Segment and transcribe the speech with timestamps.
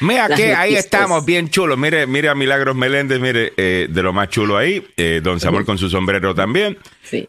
[0.00, 1.76] Mira Las que ahí estamos, bien chulo.
[1.76, 4.84] Mire, mire a Milagros Meléndez, mire, eh, de lo más chulo ahí.
[4.96, 6.76] Eh, don Samuel con su sombrero también.
[7.04, 7.28] Sí.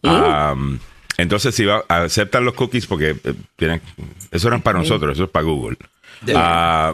[1.18, 3.82] Entonces, si va, aceptan los cookies porque eh, tienen,
[4.32, 5.78] eso no es para nosotros, eso es para Google.
[6.34, 6.94] Ah,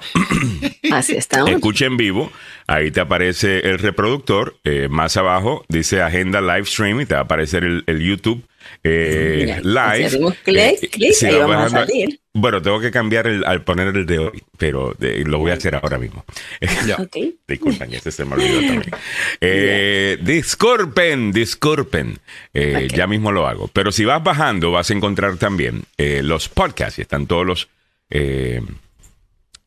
[0.92, 1.50] Así estamos.
[1.52, 2.32] escucha en vivo,
[2.68, 7.22] ahí te aparece el reproductor, eh, más abajo dice agenda live stream y te va
[7.22, 8.44] a aparecer el, el YouTube
[8.84, 9.62] eh, Mira,
[9.94, 9.98] live.
[9.98, 12.20] si hacemos clic, clic, si ahí vamos a salir.
[12.34, 15.56] Bueno, tengo que cambiar el, al poner el de hoy, pero de- lo voy a
[15.56, 16.24] hacer ahora mismo.
[17.00, 17.18] Ok.
[17.48, 18.84] Disculpen, ese se me olvidó también.
[19.42, 22.20] Eh, disculpen, disculpen.
[22.54, 22.88] Eh.
[22.94, 23.68] Ya mismo lo hago.
[23.70, 27.70] Pero si vas bajando, vas a encontrar también eh, los podcasts y están todos los.
[28.10, 28.62] eh,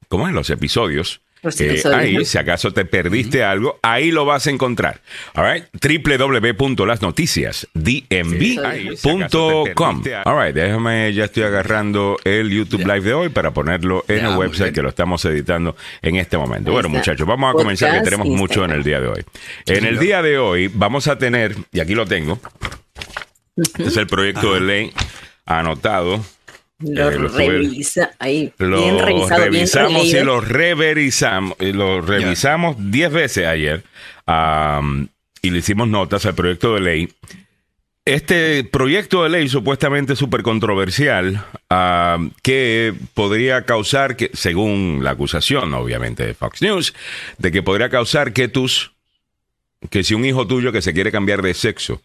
[0.09, 0.35] ¿Cómo es?
[0.35, 1.21] Los episodios.
[1.45, 2.25] Eh, ahí, ¿no?
[2.25, 5.01] si acaso te perdiste algo, ahí lo vas a encontrar.
[5.35, 5.65] All right?
[8.63, 10.03] www.lasnoticiasdnb.com.
[10.25, 14.37] All right, déjame, ya estoy agarrando el YouTube Live de hoy para ponerlo en el
[14.37, 14.75] website bien.
[14.75, 16.71] que lo estamos editando en este momento.
[16.71, 16.99] Ahí Bueno, está.
[16.99, 19.25] muchachos, vamos a comenzar que tenemos mucho en el día de hoy.
[19.67, 22.39] En el día de hoy vamos a tener, y aquí lo tengo,
[23.57, 24.93] este es el proyecto de ley
[25.45, 26.25] anotado.
[26.83, 28.53] Lo Eh, lo revisa ahí.
[28.59, 33.85] Lo bien revisado, bien revisamos y lo reverizamos, y lo revisamos 10 veces ayer
[35.43, 37.13] y le hicimos notas al proyecto de ley.
[38.05, 41.45] Este proyecto de ley supuestamente súper controversial
[42.43, 46.95] que podría causar que, según la acusación, obviamente, de Fox News,
[47.39, 48.93] de que podría causar que tus,
[49.91, 52.03] que si un hijo tuyo que se quiere cambiar de sexo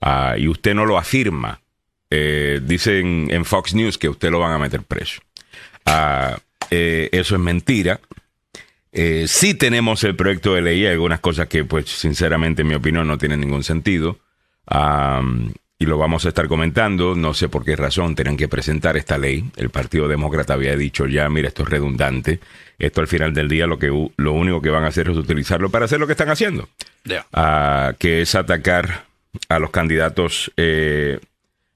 [0.00, 1.60] ah, y usted no lo afirma,
[2.10, 5.22] eh, dicen en Fox News que usted lo van a meter preso.
[5.86, 6.38] Ah,
[6.70, 8.00] eh, eso es mentira.
[8.92, 13.06] Eh, sí tenemos el proyecto de ley, algunas cosas que, pues, sinceramente, en mi opinión,
[13.06, 14.18] no tienen ningún sentido.
[15.78, 17.14] Y lo vamos a estar comentando.
[17.14, 19.50] No sé por qué razón tienen que presentar esta ley.
[19.56, 22.38] El Partido Demócrata había dicho ya, mira, esto es redundante.
[22.78, 25.70] Esto al final del día lo, que, lo único que van a hacer es utilizarlo
[25.70, 26.68] para hacer lo que están haciendo
[27.34, 29.04] ah, que es atacar
[29.48, 31.20] a los candidatos eh,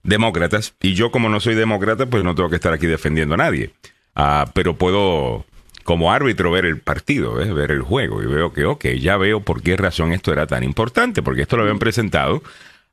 [0.04, 0.74] demócratas.
[0.80, 3.70] Y yo, como no soy demócrata, pues no tengo que estar aquí defendiendo a nadie.
[4.14, 5.44] Ah, pero puedo,
[5.82, 8.22] como árbitro, ver el partido, ver el juego.
[8.22, 11.56] Y veo que, ok, ya veo por qué razón esto era tan importante, porque esto
[11.56, 12.42] lo habían presentado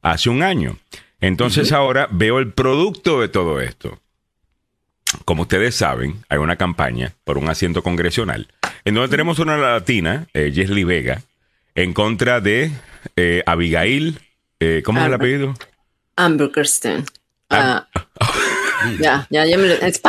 [0.02, 0.78] hace un año.
[1.20, 4.00] Entonces ahora veo el producto de todo esto.
[5.26, 8.48] Como ustedes saben, hay una campaña por un asiento congresional
[8.86, 11.22] en donde tenemos una latina, eh, Jesly Vega,
[11.76, 12.72] en contra de
[13.16, 14.20] eh, Abigail.
[14.60, 15.54] eh, ¿Cómo es el apellido?
[16.18, 17.06] Hamburgerstein.
[17.50, 17.86] Ah,
[19.00, 19.74] ya, ya, ya me lo.
[19.76, 20.02] Es.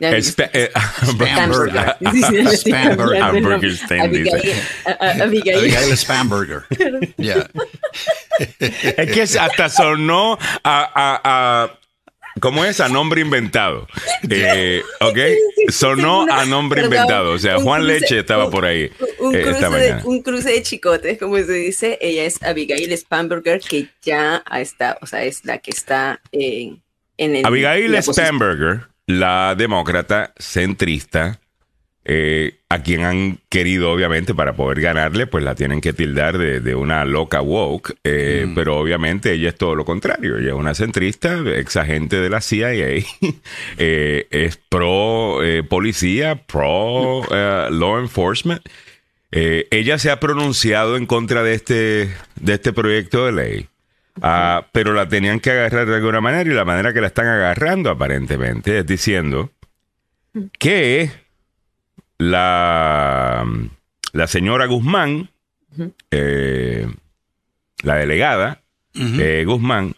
[0.00, 0.70] Ya, eh,
[1.04, 1.96] Spamburger.
[2.12, 3.18] Sí, sí, Spamburger.
[3.18, 4.54] ya, Hamburgerstein, dice.
[5.22, 5.58] Abigail.
[5.58, 5.96] Abigail.
[5.96, 6.62] Spamburger.
[7.18, 7.46] Yeah.
[8.58, 11.78] es que hasta sonó a, a- a-
[12.40, 12.80] ¿Cómo es?
[12.80, 13.86] A nombre inventado.
[14.30, 15.18] Eh, ¿Ok?
[15.68, 17.32] Sonó a nombre inventado.
[17.32, 20.50] O sea, Juan cruce- Leche estaba un- por ahí Un, eh, cruce de, un cruce
[20.50, 21.98] de chicotes, como se dice.
[22.00, 26.82] Ella es Abigail Spamberger, que ya está, o sea, es la que está en,
[27.18, 27.46] en el.
[27.46, 31.40] Abigail Spamberger, la demócrata centrista,
[32.04, 36.60] eh, a quien han querido, obviamente, para poder ganarle, pues la tienen que tildar de,
[36.60, 40.38] de una loca woke, eh, pero obviamente ella es todo lo contrario.
[40.38, 42.72] Ella es una centrista, ex agente de la CIA,
[43.78, 48.62] eh, es pro eh, policía, pro eh, law enforcement.
[49.34, 53.68] Ella se ha pronunciado en contra de este, de este proyecto de ley.
[54.20, 57.26] Ah, pero la tenían que agarrar de alguna manera y la manera que la están
[57.28, 59.50] agarrando aparentemente es diciendo
[60.58, 61.10] que
[62.30, 63.44] la,
[64.12, 65.30] la señora Guzmán,
[66.10, 66.86] eh,
[67.82, 68.62] la delegada
[68.94, 69.96] eh, Guzmán,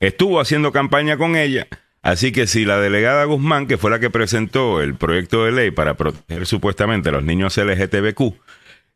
[0.00, 1.66] estuvo haciendo campaña con ella.
[2.02, 5.70] Así que si la delegada Guzmán, que fue la que presentó el proyecto de ley
[5.70, 8.34] para proteger supuestamente a los niños LGTBQ,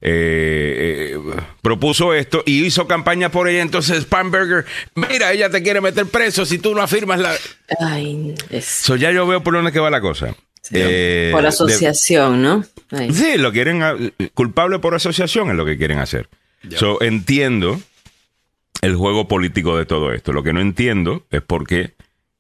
[0.05, 1.19] eh, eh,
[1.61, 3.63] propuso esto y hizo campaña por ella.
[3.63, 4.65] Entonces, Spamberger,
[4.95, 7.35] mira, ella te quiere meter preso si tú no afirmas la.
[7.79, 8.65] Ay, es.
[8.65, 10.35] So, ya yo veo por dónde que va la cosa.
[10.73, 12.65] Eh, Por de- asociación, ¿no?
[12.91, 13.13] Ahí.
[13.13, 16.29] Sí, lo quieren culpable por asociación es lo que quieren hacer.
[16.63, 16.79] Ya.
[16.79, 17.81] So, entiendo
[18.83, 20.33] el juego político de todo esto.
[20.33, 21.93] Lo que no entiendo es por qué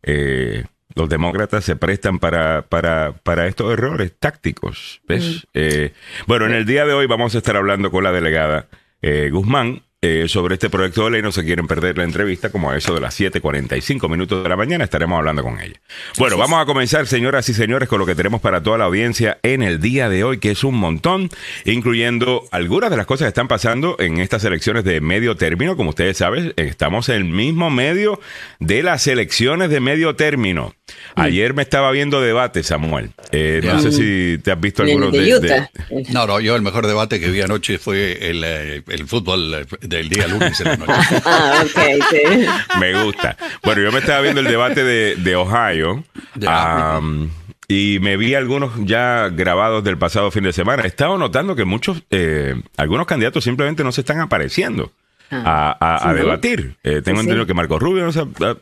[0.03, 0.65] eh,
[0.95, 5.01] los demócratas se prestan para, para, para estos errores tácticos.
[5.09, 5.47] ¿ves?
[5.55, 5.93] Eh,
[6.27, 8.67] bueno, en el día de hoy vamos a estar hablando con la delegada
[9.01, 9.83] eh, Guzmán.
[10.03, 12.93] Eh, sobre este proyecto de ley, no se quieren perder la entrevista, como a eso
[12.95, 15.81] de las 7:45 minutos de la mañana estaremos hablando con ella.
[16.19, 19.39] Bueno, vamos a comenzar, señoras y señores, con lo que tenemos para toda la audiencia
[19.45, 21.31] en el día de hoy, que es un montón,
[21.65, 25.77] incluyendo algunas de las cosas que están pasando en estas elecciones de medio término.
[25.77, 28.21] Como ustedes saben, estamos en el mismo medio
[28.59, 30.75] de las elecciones de medio término.
[31.15, 33.11] Ayer me estaba viendo debate, Samuel.
[33.31, 35.71] Eh, No sé si te has visto algunos de de, Utah.
[35.89, 39.55] de- No, no, yo el mejor debate que vi anoche fue el, eh, el fútbol
[39.55, 40.93] eh, del día lunes en la noche.
[41.25, 41.81] Ah, ok,
[42.11, 42.47] sí.
[42.81, 43.37] Me gusta.
[43.63, 46.03] Bueno, yo me estaba viendo el debate de, de Ohio.
[46.47, 47.31] Am,
[47.69, 50.83] y me vi algunos ya grabados del pasado fin de semana.
[50.83, 54.93] He estado notando que muchos, eh, algunos candidatos simplemente no se están apareciendo
[55.31, 56.19] a, a- a Sí.
[56.21, 56.77] debatir.
[56.83, 57.47] Eh, tengo Sí, entendido sí.
[57.47, 58.57] que Marco Rubio no, se- ah,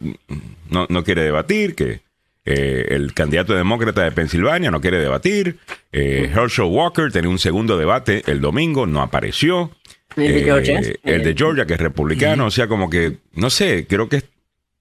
[0.69, 2.01] no- no quiere debatir, que
[2.45, 5.59] eh, el candidato demócrata de Pensilvania no quiere debatir.
[5.93, 9.71] Eh, Herschel Walker tenía un segundo debate el domingo, no apareció.
[10.17, 10.81] El de Eh, Georgia.
[11.05, 12.47] el de Georgia, que es republicano.
[12.47, 14.23] O sea, como que, no sé, creo que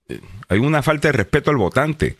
[0.09, 2.15] eh, hay una falta de respeto al votante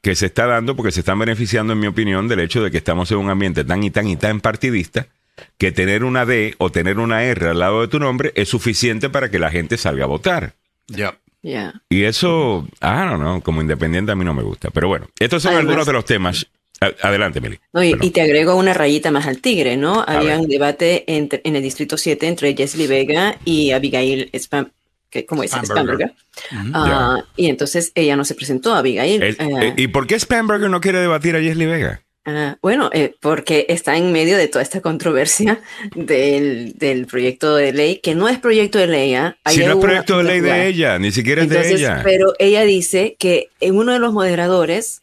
[0.00, 2.78] que se está dando porque se están beneficiando, en mi opinión, del hecho de que
[2.78, 5.06] estamos en un ambiente tan y tan y tan partidista
[5.58, 9.10] que tener una D o tener una R al lado de tu nombre es suficiente
[9.10, 10.54] para que la gente salga a votar.
[10.86, 11.18] Ya.
[11.42, 11.74] Ya.
[11.90, 14.70] Y eso, ah, no, no, como independiente a mí no me gusta.
[14.70, 16.46] Pero bueno, estos son Además- algunos de los temas.
[16.84, 17.58] A- Adelante, Meli.
[17.72, 20.04] No, y, te agrego una rayita más al tigre, ¿no?
[20.06, 20.40] Había ver.
[20.40, 24.70] un debate entre- en el Distrito 7 entre Jessie Vega y Abigail Spam,
[25.10, 25.50] que, ¿cómo es?
[25.52, 26.12] Spamberger.
[26.36, 26.72] Spamberger.
[26.74, 29.22] Ah, Y entonces ella no se presentó, Abigail.
[29.22, 32.00] El- Ah, eh, ¿Y por qué Spamberger no quiere debatir a Jesly Vega?
[32.26, 35.60] ah, bueno, eh, porque está en medio de toda esta controversia
[35.94, 39.14] del, del proyecto de ley, que no es proyecto de ley.
[39.14, 39.36] ¿ah?
[39.50, 42.00] Si no es proyecto de ley de ella, ni siquiera es de ella.
[42.02, 45.02] Pero ella dice que en uno de los moderadores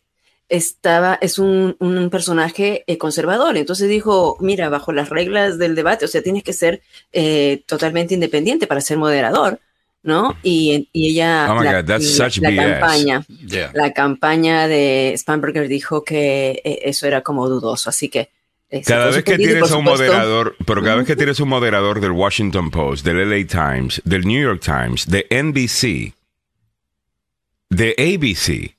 [0.52, 3.56] estaba, es un, un personaje eh, conservador.
[3.58, 6.82] Entonces dijo, mira, bajo las reglas del debate, o sea, tienes que ser
[7.14, 9.60] eh, totalmente independiente para ser moderador,
[10.04, 10.36] ¿no?
[10.44, 12.58] Y, y ella, Oh la, God, that's la- such la BS.
[12.58, 13.26] campaña,
[13.74, 18.30] la campaña de Spamberger dijo que eh, eso era como dudoso, así que
[18.86, 22.72] Cada vez que tienes un moderador, pero cada vez que tienes un moderador del Washington
[22.72, 26.14] Post, del LA Times, del New York Times, de NBC,
[27.70, 28.76] de ABC,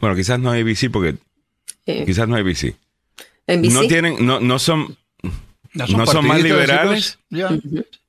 [0.00, 1.16] bueno, quizás no ABC porque
[1.86, 2.74] eh, quizás no ABC,
[3.46, 4.96] NBC, no tienen, no, no son,
[5.74, 7.04] ¿No son más partidistas, liberales?
[7.04, 7.18] chicos?
[7.30, 7.50] Ya.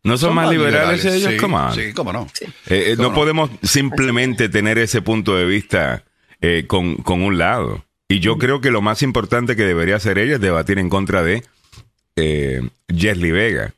[0.03, 1.75] no son, más liberales, ellos, sí, come on.
[1.75, 2.27] Sí, cómo no.
[2.41, 3.15] Eh, eh, ¿Cómo no no?
[3.15, 6.03] podemos simplemente tener ese punto de vista
[6.41, 7.85] eh, con, con un lado.
[8.07, 11.21] Y yo creo que lo más importante que debería hacer ella es debatir en contra
[11.21, 11.43] de
[12.15, 13.73] eh, Jesly Vega.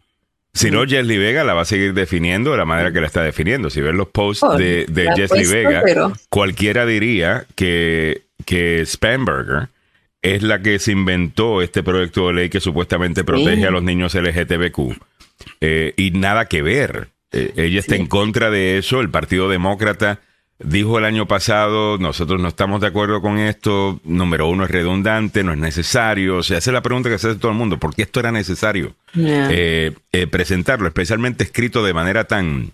[0.53, 3.23] Si no, Jesly Vega la va a seguir definiendo de la manera que la está
[3.23, 3.69] definiendo.
[3.69, 9.69] Si ves los posts Oh, de, de Vega, pero- cualquiera diría que, que Spamberger
[10.21, 14.13] es la que se inventó este proyecto de ley que supuestamente protege a los niños
[14.13, 14.97] LGTBQ.
[15.61, 17.07] Eh, y nada que ver.
[17.31, 18.01] Eh, ella está Sí.
[18.01, 18.99] en contra de eso.
[18.99, 20.19] El Partido Demócrata
[20.63, 23.99] dijo el año pasado, nosotros no estamos de acuerdo con esto.
[24.03, 26.37] Número uno, es redundante, no es necesario.
[26.37, 27.77] O sea, esa es la pregunta que se hace todo el mundo.
[27.79, 28.95] ¿Por qué esto era necesario?
[29.15, 32.71] eh, eh, presentarlo, especialmente escrito de manera tan,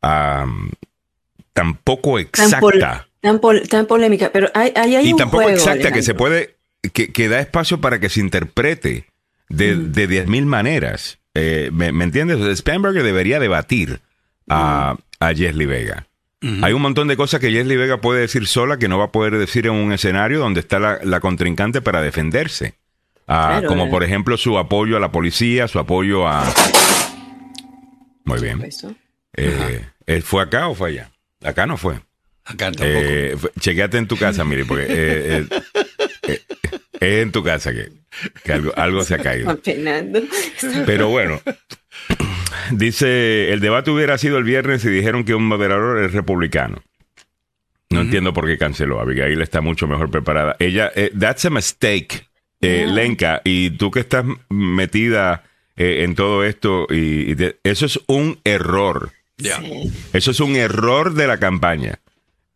[0.00, 0.70] am,
[1.52, 3.08] tan poco exacta.
[3.20, 6.14] Tan, pol- tan polémica, pero hay, hay, hay y un tampoco juego, exacta, que se
[6.14, 6.56] puede,
[6.92, 9.06] que, que da espacio para que se interprete
[9.48, 9.92] de, Mm.
[9.92, 11.18] de 10.000 maneras.
[11.34, 12.38] Eh, ¿me, me entiendes?
[12.40, 14.00] O sea, Spanberger debería debatir
[14.48, 15.24] a, Mm.
[15.24, 15.32] a
[15.66, 16.06] Vega.
[16.62, 19.12] Hay un montón de cosas que Jesly Vega puede decir sola que no va a
[19.12, 22.74] poder decir en un escenario donde está la, la contrincante para defenderse.
[23.28, 23.90] Ah, Claro, como eh.
[23.90, 26.44] por ejemplo su apoyo a la policía, su apoyo a...
[28.24, 28.62] Muy bien.
[29.36, 31.10] Eh, ¿él ¿Fue acá o fue allá?
[31.42, 31.94] Acá no fue.
[32.44, 32.84] Acá tampoco.
[32.86, 34.88] Eh, fue- chequeate en tu casa, mire, porque eh,
[35.38, 35.46] eh,
[36.28, 36.40] eh,
[37.00, 37.90] es en tu casa que,
[38.44, 39.50] que algo, algo se ha caído.
[39.50, 40.20] Apenando.
[40.86, 41.40] Pero bueno,
[42.78, 46.82] dice, el debate hubiera sido el viernes y dijeron que un moderador es republicano.
[47.90, 49.00] No entiendo por qué canceló.
[49.00, 50.56] Abigail está mucho mejor preparada.
[50.58, 52.26] Ella, eh, that's a mistake,
[52.60, 52.92] eh, Yeah.
[52.94, 53.42] Lenka.
[53.44, 55.44] Y tú que estás metida
[55.76, 59.10] eh, en todo esto, y, y te- eso es un error.
[59.38, 59.50] Sí.
[60.14, 61.98] Eso es un error de la campaña.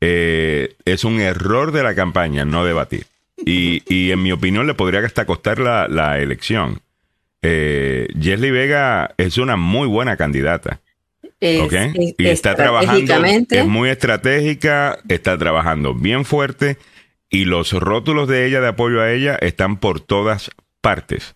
[0.01, 3.05] Eh, es un error de la campaña no debatir.
[3.45, 6.81] Y, y en mi opinión le podría hasta costar la, la elección.
[7.43, 10.81] Eh, Jesly Vega es una muy buena candidata.
[11.65, 11.69] Es-
[12.19, 13.15] y está trabajando,
[13.57, 16.79] es muy estratégica, está trabajando bien fuerte
[17.29, 20.51] y los rótulos de ella de apoyo a ella están por todas
[20.81, 21.35] partes.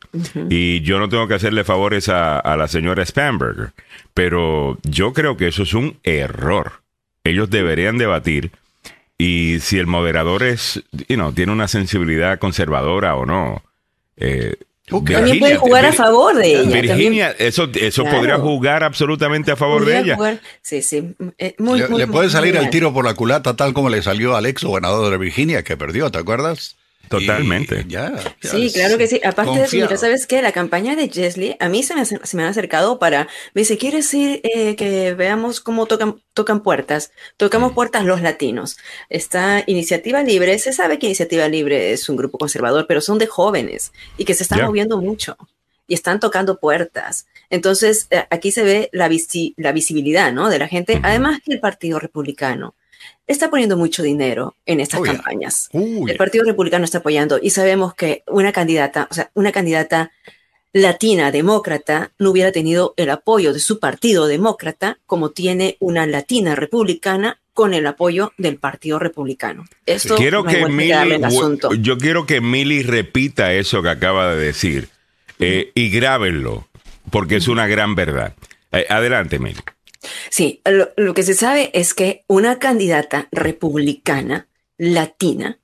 [0.48, 3.72] Y yo no tengo que hacerle favores a, a, la señora Spamberger,
[4.14, 6.80] pero yo creo que eso es un error.
[7.24, 8.52] Ellos deberían debatir
[9.18, 13.62] y si el moderador es, you know, tiene una sensibilidad conservadora o no.
[14.16, 14.54] Eh,
[14.90, 16.80] también puede jugar a favor de ella.
[16.80, 20.40] Virginia, eso, eso podría jugar absolutamente a favor de ella.
[20.62, 21.14] sí, sí.
[21.38, 24.64] Eh, le, puede salir el tiro por la culata tal como le salió al ex
[24.64, 26.76] gobernador de Virginia que perdió, ¿te acuerdas?
[27.10, 27.84] Totalmente.
[28.40, 29.20] sí, claro que sí.
[29.24, 30.42] Aparte de eso, mira, ¿sabes qué?
[30.42, 33.76] La campaña de Jesly, a mí se me, se me han acercado para, me dice,
[33.78, 37.10] ¿quieres ir eh, que veamos cómo tocan, tocan puertas?
[37.36, 38.76] Tocamos puertas los latinos.
[39.08, 43.26] Esta Iniciativa Libre, se sabe que Iniciativa Libre es un grupo conservador, pero son de
[43.26, 45.36] jóvenes y que se están moviendo mucho
[45.88, 47.26] y están tocando puertas.
[47.50, 49.10] Entonces, eh, aquí se ve la,
[49.56, 50.48] la visibilidad, ¿no?
[50.48, 52.76] De la gente, además que el Partido Republicano
[53.26, 55.68] está poniendo mucho dinero en estas campañas.
[55.72, 60.10] el Partido Republicano está apoyando y sabemos que una candidata, o sea, una candidata
[60.72, 66.54] latina demócrata no hubiera tenido el apoyo de su partido demócrata como tiene una latina
[66.54, 69.64] republicana con el apoyo del Partido Republicano.
[69.84, 70.64] Esto quiero que
[71.80, 74.88] yo quiero que Milly repita eso que acaba de decir
[75.38, 76.68] eh, y grábenlo,
[77.10, 78.34] porque es una gran verdad.
[78.72, 79.60] Eh, adelante, Milly.
[80.30, 85.58] Sí, lo, que se sabe es que una candidata republicana latina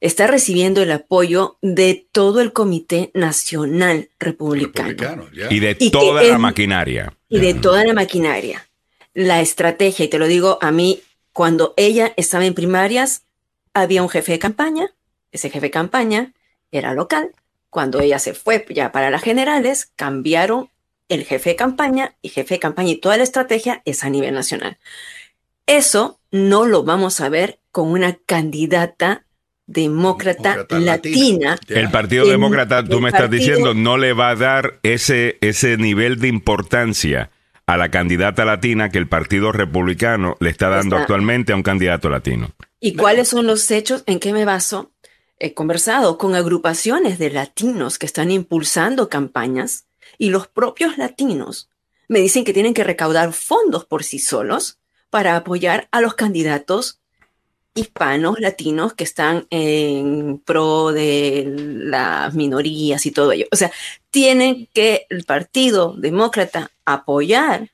[0.00, 5.26] está recibiendo el apoyo de todo el Comité Nacional Republicano.
[5.50, 7.12] Y de toda la maquinaria.
[7.28, 8.68] Y de toda la maquinaria.
[9.12, 11.02] La estrategia, y te lo digo a mí,
[11.32, 13.22] cuando ella estaba en primarias,
[13.72, 14.94] había un jefe de campaña,
[15.32, 16.32] ese jefe de campaña
[16.70, 17.32] era local,
[17.70, 20.70] cuando ella se fue ya para las generales, cambiaron
[21.08, 24.34] el jefe de campaña y jefe de campaña y toda la estrategia es a nivel
[24.34, 24.78] nacional.
[25.66, 29.24] Eso no lo vamos a ver con una candidata
[29.66, 31.58] demócrata, latina.
[31.68, 36.20] El Partido Demócrata, tú me estás diciendo, no le va a dar ese, ese nivel
[36.20, 37.30] de importancia
[37.66, 42.10] a la candidata latina que el Partido Republicano le está dando actualmente a un candidato
[42.10, 42.50] latino.
[42.78, 44.04] ¿Y cuáles son los hechos?
[44.06, 44.92] ¿En qué me baso?
[45.38, 49.86] He conversado con agrupaciones de latinos que están impulsando campañas
[50.18, 51.70] y los propios latinos
[52.08, 54.78] me dicen que tienen que recaudar fondos por sí solos
[55.10, 57.00] para apoyar a los candidatos
[57.74, 63.46] hispanos, latinos que están en pro de las minorías y todo ello.
[63.50, 63.72] O sea,
[64.10, 67.70] tienen que el Partido Demócrata apoyar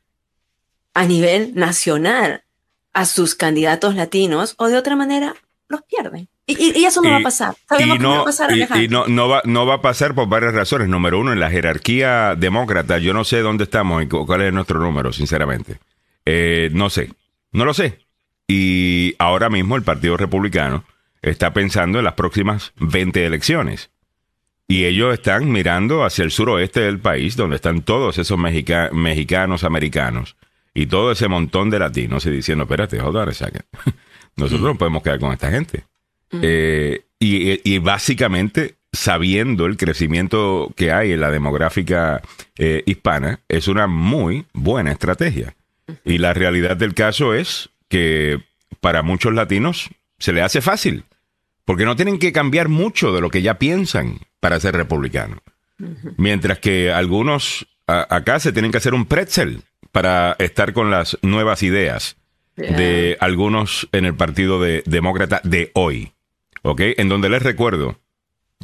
[0.94, 2.44] a nivel nacional
[2.92, 5.36] a sus candidatos latinos o de otra manera
[5.68, 6.28] los pierden.
[6.58, 7.54] Y, eso no va a pasar.
[7.68, 8.50] Sabemos que no va a pasar.
[8.56, 10.88] Y, no, no, va, no va a pasar por varias razones.
[10.88, 14.80] Número uno, en la jerarquía demócrata, yo no sé dónde estamos y cuál es nuestro
[14.80, 15.78] número, sinceramente.
[16.24, 17.10] Eh, no sé.
[17.52, 17.98] No lo sé.
[18.46, 20.84] Y ahora mismo el Partido Republicano
[21.22, 23.90] está pensando en las próximas 20 elecciones.
[24.66, 30.36] Y ellos están mirando hacia el suroeste del país, donde están todos esos mexicanos, americanos,
[30.74, 33.04] y todo ese montón de latinos, y diciendo, espérate, a
[34.36, 35.84] Nosotros no podemos quedar con esta gente.
[36.32, 42.22] Eh, y, básicamente, sabiendo el crecimiento que hay en la demográfica
[42.56, 45.54] eh, hispana, es una muy buena estrategia.
[46.04, 48.38] Y la realidad del caso es que
[48.80, 51.04] para muchos latinos se le hace fácil,
[51.64, 55.40] porque no tienen que cambiar mucho de lo que ya piensan para ser republicanos.
[56.16, 61.62] Mientras que algunos acá se tienen que hacer un pretzel para estar con las nuevas
[61.62, 62.16] ideas
[62.56, 66.12] de algunos en el Partido de, Demócrata de hoy.
[66.62, 66.80] ¿Ok?
[66.96, 67.98] En donde les recuerdo,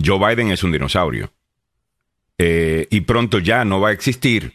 [0.02, 1.32] Joe Biden es un dinosaurio.
[2.38, 4.54] Eh, y pronto ya no va a existir,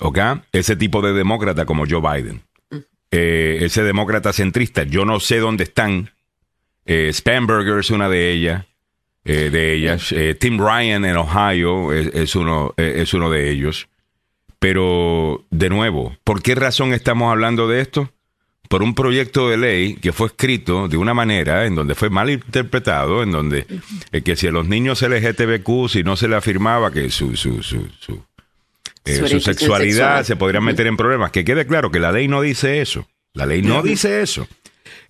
[0.00, 0.18] ¿ok?
[0.52, 2.42] Ese tipo de demócrata como Joe Biden.
[3.10, 6.10] Eh, ese demócrata centrista, yo no sé dónde están.
[6.84, 8.64] Eh, Spamberger es una de ellas.
[9.24, 10.14] de ellas.
[10.40, 13.88] Tim Ryan en Ohio es, uno, es uno de ellos.
[14.58, 18.10] Pero, de nuevo, ¿por qué razón estamos hablando de esto?
[18.68, 22.30] Por un proyecto de ley que fue escrito de una manera en donde fue mal
[22.30, 23.66] interpretado, en donde
[24.12, 27.62] eh, que si a los niños LGTBQ, si no se le afirmaba que su, su,
[27.62, 28.22] su, su,
[29.04, 32.80] eh, sexualidad se podría meter en problemas, que quede claro que la ley no dice
[32.80, 34.46] eso, la ley no dice eso.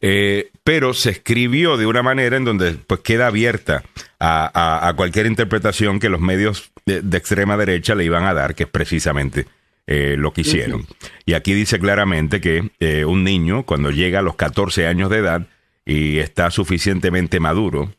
[0.00, 3.82] Eh, pero se escribió de una manera en donde pues queda abierta
[4.20, 8.68] a, cualquier interpretación que los medios de extrema derecha le iban a dar, que es
[8.68, 9.46] precisamente
[9.90, 10.86] eh, lo que hicieron.
[11.26, 15.18] Y aquí dice claramente que eh, un niño, cuando llega a los 14 años de
[15.18, 15.46] edad
[15.84, 17.92] y está suficientemente maduro,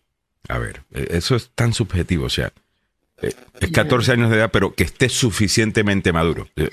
[0.47, 2.53] a ver, eh, eso es tan subjetivo, o sea,
[3.21, 6.47] es 14 años de edad, pero que esté suficientemente maduro.
[6.55, 6.69] O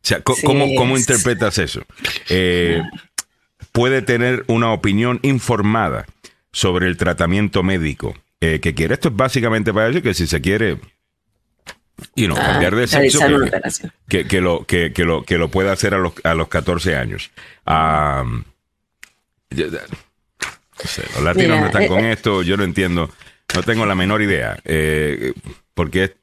[0.00, 1.84] sea, ¿cómo, ¿cómo, interpretas eso?
[3.72, 6.06] puede tener una opinión informada
[6.52, 8.94] sobre el tratamiento médico eh, que quiere.
[8.94, 10.78] Esto es básicamente para decir que si se quiere
[12.14, 13.92] y no, Ah, cambiar de sexo, que, operación.
[14.08, 16.96] que, que lo, que, que lo, que lo pueda hacer a los, a los 14
[16.96, 17.30] años.
[17.66, 18.44] No
[20.84, 22.12] sé, los latinos Mira, no están eh, con eh.
[22.12, 23.10] esto, yo no entiendo,
[23.54, 25.32] no tengo la menor idea eh,
[25.74, 26.14] por qué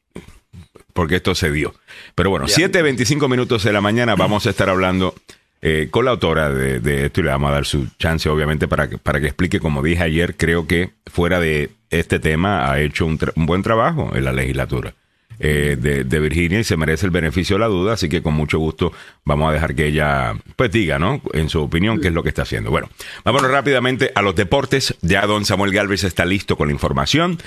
[0.93, 1.73] porque esto se dio.
[2.15, 5.15] Pero bueno, 7.25 minutos de la mañana vamos a estar hablando
[5.61, 8.67] eh, con la autora de, de esto y le vamos a dar su chance, obviamente,
[8.67, 12.81] para que, para que explique, como dije ayer, creo que fuera de este tema ha
[12.81, 14.93] hecho un, tra- un buen trabajo en la legislatura.
[15.39, 18.59] Eh, de, Virginia y se merece el beneficio de la duda, así que con mucho
[18.59, 18.91] gusto
[19.23, 21.21] vamos a dejar que ella pues diga, ¿no?
[21.33, 22.71] En su opinión, qué es lo que está haciendo.
[22.71, 22.89] Bueno,
[23.23, 24.95] vámonos rápidamente a los deportes.
[25.01, 27.37] Ya don Samuel Galvez está listo con la información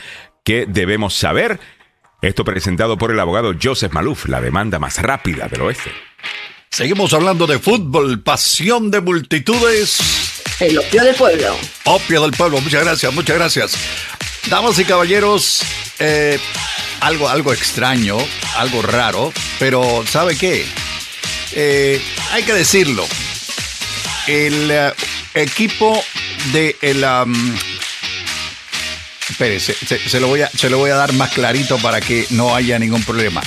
[0.45, 1.61] que debemos saber.
[2.23, 5.91] Esto presentado por el abogado Joseph Maluf, la demanda más rápida del oeste.
[6.71, 10.32] Seguimos hablando de fútbol, pasión de multitudes.
[10.61, 11.57] El opio del pueblo.
[11.85, 13.73] Opio del pueblo, muchas gracias, muchas gracias.
[14.49, 15.63] Damas y caballeros,
[15.99, 16.39] eh,
[17.01, 18.17] algo, algo extraño,
[18.57, 20.67] algo raro, pero ¿sabe qué?
[21.53, 22.01] Eh,
[22.33, 23.07] hay que decirlo.
[24.27, 24.93] El eh,
[25.35, 26.03] equipo
[26.53, 27.03] de el...
[27.05, 27.59] am,
[29.29, 29.75] espere, se-
[30.09, 32.79] se lo voy a, se lo voy a dar más clarito para que no haya
[32.79, 33.43] ningún problema.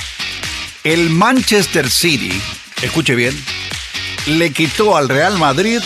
[0.84, 2.40] El Manchester City,
[2.82, 3.36] escuche bien,
[4.26, 5.80] le quitó al Real Madrid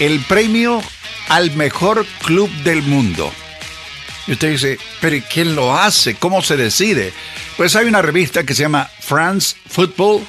[0.00, 0.82] el premio
[1.28, 3.30] al mejor club del mundo.
[4.26, 6.14] Y usted dice, pero ¿y ¿quién lo hace?
[6.14, 7.12] ¿Cómo se decide?
[7.56, 10.26] Pues hay una revista que se llama France Football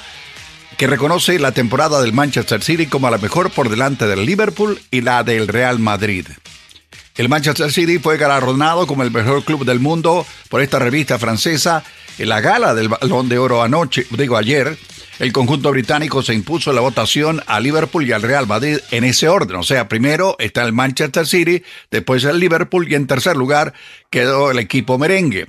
[0.76, 5.00] que reconoce la temporada del Manchester City como la mejor por delante del Liverpool y
[5.00, 6.26] la del Real Madrid.
[7.16, 11.84] El Manchester City fue galardonado como el mejor club del mundo por esta revista francesa
[12.18, 14.78] en la gala del Balón de Oro anoche, digo ayer.
[15.18, 19.04] El conjunto británico se impuso en la votación a Liverpool y al Real Madrid en
[19.04, 19.56] ese orden.
[19.56, 23.74] O sea, primero está el Manchester City, después el Liverpool y en tercer lugar
[24.10, 25.48] quedó el equipo merengue.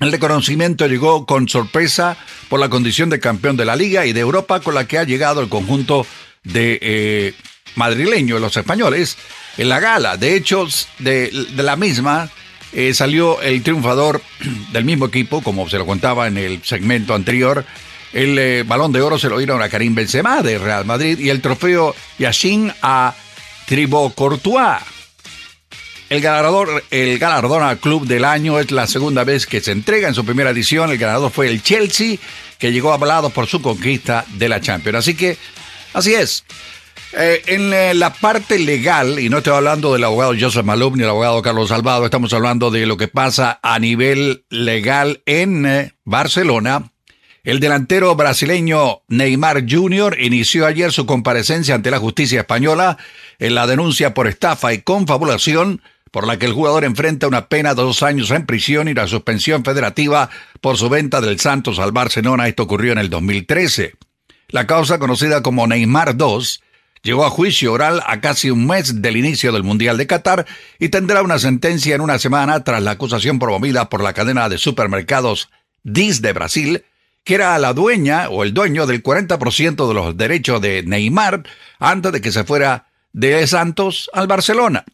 [0.00, 2.16] El reconocimiento llegó con sorpresa
[2.48, 5.04] por la condición de campeón de la Liga y de Europa con la que ha
[5.04, 6.06] llegado el conjunto
[6.42, 7.34] de eh,
[7.76, 9.18] madrileño, los españoles,
[9.58, 10.16] en la gala.
[10.16, 10.66] De hecho,
[10.98, 12.30] de, la misma
[12.72, 14.22] eh, salió el triunfador
[14.72, 17.66] del mismo equipo, como se lo contaba en el segmento anterior.
[18.12, 21.30] El eh, balón de oro se lo dieron a Karim Benzema de Real Madrid y
[21.30, 23.14] el trofeo Yashin a
[23.66, 24.82] Thibaut Courtois.
[26.08, 30.08] El ganador, el galardón al club del año es la segunda vez que se entrega.
[30.08, 32.16] En su primera edición, el ganador fue el Chelsea,
[32.58, 34.98] que llegó avalado por su conquista de la Champions.
[34.98, 35.38] Así que,
[35.92, 36.44] así es.
[37.12, 41.02] Eh, en eh, la parte legal, y no estoy hablando del abogado Joseph Malub ni
[41.02, 46.90] del abogado Carlos Salvado, estamos hablando de lo que pasa a nivel legal en Barcelona.
[47.42, 50.20] El delantero brasileño Neymar Jr.
[50.20, 52.98] inició ayer su comparecencia ante la justicia española
[53.38, 57.74] en la denuncia por estafa y confabulación por la que el jugador enfrenta una pena
[57.74, 60.28] de dos años en prisión y la suspensión federativa
[60.60, 62.46] por su venta del Santos al Barcelona.
[62.46, 63.94] Esto ocurrió en el 2013.
[64.48, 66.60] La causa, conocida como Neymar 2,
[67.02, 70.44] llegó a juicio oral a casi un mes del inicio del Mundial de Qatar
[70.78, 74.58] y tendrá una sentencia en una semana tras la acusación promovida por la cadena de
[74.58, 75.48] supermercados
[75.82, 76.84] Dis de Brasil,
[77.24, 81.44] que era la dueña o el dueño del 40% de los derechos de Neymar
[81.78, 84.84] antes de que se fuera de Santos al Barcelona.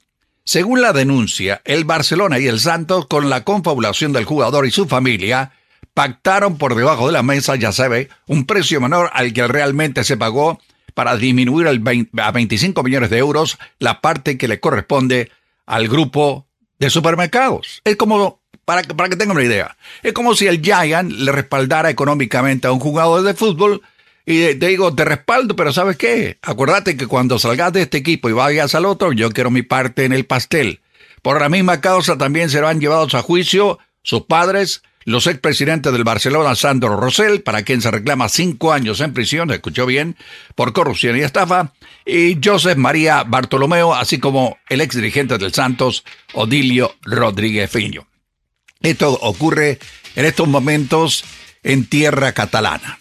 [0.45, 4.87] Según la denuncia, el Barcelona y el Santos, con la confabulación del jugador y su
[4.87, 5.53] familia,
[5.93, 10.17] pactaron por debajo de la mesa, ya sabe, un precio menor al que realmente se
[10.17, 10.61] pagó
[10.95, 15.31] para disminuir el 20 a 25 millones de euros la parte que le corresponde
[15.67, 16.47] al grupo
[16.79, 17.83] de supermercados.
[17.85, 21.33] Es como, para, que- para que tengan una idea, es como si el Giant le
[21.33, 23.81] respaldara económicamente a un jugador de fútbol
[24.27, 26.37] y te digo, te respaldo, pero ¿sabes qué?
[26.43, 30.05] Acuérdate que cuando salgas de este equipo y vayas al otro, yo quiero mi parte
[30.05, 30.81] en el pastel.
[31.23, 36.57] Por la misma causa también serán llevados a juicio sus padres, los expresidentes del Barcelona,
[36.57, 40.17] Sandro Rosell, para quien se reclama cinco años en prisión, escuchó bien,
[40.57, 41.73] por corrupción y estafa,
[42.05, 46.03] y Joseph María Bartolomeo, así como el ex dirigente del Santos,
[46.35, 48.09] Odilio Rodríguez Fiño.
[48.83, 49.79] Esto ocurre
[50.15, 51.25] en estos momentos
[51.62, 52.99] en tierra catalana.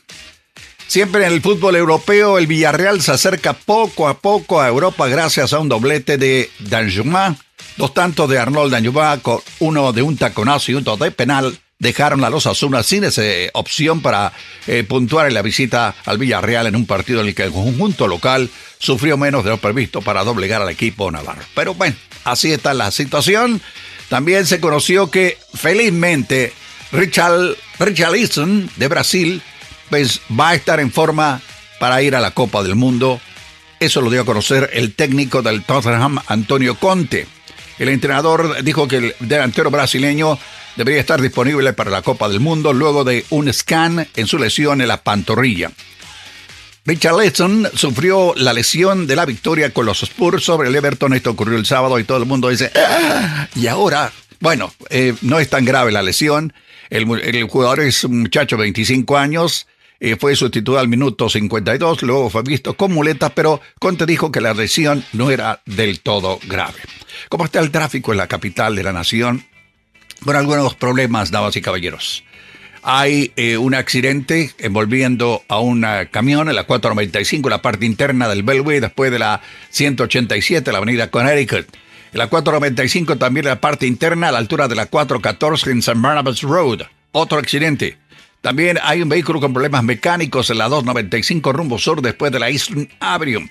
[0.88, 5.52] Siempre en el fútbol europeo, el Villarreal se acerca poco a poco a Europa gracias
[5.54, 7.36] a un doblete de Danjuma.
[7.78, 9.20] Dos tantos de Arnold Danjuma,
[9.60, 13.22] uno de un taconazo y otro de penal, dejaron a los Azunas sin esa
[13.54, 14.32] opción para
[14.68, 18.08] eh, puntuar en la visita al Villarreal en un partido en el que el conjunto
[18.08, 21.44] local sufrió menos de lo previsto para doblegar al equipo navarro.
[21.54, 23.62] Pero bueno, así está la situación.
[24.10, 26.54] También se conoció que felizmente
[26.92, 29.42] Richard, Richarlison de Brasil
[29.90, 31.42] pues va a estar en forma
[31.80, 33.20] para ir a la Copa del Mundo.
[33.80, 37.28] Eso lo dio a conocer el técnico del Tottenham, Antonio Conte.
[37.78, 40.40] El entrenador dijo que el delantero brasileño
[40.76, 44.82] debería estar disponible para la Copa del Mundo luego de un scan en su lesión
[44.82, 45.72] en la pantorrilla.
[46.88, 51.14] Richard Lesson sufrió la lesión de la victoria con los Spurs sobre el Everton.
[51.14, 53.48] Esto ocurrió el sábado y todo el mundo dice, ¡Ah!
[53.56, 56.54] y ahora, bueno, eh, no es tan grave la lesión.
[56.92, 59.66] El, jugador es un muchacho de 25 años,
[60.00, 64.40] eh, fue sustituido al minuto 52, luego fue visto con muletas, pero Conte dijo que
[64.40, 66.78] la lesión no era del todo grave.
[67.30, 69.44] ¿Cómo está el tráfico en la capital de la nación?
[70.24, 72.24] Con algunos problemas, damas y caballeros
[72.88, 78.44] hay eh, un accidente envolviendo a un camión en la 495, la parte interna del
[78.44, 81.66] Bellway, después de la 187, la avenida Connecticut.
[82.14, 85.94] En la 495 también la parte interna a la altura de la 414 en St.
[85.96, 86.84] Barnabas Road.
[87.12, 87.98] Otro accidente.
[88.42, 92.52] También hay un vehículo con problemas mecánicos en la 295 rumbo sur después de la
[92.52, 93.50] Eastern Avenue.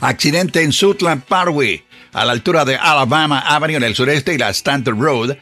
[0.00, 1.82] Accidente en Sutland Parkway,
[2.12, 5.36] a la altura de Alabama Avenue en el sureste y la Stanton Road.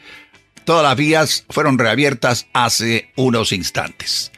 [0.65, 4.31] Todas las vías fueron reabiertas hace unos instantes.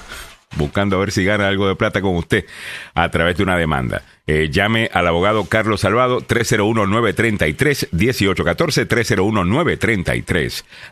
[0.56, 2.46] buscando a ver si gana algo de plata con usted
[2.94, 4.02] a través de una demanda.
[4.28, 8.88] Eh, llame al abogado Carlos Salvado 301-933-1814,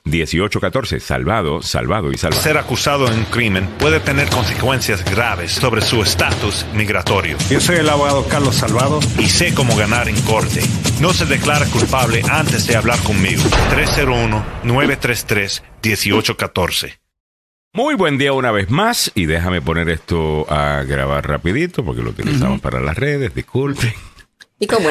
[0.06, 0.99] 301-933-1814.
[0.99, 2.43] Salvado, salvado y salvado.
[2.43, 7.36] Ser acusado en un crimen puede tener consecuencias graves sobre su estatus migratorio.
[7.49, 10.62] Yo soy el abogado Carlos Salvado y sé cómo ganar en corte.
[11.02, 13.41] No se declara culpable antes de hablar conmigo.
[14.63, 17.02] 301-933-1814.
[17.75, 22.12] Muy buen día una vez más y déjame poner esto a grabar rapidito porque lo
[22.12, 23.95] utilizamos para las redes, disculpe.
[24.59, 24.89] Y como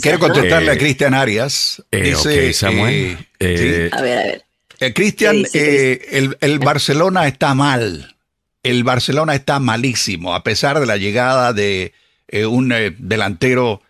[0.00, 1.82] quiero contestarle a Cristian Arias.
[1.90, 3.18] Eh, dice, Samuel.
[3.38, 4.44] Eh, a ver, a ver.
[4.80, 8.16] Eh, Cristian, el, el Barcelona está mal.
[8.62, 11.92] El Barcelona está malísimo, a pesar de la llegada de
[12.48, 13.82] un delantero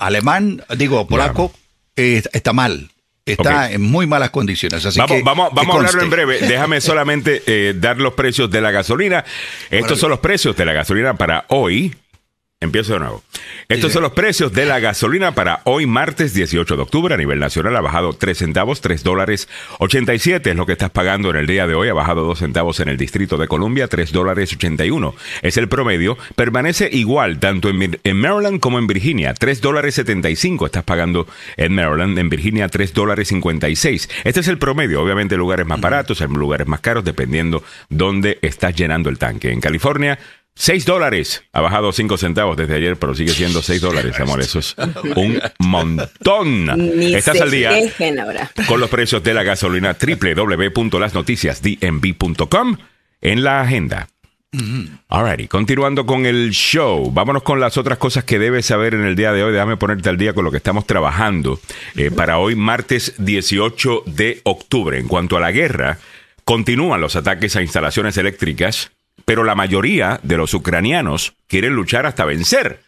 [0.00, 1.52] alemán, digo polaco,
[1.94, 2.90] está mal
[3.26, 4.84] está en muy malas condiciones.
[4.84, 6.38] Así vamos, que, vamos, vamos a hablarlo en breve.
[6.40, 9.24] Déjame solamente eh, dar los precios de la gasolina.
[9.70, 11.94] Estos son los precios de la gasolina para hoy.
[12.64, 13.22] Empiezo de nuevo.
[13.68, 17.14] Estos son los precios de la gasolina para hoy, martes 18 de octubre.
[17.14, 19.48] A nivel nacional ha bajado 3 centavos, 3 dólares
[19.78, 21.88] 87 es lo que estás pagando en el día de hoy.
[21.88, 26.16] Ha bajado 2 centavos en el Distrito de Columbia, 3 dólares 81 es el promedio.
[26.36, 29.34] Permanece igual tanto en, en Maryland como en Virginia.
[29.34, 32.18] 3 dólares 75 estás pagando en Maryland.
[32.18, 34.08] En Virginia, 3 dólares 56.
[34.24, 35.02] Este es el promedio.
[35.02, 39.52] Obviamente, lugares más baratos, en lugares más caros, dependiendo dónde estás llenando el tanque.
[39.52, 40.18] En California,
[40.56, 41.42] 6 dólares.
[41.52, 44.40] Ha bajado 5 centavos desde ayer, pero sigue siendo 6 dólares, amor.
[44.40, 44.76] Eso es
[45.16, 46.70] un montón.
[47.00, 47.72] Estás al día
[48.68, 52.76] con los precios de la gasolina www.lasnoticiasdmv.com
[53.20, 54.08] en la agenda.
[55.08, 59.16] Alrighty, continuando con el show, vámonos con las otras cosas que debes saber en el
[59.16, 59.52] día de hoy.
[59.52, 61.58] Déjame ponerte al día con lo que estamos trabajando
[61.96, 65.00] eh, para hoy, martes 18 de octubre.
[65.00, 65.98] En cuanto a la guerra,
[66.44, 68.92] continúan los ataques a instalaciones eléctricas
[69.24, 72.80] pero la mayoría de los ucranianos quieren luchar hasta vencer.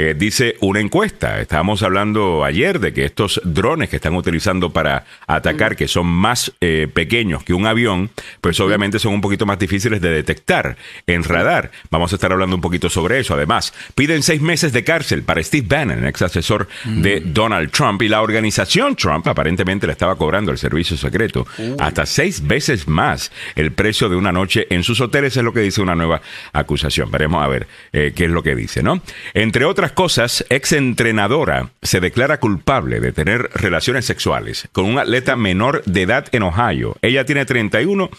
[0.00, 1.40] Eh, dice una encuesta.
[1.40, 6.52] Estábamos hablando ayer de que estos drones que están utilizando para atacar, que son más
[6.60, 8.08] eh, pequeños que un avión,
[8.40, 10.76] pues obviamente son un poquito más difíciles de detectar
[11.08, 11.72] en radar.
[11.90, 13.34] Vamos a estar hablando un poquito sobre eso.
[13.34, 18.08] Además, piden seis meses de cárcel para Steve Bannon, ex asesor de Donald Trump, y
[18.08, 21.44] la organización Trump aparentemente le estaba cobrando el servicio secreto
[21.80, 25.60] hasta seis veces más el precio de una noche en sus hoteles, es lo que
[25.60, 27.10] dice una nueva acusación.
[27.10, 29.02] Veremos a ver eh, qué es lo que dice, ¿no?
[29.34, 35.36] Entre otras cosas, ex entrenadora se declara culpable de tener relaciones sexuales con un atleta
[35.36, 36.96] menor de edad en Ohio.
[37.02, 38.10] Ella tiene 31,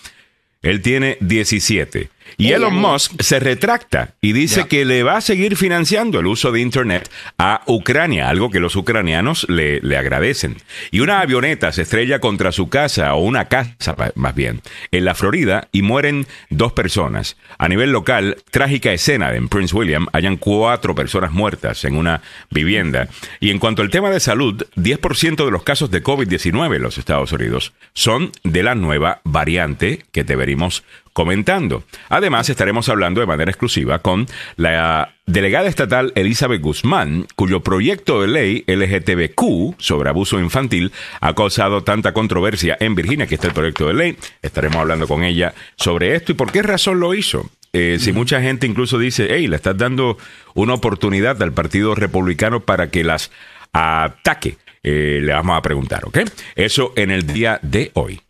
[0.62, 2.10] él tiene 17.
[2.38, 2.76] Y Elon.
[2.76, 7.10] Musk se retracta y dice que le va a seguir financiando el uso de Internet
[7.38, 10.58] a Ucrania, algo que los ucranianos le, le agradecen.
[10.92, 14.62] Y una avioneta se estrella contra su casa, o una casa más bien,
[14.92, 17.38] en la Florida y mueren dos personas.
[17.58, 23.10] A nivel local, trágica escena en Prince William, hayan cuatro personas muertas en una vivienda.
[23.39, 26.98] Y en cuanto al tema de salud, 10% de los casos de COVID-19 en los
[26.98, 31.84] Estados Unidos son de la nueva variante que te venimos comentando.
[32.10, 38.28] Además, estaremos hablando de manera exclusiva con la delegada estatal Elizabeth Guzmán, cuyo proyecto de
[38.28, 40.91] ley LGTBQ sobre abuso infantil
[41.22, 44.17] ha causado tanta controversia en Virginia, que está el proyecto de ley.
[44.41, 47.50] Estaremos hablando con ella sobre esto y por qué razón lo hizo.
[47.72, 50.17] Eh, si mucha gente incluso dice, hey, le estás dando
[50.56, 53.32] una oportunidad al Partido Republicano para que las
[53.72, 56.19] ataque, eh, le vamos a preguntar, ¿ok?
[56.56, 58.22] Eso en el día de hoy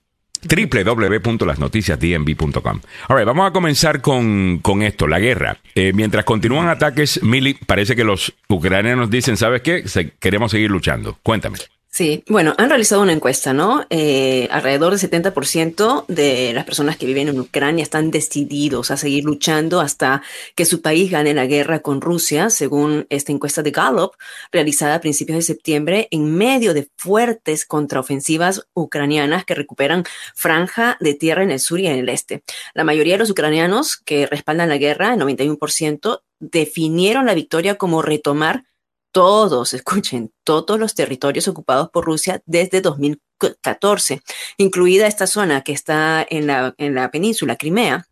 [0.44, 2.82] www.lasnoticiasdnb.com.
[3.08, 5.58] Vamos a comenzar con, con esto, la guerra.
[5.76, 9.86] Eh, mientras continúan ataques, Mili, parece que los ucranianos dicen, ¿sabes qué?
[10.20, 11.18] Queremos seguir luchando.
[11.24, 11.60] Cuéntame.
[11.92, 13.84] Sí, bueno, han realizado una encuesta, ¿no?
[13.90, 19.26] Eh, alrededor del 70% de las personas que viven en Ucrania están decididos a seguir
[19.26, 20.22] luchando hasta
[20.56, 24.14] que su país gane la guerra con Rusia, según esta encuesta de Gallup,
[24.52, 30.04] realizada a principios de septiembre, en medio de fuertes contraofensivas ucranianas que recuperan
[30.36, 32.44] franja de tierra en el sur y en el este.
[32.76, 38.02] La mayoría de los ucranianos que respaldan la guerra, el 91%, definieron la victoria como
[38.04, 38.64] retomar
[39.12, 44.22] todos, escuchen, todos los territorios ocupados por Rusia desde 2014,
[44.58, 48.06] incluida esta zona que está en la, en la península Crimea,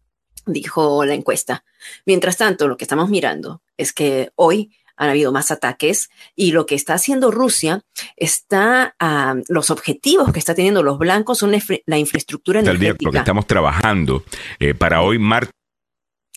[0.46, 1.64] dijo la encuesta.
[2.06, 6.66] Mientras tanto, lo que estamos mirando es que hoy han habido más ataques y lo
[6.66, 7.82] que está haciendo Rusia
[8.16, 12.80] está, ah, los objetivos que está teniendo los blancos son la, infra- la infraestructura Tal
[12.80, 13.08] día, energética.
[13.08, 14.24] lo que estamos trabajando
[14.60, 15.52] eh, para hoy, martes.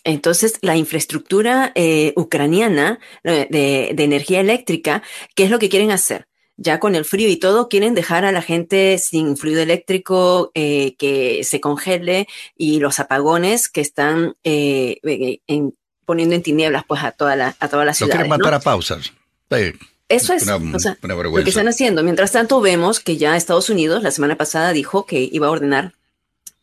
[0.03, 5.03] Entonces, la infraestructura eh, ucraniana eh, de, de energía eléctrica,
[5.35, 6.27] ¿qué es lo que quieren hacer?
[6.57, 10.95] Ya con el frío y todo, quieren dejar a la gente sin fluido eléctrico, eh,
[10.97, 17.03] que se congele y los apagones que están eh, eh, en- poniendo en tinieblas pues
[17.03, 18.11] a toda la, a toda la Lo ciudad.
[18.11, 19.13] quieren matar a pausas.
[19.51, 19.71] Sí,
[20.09, 22.03] Eso es, una, o sea, una lo que están haciendo.
[22.03, 25.93] Mientras tanto, vemos que ya Estados Unidos la semana pasada dijo que iba a ordenar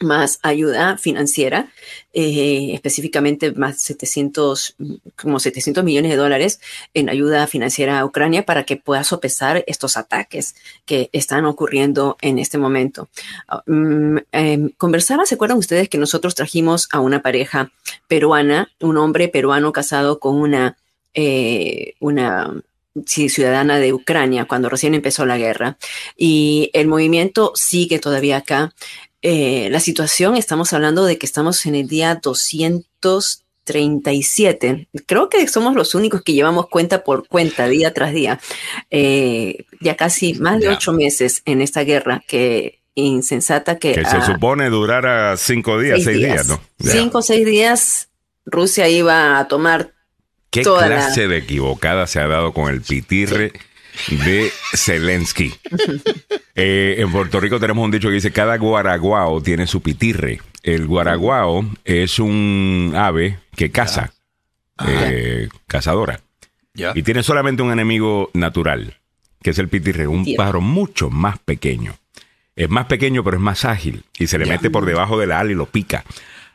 [0.01, 1.71] más ayuda financiera,
[2.13, 6.61] eh, específicamente más 700, mm, como 700 millones de dólares
[6.95, 10.55] en ayuda financiera a Ucrania para que pueda sopesar estos ataques
[10.87, 13.09] que están ocurriendo en este momento.
[13.49, 17.73] Ah, mm, em, conversaba, ¿se acuerdan ustedes que nosotros trajimos a una pareja
[18.07, 20.77] peruana, un hombre peruano casado con una,
[21.15, 22.63] eh, una
[23.07, 25.77] ciudadana de Ucrania cuando recién empezó la guerra
[26.17, 28.75] y el movimiento sigue todavía acá.
[29.23, 34.89] Eh, la situación, estamos hablando de que estamos en el día 237.
[35.07, 38.41] Creo que somos los únicos que llevamos cuenta por cuenta, día tras día.
[38.91, 43.93] Eh, ya casi más de ocho meses en esta guerra que insensata que...
[43.93, 46.61] Que ah, se supone durara cinco días, seis, días, ¿no?
[46.81, 48.09] Cinco o seis días,
[48.45, 49.93] Rusia iba a tomar
[50.51, 53.53] ¿Qué toda la- clase de equivocada se ha dado con el pitirre
[54.09, 55.55] de Zelensky?
[56.55, 60.41] Eh, en Puerto Rico tenemos un dicho que dice, cada guaraguao tiene su pitirre.
[60.63, 64.13] El guaraguao es un ave que caza,
[64.87, 66.21] eh, cazadora,
[66.95, 68.97] y tiene solamente un enemigo natural,
[69.43, 71.97] que es el pitirre, un pájaro mucho más pequeño.
[72.57, 75.39] Es más pequeño, pero es más ágil, y se le mete por debajo de la
[75.39, 76.05] ala y lo pica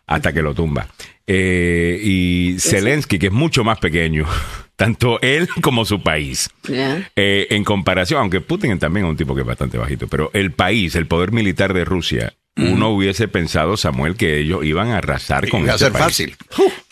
[0.05, 0.87] hasta que lo tumba.
[1.25, 4.27] Eh, y Zelensky, que es mucho más pequeño,
[4.75, 6.49] tanto él como su país.
[7.15, 10.51] Eh, en comparación, aunque Putin también es un tipo que es bastante bajito, pero el
[10.51, 15.49] país, el poder militar de Rusia, uno hubiese pensado, Samuel, que ellos iban a arrasar
[15.49, 16.03] con Iba a ser país.
[16.05, 16.35] fácil.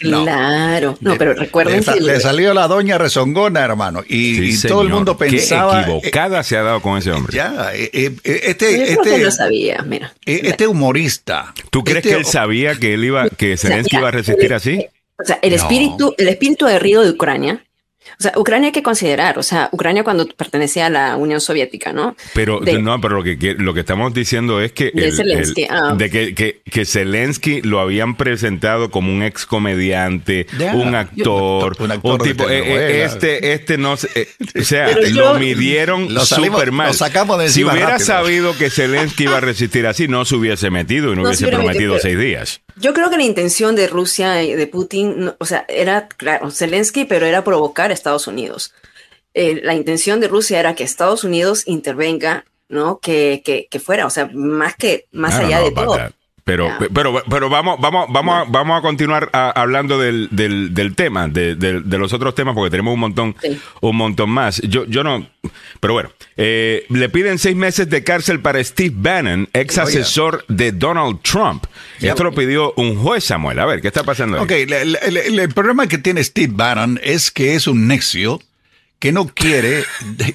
[0.02, 0.24] No.
[0.24, 4.02] Claro, no, pero recuerden le, que le salió la doña rezongona, hermano.
[4.08, 4.74] Y, Sí, y señor.
[4.74, 5.86] todo el mundo pensaba.
[5.86, 7.36] Qué equivocada se ha dado con ese eh, hombre.
[7.36, 10.12] ya, eh, eh, eh, yo este, creo que este, lo sabía, mira.
[10.26, 11.54] eh, este humorista.
[11.70, 14.12] ¿Tú crees este- que él sabía que él iba, que sea, Zelensky mira, iba a
[14.14, 14.88] resistir así?
[15.20, 15.56] O sea, el No.
[15.58, 17.64] espíritu, el espíritu aguerrido de Ucrania,
[18.22, 21.92] o sea, Ucrania hay que considerar, o sea, Ucrania cuando pertenecía a la Unión Soviética,
[21.92, 22.16] ¿no?
[22.36, 25.16] Pero De- no, pero lo que, que- lo que estamos diciendo es que, De el-
[25.16, 25.96] Zelensky, el- ah.
[25.98, 31.76] de que, que, que Zelensky lo habían presentado como un ex comediante, Ya, un actor,
[31.80, 34.28] un actor de tipo, eh, eh, este, este no, eh,
[34.62, 36.88] o sea, Pero lo yo- midieron Lo salimos- súper mal.
[36.90, 38.06] lo sacamos de si hubiera rápido.
[38.06, 41.48] sabido que Zelensky iba a resistir así, no se hubiese metido y no, No hubiese
[41.48, 42.62] prometido metido, seis días.
[42.78, 46.52] Yo creo que la intención de Rusia y de Putin, no- o sea, era, claro,
[46.52, 48.74] Zelensky, pero era provocar a Estados Unidos.
[49.34, 53.00] Eh, la intención de Rusia era que Estados Unidos intervenga, ¿no?
[53.00, 55.96] Que, que, que fuera, o sea, más que, más allá de todo.
[55.98, 56.12] that.
[56.44, 56.88] Pero, Yeah.
[56.94, 61.28] pero, pero vamos, vamos, vamos, a, vamos a continuar a- hablando del, del, del tema,
[61.28, 63.60] de, de- de los otros temas, porque tenemos un montón, Sí.
[63.82, 64.60] un montón más.
[64.62, 65.28] Yo, yo no,
[65.80, 70.72] pero bueno, eh, le piden seis meses de cárcel para Steve Bannon, ex asesor de
[70.72, 71.66] Donald Trump.
[72.00, 73.60] Esto lo pidió un juez, Samuel.
[73.60, 74.44] A ver, ¿qué está pasando ahí?
[74.44, 78.40] Ok, le- le- le- el, problema que tiene Steve Bannon es que es un necio
[79.02, 79.84] que no quiere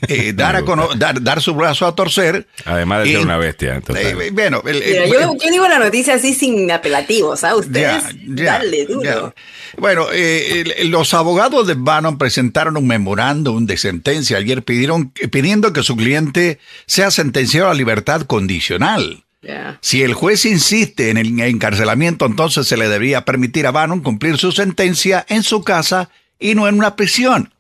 [0.09, 2.47] eh, dar, a cono- dar, dar su brazo a torcer.
[2.65, 3.81] Además de ser una bestia.
[3.97, 7.55] Eh, bueno, el- Mira, el- yo, yo digo la noticia así sin apelativos, ¿ah?
[7.55, 9.03] Ustedes, Ya, ya, dale duro.
[9.03, 9.35] ya.
[9.79, 15.73] Bueno, eh, el- los abogados de Bannon presentaron un memorándum de sentencia ayer pidieron, pidiendo
[15.73, 19.23] que su cliente sea sentenciado a libertad condicional.
[19.81, 24.39] Si el juez insiste en el encarcelamiento, entonces se le debería permitir a Bannon cumplir
[24.39, 27.53] su sentencia en su casa y no en una prisión.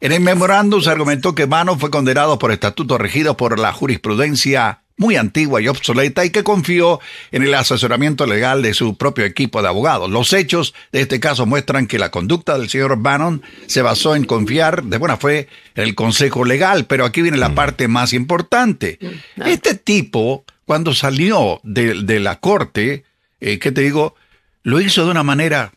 [0.00, 4.80] En el memorándum se argumentó que Bannon fue condenado por estatutos regidos por la jurisprudencia
[4.96, 7.00] muy antigua y obsoleta y que confió
[7.32, 10.10] en el asesoramiento legal de su propio equipo de abogados.
[10.10, 14.24] Los hechos de este caso muestran que la conducta del señor Bannon se basó en
[14.24, 18.98] confiar de buena fe en el consejo legal, pero aquí viene la parte más importante.
[19.44, 23.04] Este tipo, cuando salió de, de la corte,
[23.40, 24.14] eh, ¿qué te digo?
[24.62, 25.72] Lo hizo de una manera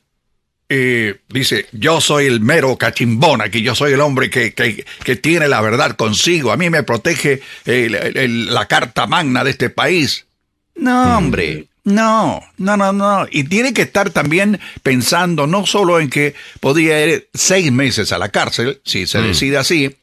[0.76, 5.16] eh, dice, yo soy el mero cachimbón aquí, yo soy el hombre que, que- que
[5.16, 9.70] tiene la verdad consigo, a mí me protege el- el- la carta magna de este
[9.70, 10.26] país.
[10.76, 13.28] No, hombre, no, no, no, no.
[13.30, 18.18] Y tiene que estar también pensando no solo en que podía ir seis meses a
[18.18, 19.96] la cárcel, si se decide así,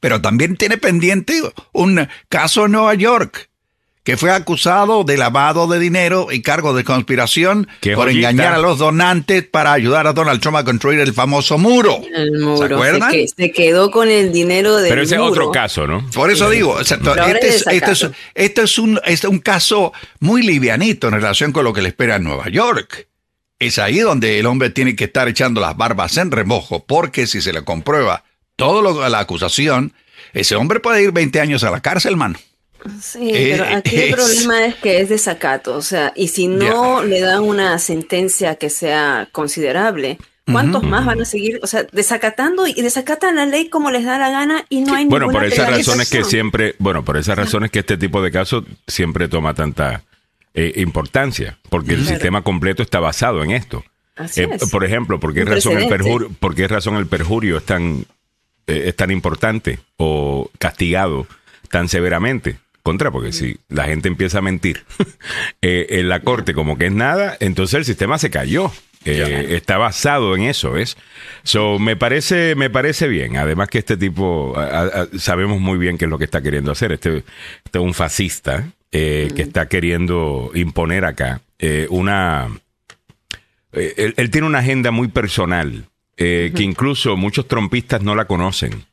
[0.00, 1.40] pero también tiene pendiente
[1.72, 3.48] un caso en Nueva York
[4.06, 8.30] que fue acusado de lavado de dinero y cargo de conspiración Qué por joyita.
[8.30, 12.00] engañar a los donantes para ayudar a Donald Trump a construir el famoso muro.
[12.14, 12.68] El muro.
[12.68, 13.10] ¿Se acuerdan?
[13.10, 16.08] que- se quedó con el dinero del Pero ese es otro caso, ¿no?
[16.14, 19.40] Por eso digo, o sea, este, es es, este, es, este es un, es un
[19.40, 23.08] caso muy livianito en relación con lo que le espera en Nueva York.
[23.58, 27.40] Es ahí donde el hombre tiene que estar echando las barbas en remojo, porque si
[27.40, 28.22] se le comprueba
[28.54, 29.94] todo lo de la acusación,
[30.32, 32.38] ese hombre puede ir 20 años a la cárcel, mano.
[33.00, 37.02] Sí, Eh, pero aquí el problema es que es desacato, o sea, y si no
[37.02, 40.18] le dan una sentencia que sea considerable,
[40.50, 44.18] ¿cuántos más van a seguir, o sea, desacatando y desacatan la ley como les da
[44.18, 47.36] la gana y no hay Bueno, ninguna por esas razones que siempre, bueno, por esas
[47.36, 50.04] razones que este tipo de casos siempre toma tanta
[50.54, 52.10] eh, importancia, porque el Claro.
[52.14, 53.84] sistema completo está basado en esto.
[54.14, 54.70] Así Eh, es.
[54.70, 58.06] por ejemplo, ¿por qué, razón el perjurio, ¿por qué razón el perjurio es tan,
[58.66, 61.26] eh, es tan importante o castigado
[61.70, 62.56] tan severamente?
[62.86, 64.84] Contra, porque si la gente empieza a mentir
[65.60, 68.70] eh, en la corte como que es nada, entonces el sistema se cayó.
[69.04, 70.96] Eh, está basado en eso, ¿ves?
[71.42, 73.36] So, me parece, me parece bien.
[73.38, 76.40] Además que este tipo, a- a- a- sabemos muy bien qué es lo que está
[76.42, 76.92] queriendo hacer.
[76.92, 77.18] Este,
[77.64, 81.40] este es un fascista eh, que está queriendo imponer acá
[81.90, 82.48] una,
[83.72, 88.84] él, él tiene una agenda muy personal, eh, que incluso muchos trompistas no la conocen.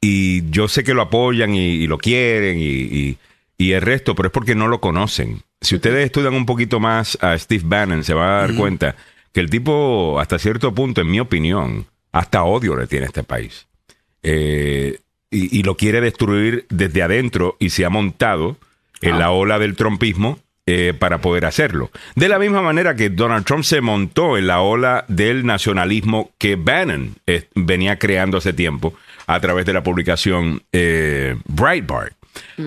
[0.00, 3.18] Y yo sé que lo apoyan y, y lo quieren y, y-
[3.60, 5.42] y el resto, pero es porque no lo conocen.
[5.60, 8.94] Si ustedes estudian un poquito más a Steve Bannon, se van a dar cuenta
[9.32, 13.24] que el tipo, hasta cierto punto, en mi opinión, hasta odio le tiene a este
[13.24, 13.66] país.
[14.22, 14.98] Eh,
[15.30, 18.56] y, lo quiere destruir desde adentro y se ha montado
[19.02, 21.90] en la ola del trompismo eh, para poder hacerlo.
[22.14, 26.54] De la misma manera que Donald Trump se montó en la ola del nacionalismo que
[26.56, 28.94] Bannon eh, venía creando hace tiempo
[29.28, 32.14] a través de la publicación eh, Breitbart.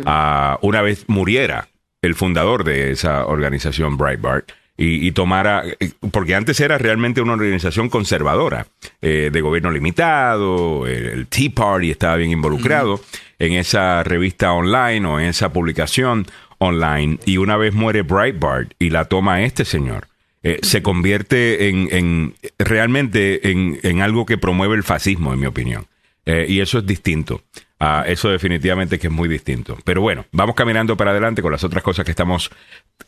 [0.05, 1.67] Ah, una vez muriera
[2.01, 7.33] el fundador de esa organización Breitbart y, y tomara, eh, porque antes era realmente una
[7.33, 8.67] organización conservadora,
[9.01, 13.01] eh, de gobierno limitado, el, el Tea Party estaba bien involucrado
[13.39, 16.25] en esa revista online o en esa publicación
[16.59, 20.07] online, y una vez muere Breitbart y la toma este señor,
[20.43, 25.45] eh, se convierte en, en- realmente en, en algo que promueve el fascismo, en mi
[25.47, 25.85] opinión.
[26.25, 27.41] Eh, y eso es distinto.
[27.79, 29.77] Ah, eso definitivamente que es muy distinto.
[29.83, 32.51] Pero bueno, vamos caminando para adelante con las otras cosas que estamos,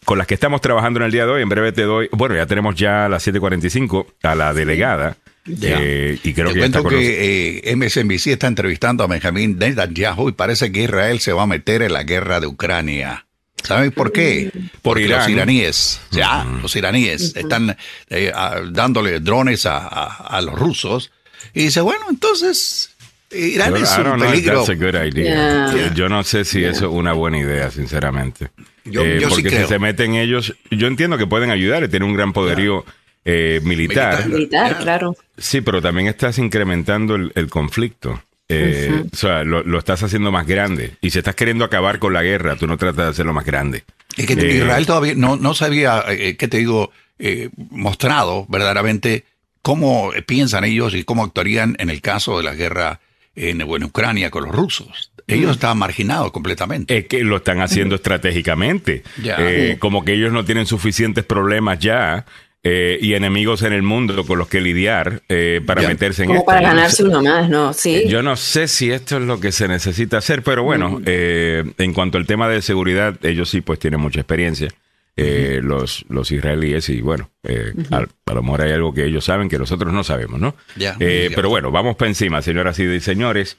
[0.04, 1.42] con las que estamos trabajando en el día de hoy.
[1.44, 5.16] En breve te doy, bueno, ya tenemos ya a las 7:45 a la delegada
[5.62, 10.30] Eh, y creo Te que, ya cuento que eh, MSNBC está entrevistando a Benjamín Netanyahu
[10.30, 13.28] y parece que Israel se va a meter en la guerra de Ucrania.
[13.62, 14.52] ¿Sabes por qué?
[14.82, 15.20] Porque Irán.
[15.20, 17.78] los iraníes, ya, los iraníes están
[18.10, 18.32] eh,
[18.72, 21.12] dándole drones a, a- a los rusos.
[21.54, 22.93] Y dice, bueno, entonces
[23.34, 24.64] Irán es don't un peligro.
[24.66, 25.72] that's a good idea.
[25.74, 25.94] Yeah.
[25.94, 28.50] Yo no sé si eso es una buena idea, sinceramente.
[28.86, 32.10] Yo- Eh, yo sí porque si se meten ellos, yo entiendo que pueden ayudar, tienen
[32.10, 32.86] un gran poderío
[33.26, 34.28] eh, militar.
[34.28, 34.78] Militar.
[34.80, 35.16] Claro.
[35.38, 38.22] Sí, pero también estás incrementando el, el conflicto.
[38.50, 40.92] Eh, O sea, lo, lo estás haciendo más grande.
[41.02, 43.84] Y si estás queriendo acabar con la guerra, tú no tratas de hacerlo más grande.
[44.18, 48.46] Es que Eh, Israel todavía no, no se había, eh, ¿qué te digo?, eh, mostrado
[48.50, 49.24] verdaderamente
[49.62, 53.00] cómo piensan ellos y cómo actuarían en el caso de la guerra
[53.36, 55.12] en, bueno, Ucrania con los rusos.
[55.28, 56.98] Ellos estaban marginados completamente.
[56.98, 57.96] Es que lo están haciendo
[58.44, 59.04] estratégicamente.
[59.24, 62.26] Eh, como que ellos no tienen suficientes problemas ya
[62.66, 65.88] eh, y enemigos en el mundo con los que lidiar eh, para Ya.
[65.90, 66.46] meterse en Como esto.
[66.46, 67.74] para ganarse uno más, ¿no?
[67.74, 68.04] Sí.
[68.08, 71.94] Yo no sé si esto es lo que se necesita hacer, pero bueno, eh, en
[71.94, 74.70] cuanto al tema de seguridad, ellos sí pues tienen mucha experiencia,
[75.16, 79.26] eh, los, los israelíes, y bueno, eh, a, a lo mejor hay algo que ellos
[79.26, 80.56] saben que nosotros no sabemos, ¿no?
[81.00, 83.58] Eh, pero bueno, vamos para encima, señoras y señores.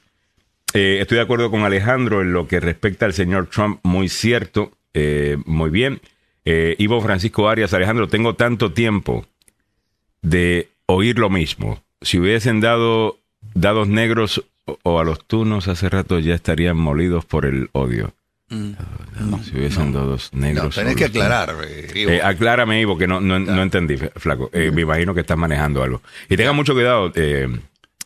[0.73, 4.73] Eh, estoy de acuerdo con Alejandro en lo que respecta al señor Trump, muy cierto,
[4.93, 6.01] eh, muy bien.
[6.47, 9.25] Ivo Francisco Arias, Alejandro, tengo tanto tiempo
[10.21, 11.81] de oír lo mismo.
[12.01, 13.17] Si hubiesen dado
[13.55, 18.13] dados negros o, o a los tunos hace rato ya estarían molidos por el odio.
[18.49, 20.75] Si hubiesen No, negros.
[20.75, 21.55] tenés o que aclarar.
[21.67, 21.87] eh.
[21.95, 24.49] Eh, aclárame, Ivo, que no, no, no entendí, flaco.
[24.53, 26.01] Eh, Me imagino que estás manejando algo.
[26.29, 27.47] Y tenga mucho cuidado eh,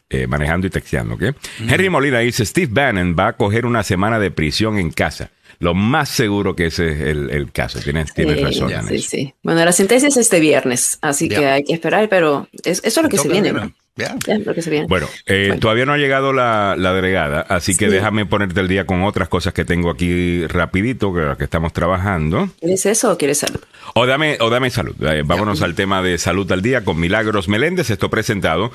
[0.10, 1.24] eh, manejando y texteando, ¿ok?
[1.68, 5.30] Henry Molina dice, Steve Bannon va a coger una semana de prisión en casa.
[5.60, 7.80] Lo más seguro que ese es el, el caso.
[7.82, 8.80] Tienes, tienes razón ya.
[8.80, 9.10] en sí, eso.
[9.10, 9.34] sí.
[9.44, 11.40] Bueno, la sentencia es este viernes, así Ya.
[11.40, 13.52] que hay que esperar, pero es- eso es lo que se viene.
[14.70, 14.86] Viene.
[14.88, 15.60] Bueno, eh, Bueno.
[15.60, 17.92] todavía no ha llegado la, la delegada, así que Sí.
[17.92, 22.50] déjame ponerte el día con otras cosas que tengo aquí rapidito, que, que estamos trabajando.
[22.60, 23.60] ¿Quieres eso o quieres salud?
[23.96, 24.96] O dame, o dame salud.
[25.04, 27.90] Eh, vámonos al tema de salud al día con Milagros Meléndez.
[27.90, 28.72] Esto presentado.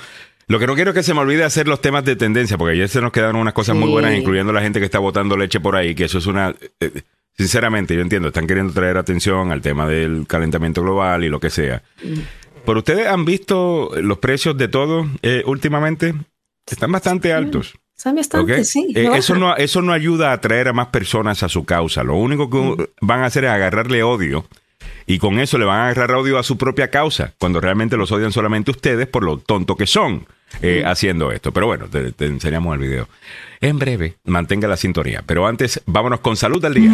[0.46, 2.74] Lo que no quiero es que se me olvide hacer los temas de tendencia, porque
[2.74, 5.58] ayer se nos quedaron unas cosas muy buenas, incluyendo la gente que está botando leche
[5.60, 6.54] por ahí, que eso es una...
[6.80, 7.02] eh,
[7.36, 11.48] sinceramente, yo entiendo, están queriendo traer atención al tema del calentamiento global y lo que
[11.50, 11.82] sea.
[12.64, 16.14] Pero ustedes han visto los precios de todo eh, últimamente.
[16.66, 17.74] Están bastante altos.
[17.94, 18.64] Sabe bastante, ¿ok?
[18.64, 18.92] sí.
[18.94, 22.02] Eh, no eso, no, eso no ayuda a atraer a más personas a su causa.
[22.02, 24.46] Lo único que van a hacer es agarrarle odio
[25.06, 28.10] y con eso le van a agarrar odio a su propia causa, cuando realmente los
[28.10, 30.26] odian solamente ustedes por lo tonto que son
[30.62, 31.52] eh, haciendo esto.
[31.52, 33.08] Pero bueno, te, te enseñamos el video.
[33.60, 35.22] En breve, mantenga la sintonía.
[35.24, 36.90] Pero antes, vámonos con salud al día.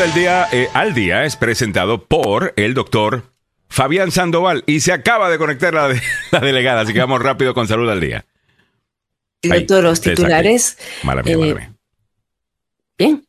[0.00, 3.24] Del día eh, al día es presentado por el doctor
[3.68, 6.00] Fabián Sandoval y se acaba de conectar la, de-
[6.32, 8.24] la delegada, así que vamos rápido con salud al día.
[9.44, 10.78] Ahí, doctor, los titulares.
[11.02, 11.74] Mala mía, Eh, mala mía.
[12.98, 13.26] Bien.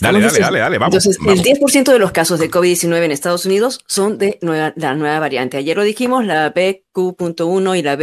[0.00, 1.38] Dale, dale, dale, dale, vamos, Entonces, vamos.
[1.46, 5.18] el 10% de los casos de COVID-19 en Estados Unidos son de nueva- la nueva
[5.18, 5.56] variante.
[5.56, 7.96] Ayer lo dijimos, la BQ.1 y la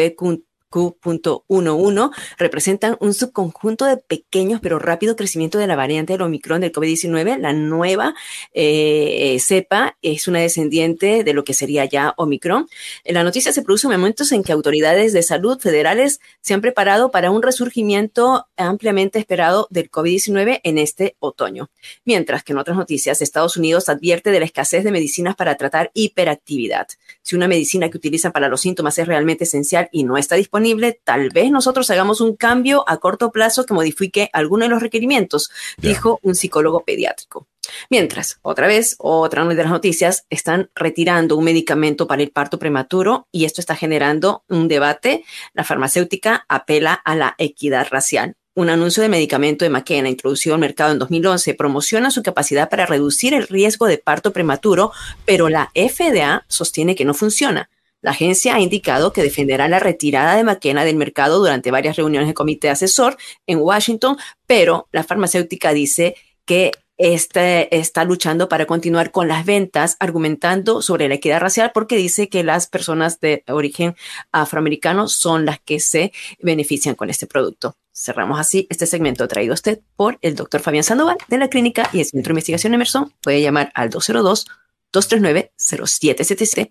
[0.75, 6.71] BQ.11 representan un subconjunto de pequeños pero rápido crecimiento de la variante del Omicron del
[6.71, 7.39] COVID-19.
[7.39, 8.15] La nueva
[8.53, 12.67] eh, cepa es una descendiente de lo que sería ya Omicron.
[13.05, 17.11] La noticia se produce en momentos en que autoridades de salud federales se han preparado
[17.11, 21.69] para un resurgimiento ampliamente esperado del COVID-19 en este otoño.
[22.03, 25.91] Mientras que en otras noticias, Estados Unidos advierte de la escasez de medicinas para tratar
[25.93, 26.87] hiperactividad.
[27.21, 30.64] Si una medicina que utilizan para los síntomas es realmente esencial y no está disponible,
[31.03, 35.49] tal vez nosotros hagamos un cambio a corto plazo que modifique alguno de los requerimientos,
[35.77, 37.47] dijo un psicólogo pediátrico.
[37.89, 43.27] Mientras, otra vez, otra de las noticias, están retirando un medicamento para el parto prematuro
[43.31, 45.23] y esto está generando un debate.
[45.53, 48.35] La farmacéutica apela a la equidad racial.
[48.57, 52.85] Un anuncio de medicamento de McKenna introducido al mercado en 2011 promociona su capacidad para
[52.85, 54.93] reducir el riesgo de parto prematuro,
[55.25, 57.69] pero la FDA sostiene que no funciona.
[58.05, 62.27] La agencia ha indicado que defenderá la retirada de McKenna del mercado durante varias reuniones
[62.27, 69.09] de comité asesor en Washington, pero la farmacéutica dice que este está luchando para continuar
[69.09, 73.95] con las ventas, argumentando sobre la equidad racial, porque dice que las personas de origen
[74.31, 77.75] afroamericano son las que se benefician con este producto.
[77.91, 81.89] Cerramos así este segmento traído a usted por el doctor Fabián Sandoval de la Clínica
[81.91, 83.11] y el Centro de Investigación Emerson.
[83.23, 86.69] Puede llamar al 202-239-0777,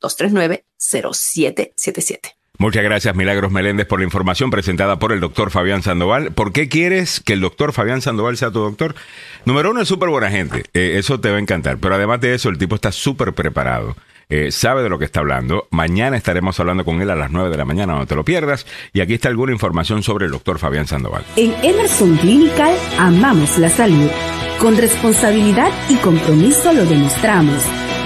[0.00, 2.38] 202-239-0777.
[2.60, 6.32] Muchas gracias, Milagros Meléndez, por la información presentada por el doctor Fabián Sandoval.
[6.32, 8.96] ¿Por qué quieres que el doctor Fabián Sandoval sea tu doctor?
[9.44, 10.64] Número uno, es súper buena gente.
[10.74, 11.78] Eh, eso te va a encantar.
[11.78, 13.94] Pero además de eso, el tipo está súper preparado.
[14.28, 15.68] Eh, sabe de lo que está hablando.
[15.70, 18.66] Mañana estaremos hablando con él a las 9 de la mañana, no te lo pierdas.
[18.92, 21.24] Y aquí está alguna información sobre el doctor Fabián Sandoval.
[21.36, 24.10] En Emerson Clinical amamos la salud.
[24.58, 27.62] Con responsabilidad y compromiso lo demostramos,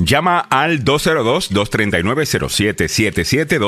[0.00, 3.58] Llama al 202-239-0777,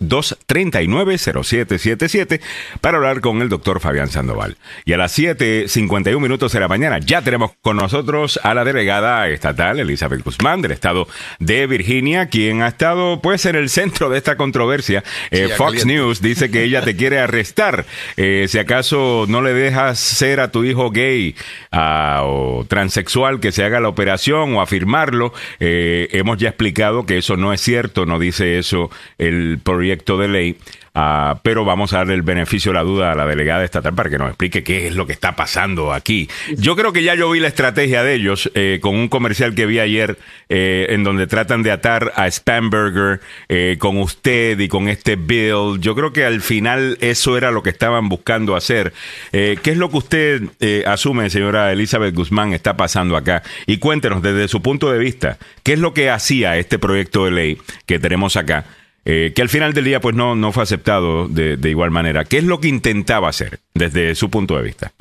[0.00, 2.40] 202-239-0777
[2.80, 4.56] para hablar con el doctor Fabián Sandoval.
[4.86, 9.28] Y a las 7.51 minutos de la mañana ya tenemos con nosotros a la delegada
[9.28, 11.06] estatal Elizabeth Guzmán del estado
[11.38, 15.04] de Virginia, quien ha estado pues en el centro de esta controversia.
[15.30, 17.84] Eh, Fox News dice que ella te quiere arrestar
[18.16, 21.34] eh, si acaso no le dejas ser a tu hijo gay
[21.72, 27.18] uh, o transexual que se haga la operación o afirmarlo eh, hemos ya explicado que
[27.18, 30.56] eso no es cierto, no dice eso el proyecto de ley.
[31.00, 34.10] Ah, pero vamos a darle el beneficio de la duda a la delegada estatal para
[34.10, 36.28] que nos explique qué es lo que está pasando aquí.
[36.56, 39.66] Yo creo que ya yo vi la estrategia de ellos eh, con un comercial que
[39.66, 40.18] vi ayer
[40.48, 45.78] eh, en donde tratan de atar a Spamberger eh, con usted y con este bill.
[45.78, 48.92] Yo creo que al final eso era lo que estaban buscando hacer.
[49.30, 53.44] ¿Qué es lo que usted asume, señora Elizabeth Guzmán, está pasando acá?
[53.66, 57.30] Y cuéntenos desde su punto de vista, ¿qué es lo que hacía este proyecto de
[57.30, 58.64] ley que tenemos acá?
[59.04, 62.24] Eh, que al final del día pues no, no fue aceptado de, igual manera.
[62.24, 64.92] ¿Qué es lo que intentaba hacer desde su punto de vista?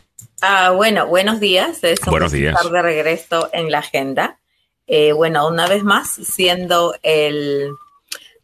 [0.42, 1.82] Ah, bueno, buenos días.
[2.06, 2.56] buenos días.
[2.56, 4.38] Estar de regreso en la agenda.
[4.88, 7.72] Eh, bueno, una vez más, siendo el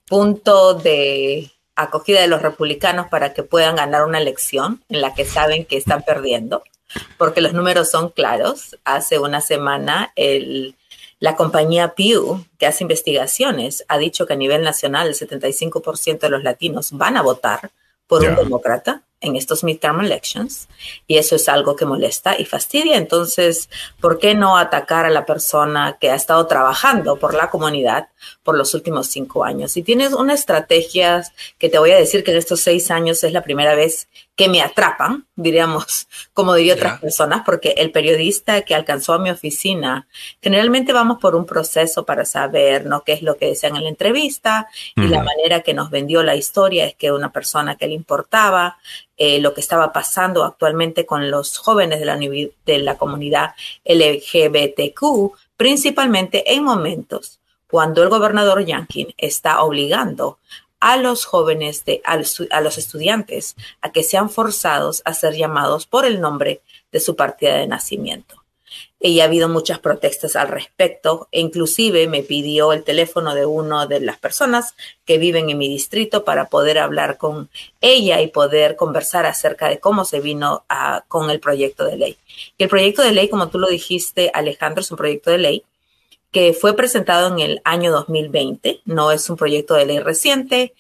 [0.08, 5.26] punto de acogida de los republicanos para que puedan ganar una elección en la que
[5.26, 6.64] saben que están perdiendo,
[7.18, 8.78] porque los números son claros.
[8.84, 10.76] Hace una semana el
[11.24, 16.30] la compañía Pew, que hace investigaciones, ha dicho que a nivel nacional el 75% de
[16.30, 17.72] los latinos van a votar
[18.08, 20.68] por un demócrata en estos midterm elections
[21.08, 22.98] y eso es algo que molesta y fastidia.
[22.98, 23.70] Entonces,
[24.02, 28.10] ¿por qué no atacar a la persona que ha estado trabajando por la comunidad
[28.44, 29.72] por los últimos cinco años?
[29.72, 31.24] Si tienes una estrategia
[31.58, 34.50] que te voy a decir que en estos seis años es la primera vez que
[34.50, 40.08] me atrapan, diríamos, como diría otras personas, porque el periodista que alcanzó a mi oficina,
[40.42, 43.04] generalmente vamos por un proceso para saber ¿no?
[43.04, 46.36] qué es lo que decían en la entrevista y la manera que nos vendió la
[46.36, 48.78] historia es que una persona que le importaba
[49.18, 53.52] eh, lo que estaba pasando actualmente con los jóvenes de la, de la comunidad
[53.86, 57.40] LGBTQ, principalmente en momentos
[57.74, 60.38] cuando el gobernador Yankin está obligando
[60.80, 66.06] a los jóvenes, de, a los, estudiantes, a que sean forzados a ser llamados por
[66.06, 66.62] el nombre
[66.92, 68.44] de su partida de nacimiento.
[69.00, 73.88] Y ha habido muchas protestas al respecto e inclusive me pidió el teléfono de una
[73.88, 77.50] de las personas que viven en mi distrito para poder hablar con
[77.82, 82.18] ella y poder conversar acerca de cómo se vino a, con el proyecto de ley.
[82.56, 85.64] Y el proyecto de ley, como tú lo dijiste, Alejandro, es un proyecto de ley
[86.34, 90.74] que fue presentado en el año 2020, no es un proyecto de ley reciente.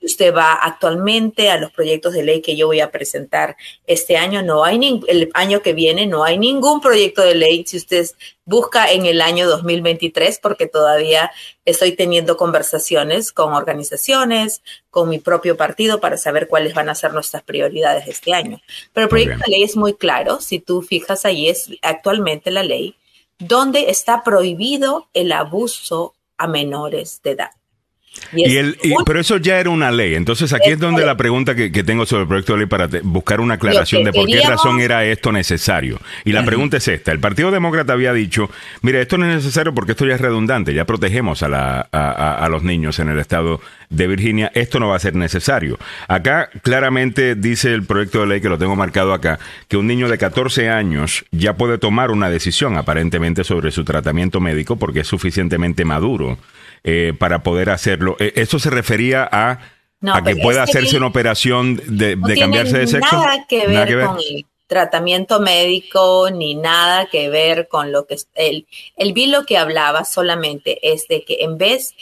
[0.00, 4.42] Usted va actualmente a los proyectos de ley que yo voy a presentar este año,
[4.42, 4.78] no hay
[5.08, 8.06] el año que viene no hay ningún proyecto de ley si usted
[8.46, 11.30] busca en el año 2023 porque todavía
[11.66, 17.12] estoy teniendo conversaciones con organizaciones, con mi propio partido para saber cuáles van a ser
[17.12, 18.62] nuestras prioridades este año.
[18.94, 22.62] Pero el proyecto de ley es muy claro, si tú fijas ahí es actualmente la
[22.62, 22.94] ley
[23.38, 27.50] donde está prohibido el abuso a menores de edad.
[28.32, 30.14] Y el, pero eso ya era una ley.
[30.14, 33.40] Entonces aquí es, donde la pregunta que, tengo sobre el proyecto de ley para buscar
[33.40, 35.98] una aclaración de por qué razón era esto necesario.
[36.24, 37.12] Y la pregunta es esta.
[37.12, 38.50] El Partido Demócrata había dicho,
[38.82, 42.48] mire, esto no es necesario porque esto ya es redundante, ya protegemos a, la, a,
[42.48, 43.60] los niños en el estado
[43.90, 45.78] de Virginia, esto no va a ser necesario.
[46.08, 49.38] Acá claramente dice el proyecto de ley, que lo tengo marcado acá,
[49.68, 54.40] que un niño de 14 años ya puede tomar una decisión aparentemente sobre su tratamiento
[54.40, 56.38] médico porque es suficientemente maduro
[56.84, 58.16] eh, para poder hacerlo.
[58.18, 59.60] Eh, ¿Eso se refería a,
[60.02, 63.16] a que pueda hacerse una operación de, cambiarse de sexo?
[63.16, 67.90] Nada que ver, nada que ver con el tratamiento médico ni nada que ver con
[67.90, 68.66] lo que el,
[68.96, 71.94] el bill lo que hablaba solamente es de que en vez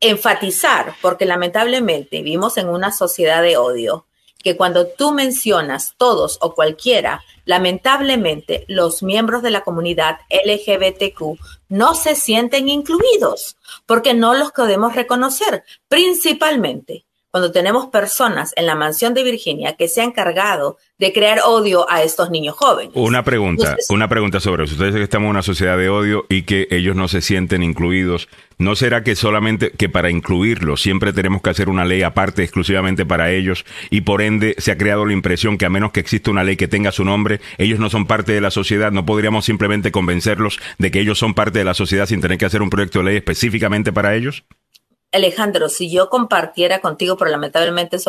[0.00, 4.06] enfatizar, porque lamentablemente vivimos en una sociedad de odio,
[4.44, 11.38] que cuando tú mencionas todos o cualquiera, lamentablemente los miembros de la comunidad LGBTQ
[11.68, 18.76] no se sienten incluidos porque no los podemos reconocer, principalmente cuando tenemos personas en la
[18.76, 22.92] mansión de Virginia que se han encargado de crear odio a estos niños jóvenes.
[22.94, 24.74] Una pregunta, una pregunta sobre eso.
[24.74, 27.64] Ustedes dicen que estamos en una sociedad de odio y que ellos no se sienten
[27.64, 28.28] incluidos.
[28.58, 33.04] ¿No será que solamente que para incluirlos siempre tenemos que hacer una ley aparte exclusivamente
[33.04, 36.30] para ellos y por ende se ha creado la impresión que a menos que exista
[36.30, 38.92] una ley que tenga su nombre, ellos no son parte de la sociedad?
[38.92, 42.46] ¿No podríamos simplemente convencerlos de que ellos son parte de la sociedad sin tener que
[42.46, 44.44] hacer un proyecto de ley específicamente para ellos?
[45.14, 48.06] Alejandro, si yo compartiera contigo, pero lamentablemente es,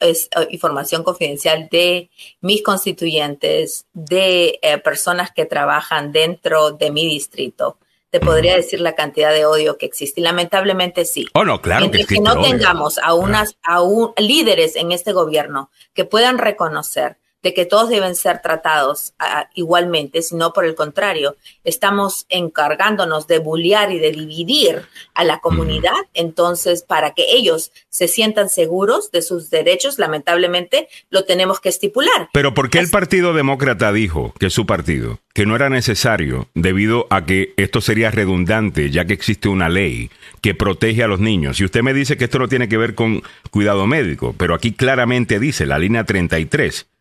[0.00, 7.06] es eh, información confidencial de mis constituyentes, de eh, personas que trabajan dentro de mi
[7.06, 7.78] distrito,
[8.10, 10.20] te podría decir la cantidad de odio que existe.
[10.20, 11.26] Y lamentablemente sí.
[11.34, 11.80] Oh, no, claro.
[11.80, 17.18] Mientras que, no tengamos a unas, a un, líderes en este gobierno que puedan reconocer
[17.46, 19.14] de que todos deben ser tratados
[19.54, 24.82] igualmente, sino por el contrario, estamos encargándonos de bullear y de dividir
[25.14, 31.24] a la comunidad, entonces para que ellos se sientan seguros de sus derechos, lamentablemente lo
[31.24, 32.30] tenemos que estipular.
[32.32, 37.06] Pero ¿por qué el Partido Demócrata dijo que su partido, que no era necesario debido
[37.10, 41.60] a que esto sería redundante, ya que existe una ley que protege a los niños?
[41.60, 43.22] Y usted me dice que esto no tiene que ver con
[43.52, 46.95] cuidado médico, pero aquí claramente dice la línea 33 uh,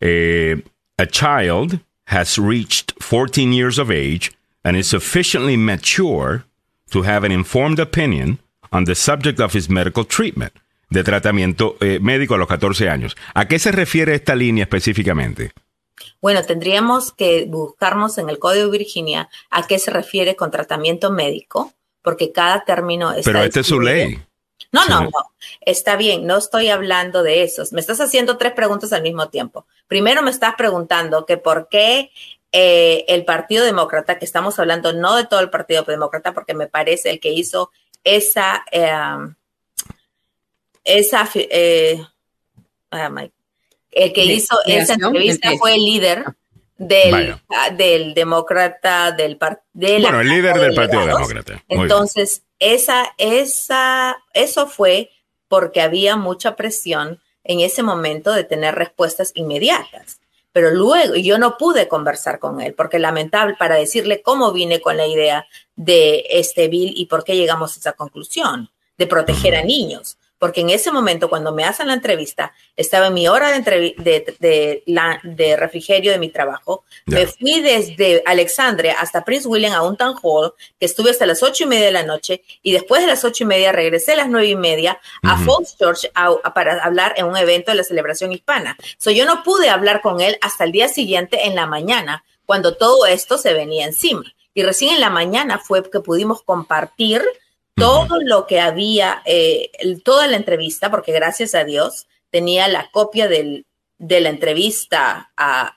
[0.00, 4.32] a child has reached 14 years of age
[4.64, 6.44] and is sufficiently mature
[6.90, 8.38] to have an informed opinion
[8.72, 10.52] on the subject of his medical treatment,
[10.90, 13.16] de tratamiento eh, médico a los 14 años.
[13.34, 15.52] ¿A qué se refiere esta línea específicamente?
[16.20, 21.72] Bueno, tendríamos que buscarnos en el Código Virginia a qué se refiere con tratamiento médico,
[22.02, 23.24] porque cada término es.
[23.24, 24.20] Pero esta es su ley.
[24.70, 25.10] No, no, no.
[25.60, 27.72] Está bien, no estoy hablando de esos.
[27.72, 29.66] Me estás haciendo tres preguntas al mismo tiempo.
[29.86, 32.10] Primero me estás preguntando que por qué
[32.52, 36.66] eh, el Partido Demócrata, que estamos hablando no de todo el Partido Demócrata, porque me
[36.66, 37.70] parece el que hizo
[38.04, 39.34] esa, em,
[40.84, 42.04] esa, eh,
[42.90, 43.28] ah,
[43.90, 46.24] el que hizo esa entrevista fue el líder
[46.78, 50.00] del, ah, del demócrata, del partido.
[50.00, 51.62] Bueno, el líder del Partido Demócrata.
[51.68, 55.10] Entonces, esa, esa, eso fue
[55.48, 60.20] porque había mucha presión en ese momento de tener respuestas inmediatas.
[60.52, 64.96] Pero luego yo no pude conversar con él, porque lamentable para decirle cómo vine con
[64.96, 69.62] la idea de este bill y por qué llegamos a esa conclusión de proteger a
[69.62, 74.36] niños porque en ese momento, cuando me hacen la entrevista, estaba en mi hora de,
[74.38, 76.84] de, la, de refrigerio de mi trabajo.
[77.06, 81.42] Me fui desde Alexandria hasta Prince William a un town hall, que estuve hasta las
[81.42, 84.16] ocho y media de la noche, y después de las ocho y media regresé a
[84.16, 86.10] las nueve y media a Falls Church
[86.54, 88.76] para hablar en un evento de la celebración hispana.
[88.98, 92.76] So, yo no pude hablar con él hasta el día siguiente en la mañana, cuando
[92.76, 94.24] todo esto se venía encima.
[94.54, 97.22] Y recién en la mañana fue que pudimos compartir
[97.78, 99.70] todo lo que había, eh,
[100.04, 103.66] toda la entrevista, porque gracias a Dios tenía la copia del,
[103.98, 105.30] de la entrevista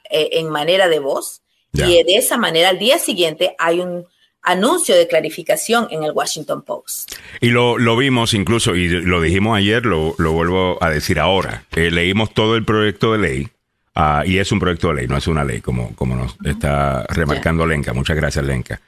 [0.09, 1.41] e, en manera de voz.
[1.73, 4.05] Y de esa manera, al día siguiente hay un
[4.41, 7.13] anuncio de clarificación en el Washington Post.
[7.39, 11.63] Y lo, vimos incluso, y lo dijimos ayer, lo, vuelvo a decir ahora.
[11.75, 13.47] Eh, leímos todo el proyecto de ley.
[13.93, 17.05] Ah, y es un proyecto de ley, no es una ley, como, como nos está
[17.09, 17.93] remarcando Lenca.
[17.93, 18.81] Muchas gracias, Lenca.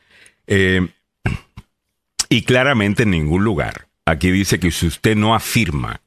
[0.47, 0.87] Eh,
[2.33, 3.85] y claramente en ningún lugar.
[4.07, 6.01] Aquí dice que si usted no afirma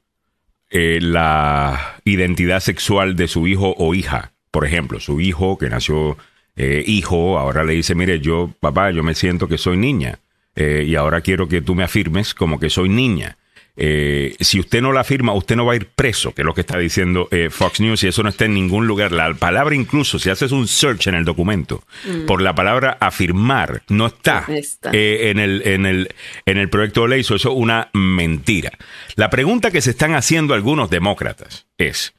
[0.71, 6.19] eh, la identidad sexual de su hijo o hija, por ejemplo, su hijo que nació
[6.57, 10.19] eh, hijo, ahora le dice, mire, yo, papá, yo me siento que soy niña
[10.57, 13.39] eh, y ahora quiero que tú me afirmes como que soy niña.
[13.79, 16.55] Eh, si usted no la firma, usted no va a ir preso, que es lo
[16.55, 19.13] que está diciendo eh, Fox News, y eso no está en ningún lugar.
[19.13, 22.25] La palabra incluso, si haces un search en el documento, mm.
[22.25, 26.15] por la palabra afirmar, no está, eh, en, el, en, el,
[26.47, 28.73] en el proyecto de ley, eso es una mentira.
[29.15, 32.15] La pregunta que se están haciendo algunos demócratas es,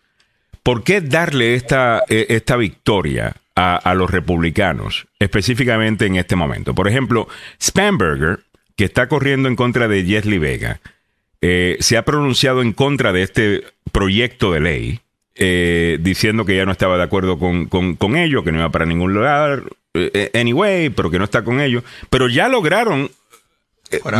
[0.62, 6.76] ¿por qué darle esta, esta victoria a, a los republicanos, específicamente en este momento?
[6.76, 7.28] Por ejemplo,
[7.60, 8.42] Spanberger,
[8.76, 10.80] que está corriendo en contra de Jesly Vega,
[11.42, 15.00] eh, se ha pronunciado en contra de este proyecto de ley,
[15.36, 19.14] eh, diciendo que ya no estaba de acuerdo con, ello, que no iba para ningún
[19.14, 19.64] lugar,
[19.94, 21.84] eh, anyway, pero que no está con ello.
[22.10, 23.12] Pero ya lograron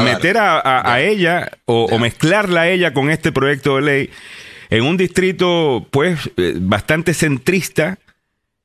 [0.04, 4.10] meter a, ella o, mezclarla a ella con este proyecto de ley
[4.70, 7.98] en un distrito, pues, bastante centrista,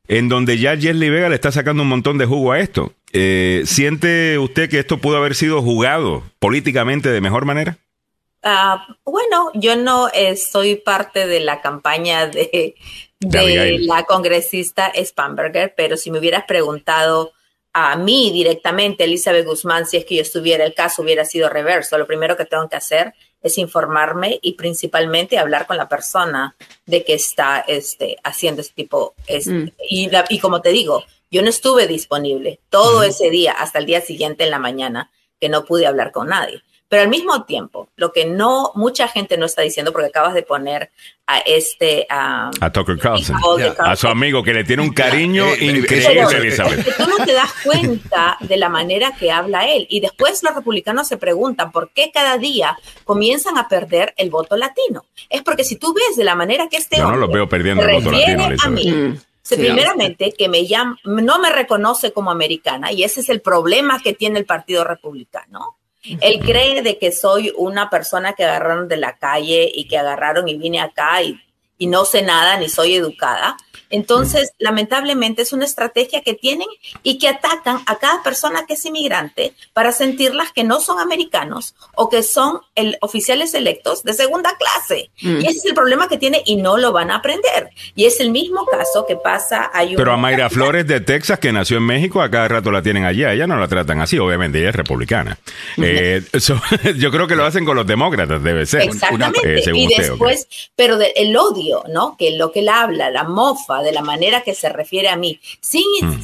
[0.09, 2.93] en donde ya Jesly Vega le está sacando un montón de jugo a esto.
[3.13, 7.79] ¿Siente usted que esto pudo haber sido jugado políticamente de mejor manera?
[8.43, 12.75] Ah, bueno, yo no eh, soy parte de la campaña de,
[13.21, 17.33] de la congresista Spamberger, pero si me hubieras preguntado
[17.73, 21.97] a mí directamente, Elizabeth Guzmán, si es que yo estuviera, el caso hubiera sido reverso.
[21.97, 27.05] Lo primero que tengo que hacer es informarme y principalmente hablar con la persona de
[27.05, 29.15] que está este, haciendo este tipo.
[29.27, 29.73] Este, mm.
[29.89, 34.01] y, y, como te digo, yo no estuve disponible todo ese día hasta el día
[34.01, 36.63] siguiente en la mañana que no pude hablar con nadie.
[36.93, 40.43] Pero al mismo tiempo, lo que no mucha gente no está diciendo, porque acabas de
[40.43, 40.91] poner
[41.27, 43.35] a este a Tucker Carlson,
[43.79, 46.95] a su amigo que le tiene un cariño eh, eh, increíble, Elizabeth.
[46.99, 49.87] tú no te das cuenta de la manera que habla él.
[49.89, 54.59] Y después los republicanos se preguntan por qué cada día comienzan a perder el voto
[54.59, 55.07] latino.
[55.31, 57.85] Es porque si tú ves de la manera que este Yo no lo veo perdiendo
[57.85, 59.19] el voto latino, a mí, mm.
[59.49, 64.13] primeramente, que me llama, no me reconoce como americana, y ese es el problema que
[64.13, 69.17] tiene el Partido Republicano él cree de que soy una persona que agarraron de la
[69.17, 71.41] calle y que agarraron y vine acá y,
[71.79, 73.57] y no sé nada ni soy educada.
[73.91, 76.69] Entonces, lamentablemente es una estrategia que tienen
[77.03, 81.75] y que atacan a cada persona que es inmigrante para sentirlas que no son americanos
[81.95, 85.11] o que son el, oficiales electos de segunda clase.
[85.21, 85.41] Mm.
[85.41, 87.71] Y ese es el problema que tiene y no lo van a aprender.
[87.95, 89.71] Y es el mismo caso que pasa.
[89.73, 92.83] Hay Pero a Mayra Flores de Texas, que nació en México, a cada rato la
[92.83, 93.33] tienen allá.
[93.33, 95.39] Ella no la tratan así, obviamente, ella es republicana.
[95.77, 96.23] Eh,
[96.97, 98.83] yo creo que lo hacen con los demócratas, debe ser.
[98.83, 99.59] Exactamente.
[99.59, 102.17] Eh, y después, pero el odio, ¿no?
[102.17, 105.41] Que lo que él habla, la mofa, de la manera que se refiere a mí,
[105.61, 106.21] sin, mm.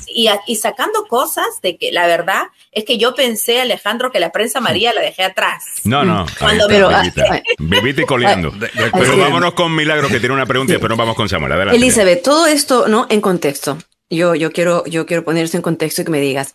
[0.47, 4.61] y, sacando cosas de que la verdad es que yo pensé, Alejandro, que la prensa
[4.61, 5.65] María la dejé atrás.
[5.85, 6.91] No, no, cuando pero,
[7.59, 8.53] vivita, y coleando.
[8.93, 11.53] pero vámonos con Milagro, que tiene una pregunta, pero no vamos con Samuel.
[11.53, 11.77] Adelante.
[11.77, 13.07] Elizabeth, todo esto, ¿no?
[13.11, 13.79] En contexto.
[14.11, 16.55] Yo, yo, quiero, yo quiero ponerse en contexto y que me digas.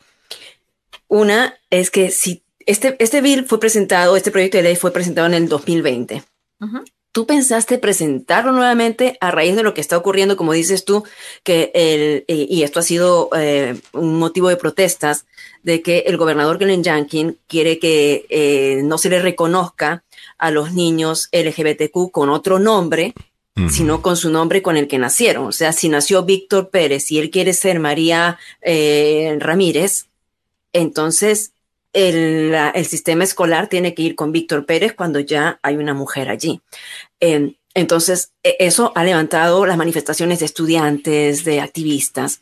[1.08, 5.28] Una es que si este, este bill fue presentado, este proyecto de ley fue presentado
[5.28, 6.24] en el 2020.
[7.14, 11.04] ¿Tú pensaste presentarlo nuevamente a raíz de lo que está ocurriendo, como dices tú,
[11.44, 15.28] que el, y esto ha sido eh, un motivo de protestas,
[15.62, 20.04] de que el gobernador Glenn Youngkin quiere que eh, no se le reconozca
[20.40, 23.14] a los niños LGBTQ con otro nombre,
[23.70, 25.46] sino con su nombre con el que nacieron.
[25.46, 30.08] O sea, si nació Víctor Pérez y él quiere ser María eh, Ramírez,
[30.74, 31.52] entonces
[31.94, 36.30] el, el, sistema escolar tiene que ir con Víctor Pérez cuando ya hay una mujer
[36.30, 36.62] allí.
[37.20, 42.42] Eh, entonces, e, eso ha levantado las manifestaciones de estudiantes, de activistas.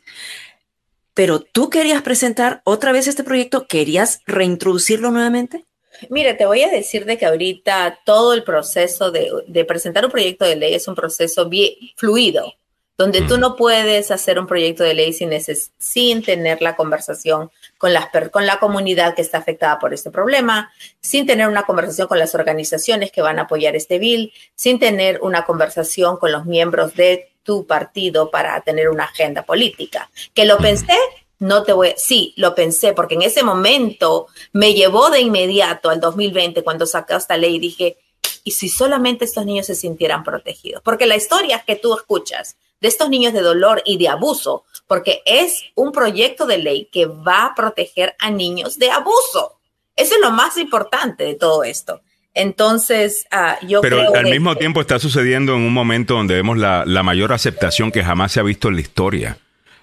[1.14, 5.66] Pero tú querías presentar otra vez este proyecto, ¿querías reintroducirlo nuevamente?
[6.08, 10.10] Mire, te voy a decir de que ahorita todo el proceso de, de presentar un
[10.10, 12.54] proyecto de ley es un proceso bien fluido
[13.02, 15.32] donde tú no puedes hacer un proyecto de ley sin,
[15.76, 20.70] sin tener la conversación con, las, con la comunidad que está afectada por este problema,
[21.00, 25.18] sin tener una conversación con las organizaciones que van a apoyar este bill, sin tener
[25.20, 30.08] una conversación con los miembros de tu partido para tener una agenda política.
[30.32, 30.96] ¿Que lo pensé?
[31.40, 35.98] No te voy, sí, lo pensé, porque en ese momento me llevó de inmediato al
[35.98, 37.96] 2020 cuando saqué esta ley y dije,
[38.44, 40.82] ¿y si solamente estos niños se sintieran protegidos?
[40.82, 45.22] Porque la historia que tú escuchas de estos niños de dolor y de abuso, porque
[45.24, 49.58] es un proyecto de ley que va a proteger a niños de abuso.
[49.94, 52.02] Eso es lo más importante de todo esto.
[52.34, 56.58] Entonces, ah, yo Pero creo al mismo tiempo está sucediendo en un momento donde vemos
[56.58, 59.38] la, mayor aceptación que jamás se ha visto en la historia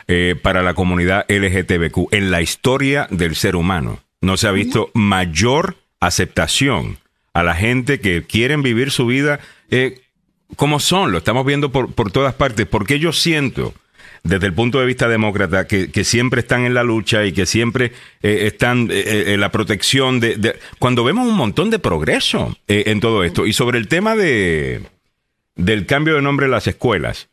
[0.07, 3.99] eh, para la comunidad LGTBQ, en la historia del ser humano.
[4.21, 6.97] No se ha visto mayor aceptación
[7.33, 10.01] a la gente que quieren vivir su vida eh,
[10.55, 13.73] como son, lo estamos viendo por, por todas partes, porque yo siento
[14.23, 17.45] desde el punto de vista demócrata, que, que, siempre están en la lucha y que
[17.45, 22.99] siempre eh, están eh, en la protección de, Cuando vemos un montón de progreso en
[22.99, 23.45] todo esto.
[23.45, 24.81] Y sobre el tema de,
[25.55, 27.29] del cambio de nombre de las escuelas,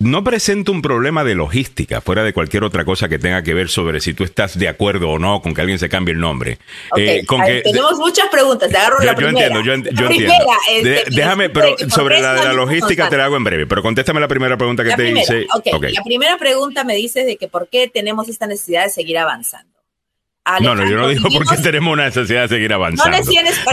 [0.00, 3.68] no presenta un problema de logística, fuera de cualquier otra cosa que tenga que ver
[3.68, 6.58] sobre si tú estás de acuerdo o no con que alguien se cambie el nombre.
[6.96, 7.22] Eh,
[7.62, 9.46] tenemos muchas preguntas, te agarro yo, la primera.
[9.46, 10.34] Entiendo, yo, entiendo.
[10.70, 14.20] Este, déjame, pero sobre la de la logística te la hago en breve, pero contéstame
[14.20, 15.46] la primera pregunta que te hice.
[15.54, 15.92] Okay.
[15.92, 19.79] La primera pregunta me dices de que por qué tenemos esta necesidad de seguir avanzando
[20.60, 23.18] no, no, yo no digo porque tenemos una necesidad de seguir avanzando.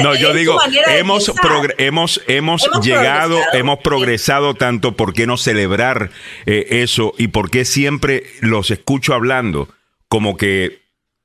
[0.03, 1.31] No, yo digo, hemos,
[1.77, 6.11] hemos, hemos, llegado, hemos progresado tanto, ¿por qué no celebrar
[6.45, 7.13] eh, eso?
[7.17, 9.69] ¿Y por qué siempre los escucho hablando
[10.07, 10.81] como que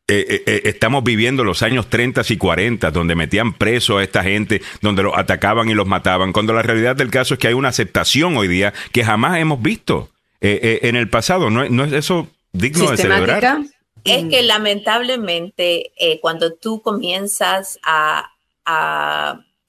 [0.09, 4.63] eh, eh, estamos viviendo los años 30 y 40, donde metían preso a esta gente,
[4.81, 7.69] donde los atacaban y los mataban, cuando la realidad del caso es que hay una
[7.69, 11.51] aceptación hoy día que jamás hemos visto en el pasado.
[11.51, 13.61] ¿No, no es eso digno de celebrar?
[14.05, 18.29] Es que lamentablemente eh, cuando tú comienzas a,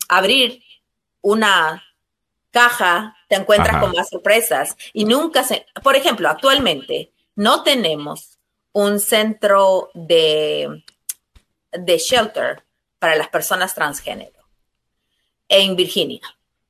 [0.07, 0.61] abrir
[1.21, 1.84] una
[2.51, 8.38] caja te encuentras con más sorpresas y nunca se, por ejemplo, actualmente no tenemos
[8.71, 10.84] un centro de,
[11.71, 12.63] de shelter
[12.99, 14.43] para las personas transgénero
[15.47, 16.21] en Virginia.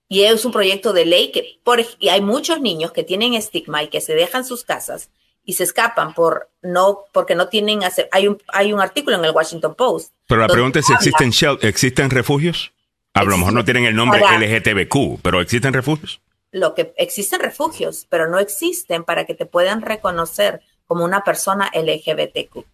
[0.07, 3.84] Y es un proyecto de ley que por, y hay muchos niños que tienen estigma
[3.84, 5.09] y que se dejan sus casas
[5.46, 7.82] y se escapan por no porque no tienen
[8.12, 10.14] hay un hay un artículo en el Washington Post.
[10.28, 11.32] Pero la pregunta es si existen
[11.62, 12.72] existen refugios.
[13.14, 16.20] A lo mejor no tienen el nombre LGTBQ, pero existen refugios.
[16.52, 21.72] Lo que existen refugios, pero no existen para que te puedan reconocer como una persona
[21.74, 22.66] LGBTQ.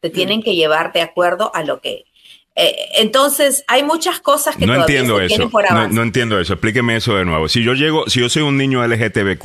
[0.00, 2.04] Te tienen que llevar de acuerdo a lo que
[2.56, 5.50] eh, entonces, hay muchas cosas que no entiendo eso.
[5.90, 6.54] no, entiendo eso.
[6.54, 7.48] Explíqueme eso de nuevo.
[7.48, 9.44] Si yo llego, si yo soy un niño LGTBQ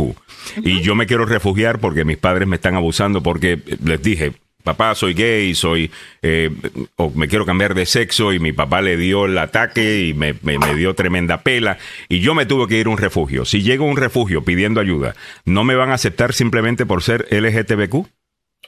[0.64, 4.32] y yo me quiero refugiar porque mis padres me están abusando, porque les dije,
[4.64, 5.92] papá, soy gay, soy,
[6.22, 6.50] eh,
[6.96, 10.36] o me quiero cambiar de sexo y mi papá le dio el ataque y me,
[10.42, 13.44] me, dio tremenda pela y yo me tuve que ir a un refugio.
[13.44, 17.28] Si llego a un refugio pidiendo ayuda, ¿no me van a aceptar simplemente por ser
[17.30, 18.08] LGTBQ?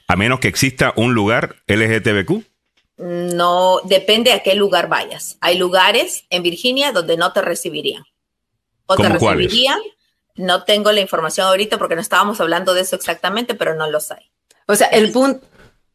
[0.10, 2.44] A menos que exista un lugar LGTBQ.
[2.98, 5.38] No, depende a qué lugar vayas.
[5.42, 8.04] Hay lugares en Virginia donde no te recibirían.
[8.86, 9.80] O te recibirían.
[10.36, 14.12] No tengo la información ahorita porque no estábamos hablando de eso exactamente, pero no los
[14.12, 14.32] hay.
[14.68, 15.46] O sea, el, punto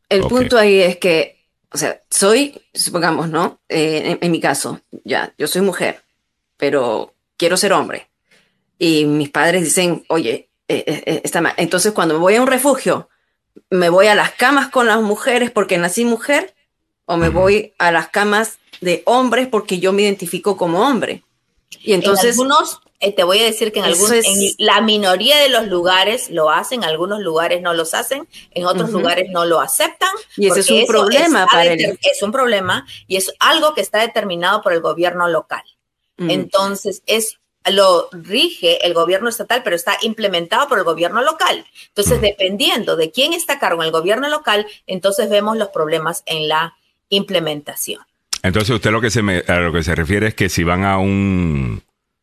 [0.08, 3.60] el punto ahí es que, o sea, soy, supongamos, ¿no?
[3.68, 6.02] Eh, en, mi caso, ya, yo soy mujer,
[6.56, 8.08] pero quiero ser hombre.
[8.78, 11.54] Y mis padres dicen, oye, eh, eh, está mal.
[11.56, 13.08] Entonces, cuando me voy a un refugio,
[13.70, 16.54] me voy a las camas con las mujeres porque nací mujer
[17.08, 21.24] o me voy a las camas de hombres porque yo me identifico como hombre.
[21.80, 22.32] Y entonces...
[22.32, 26.28] algunos, eh, te voy a decir que en, algunos, en la minoría de los lugares
[26.28, 30.10] lo hacen, algunos lugares no los hacen, en otros lugares no lo aceptan.
[30.36, 31.98] Y ese es un problema para él.
[32.02, 35.62] Es un problema y es algo que está determinado por el gobierno local.
[36.18, 37.38] Entonces, es
[37.70, 41.64] lo rige el gobierno estatal, pero está implementado por el gobierno local.
[41.88, 46.22] Entonces, dependiendo de quién está a cargo en el gobierno local, entonces vemos los problemas
[46.26, 46.77] en la
[47.10, 48.00] implementación.
[48.42, 50.84] Entonces usted lo que se me, a lo que se refiere es que si van
[50.84, 51.82] a un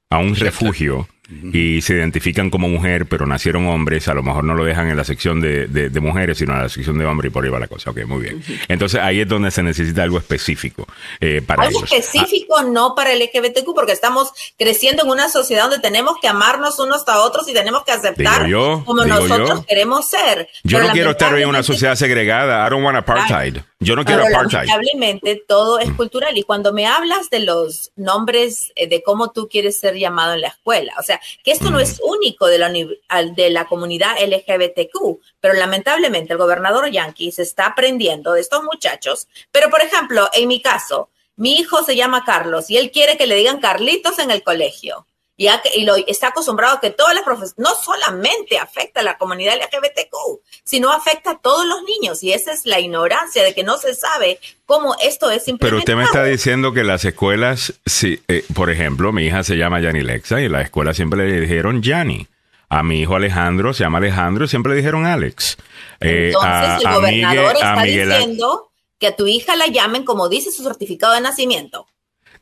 [0.10, 4.54] a un refugio y se identifican como mujer, pero nacieron hombres, a lo mejor no
[4.54, 7.34] lo dejan en la sección de, de, mujeres, sino en la sección de hombres y
[7.34, 7.92] por ahí va la cosa.
[7.92, 8.44] Ok, muy bien.
[8.68, 10.88] Entonces ahí es donde se necesita algo específico
[11.20, 15.80] eh, para Algo específico no para el LGBTQ, porque estamos creciendo en una sociedad donde
[15.80, 18.50] tenemos que amarnos unos a otros y tenemos que aceptar
[18.86, 20.50] como nosotros queremos ser.
[20.64, 22.66] Yo no quiero estar en una sociedad segregada.
[22.66, 23.58] I don't want apartheid.
[23.80, 24.68] Yo no quiero apartheid.
[24.68, 29.48] Lamentablemente todo es cultural y cuando me hablas de los nombres eh, de cómo tú
[29.50, 32.70] quieres ser llamado en la escuela, o sea, que esto no es único de la,
[32.70, 39.28] de la comunidad LGBTQ, pero lamentablemente el gobernador Yankee se está aprendiendo de estos muchachos.
[39.52, 43.28] Pero, por ejemplo, en mi caso, mi hijo se llama Carlos y él quiere que
[43.28, 45.06] le digan Carlitos en el colegio.
[45.38, 49.18] Y, y lo, está acostumbrado a que todas las profesiones, no solamente afecta a la
[49.18, 52.24] comunidad LGBTQ, sino afecta a todos los niños.
[52.24, 55.60] Y esa es la ignorancia de que no se sabe cómo esto es implementado.
[55.60, 59.58] Pero usted me está diciendo que las escuelas, sí, eh, por ejemplo, mi hija se
[59.58, 62.28] llama Yani Lexa y en la escuela siempre le dijeron Yani.
[62.68, 65.58] A mi hijo Alejandro se llama Alejandro y siempre le dijeron Alex.
[66.00, 70.64] Eh, Entonces el gobernador está diciendo que a tu hija la llamen como dice su
[70.64, 71.88] certificado de nacimiento.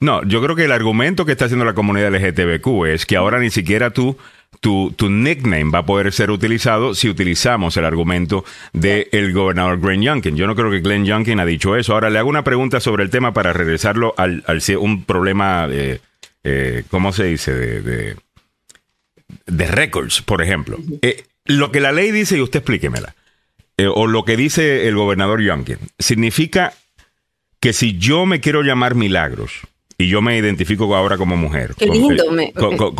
[0.04, 3.40] No, yo creo que el argumento que está haciendo la comunidad LGTBQ es que ahora
[3.40, 4.18] ni siquiera tú
[4.60, 8.44] tu, tu, nickname va a poder ser utilizado si utilizamos el argumento
[8.74, 10.36] del el gobernador Glenn Youngkin.
[10.36, 11.94] Yo no creo que Glenn Youngkin ha dicho eso.
[11.94, 16.02] Ahora le hago una pregunta sobre el tema para regresarlo al, al un problema, de,
[16.44, 17.54] eh, ¿cómo se dice?
[17.54, 18.18] De,
[19.46, 20.80] de, records, por ejemplo.
[21.02, 23.16] Eh, lo que la ley dice, y usted explíquemela,
[23.78, 26.74] eh, o lo que dice el gobernador Youngkin, significa
[27.62, 29.62] que si yo me quiero llamar Milagros,
[30.04, 31.76] y yo me identifico ahora como mujer.
[31.78, 32.26] Qué lindo,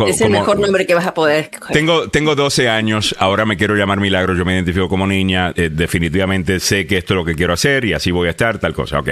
[0.08, 3.76] es el mejor nombre que vas a poder Tengo, tengo 12 años, ahora me quiero
[3.76, 7.34] llamar Milagro, yo me identifico como niña, eh, definitivamente sé que esto es lo que
[7.34, 9.10] quiero hacer y así voy a estar, tal cosa, ok.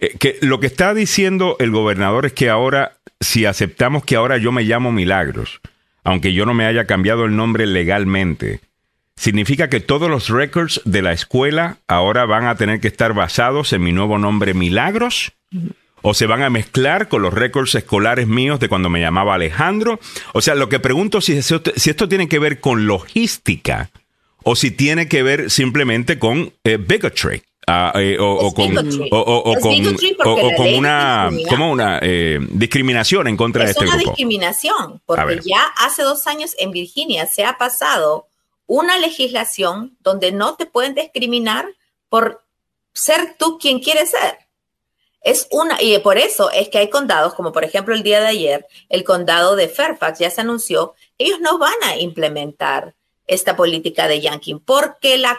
[0.00, 4.36] Eh, que lo que está diciendo el gobernador es que ahora, si aceptamos que ahora
[4.36, 5.60] yo me llamo Milagros,
[6.02, 8.60] aunque yo no me haya cambiado el nombre legalmente,
[9.14, 13.72] significa que todos los records de la escuela ahora van a tener que estar basados
[13.72, 15.32] en mi nuevo nombre Milagros
[16.02, 20.00] o se van a mezclar con los récords escolares míos de cuando me llamaba Alejandro.
[20.32, 23.90] O sea, lo que pregunto si, si esto tiene que ver con logística
[24.42, 27.42] o si tiene que ver simplemente con eh, bigotry.
[28.18, 28.76] o, con,
[30.74, 33.96] una, como una eh, discriminación en contra de este grupo.
[33.96, 38.26] Es una discriminación, porque ya hace dos años en Virginia se ha pasado
[38.66, 41.66] una legislación donde no te pueden discriminar
[42.08, 42.42] por
[42.92, 44.49] ser tú quien quieres ser.
[45.22, 48.28] Es una, y por eso es que hay condados, como por ejemplo el día de
[48.28, 52.94] ayer, el condado de Fairfax ya se anunció, ellos no van a implementar
[53.26, 55.38] esta política de yanking, porque la,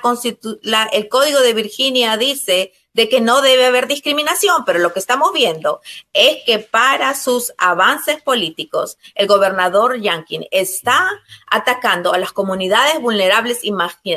[0.62, 5.00] la el código de Virginia dice de que no debe haber discriminación, pero lo que
[5.00, 5.82] estamos viendo
[6.14, 11.10] es que para sus avances políticos, el gobernador Yankin está
[11.48, 13.72] atacando a las comunidades vulnerables y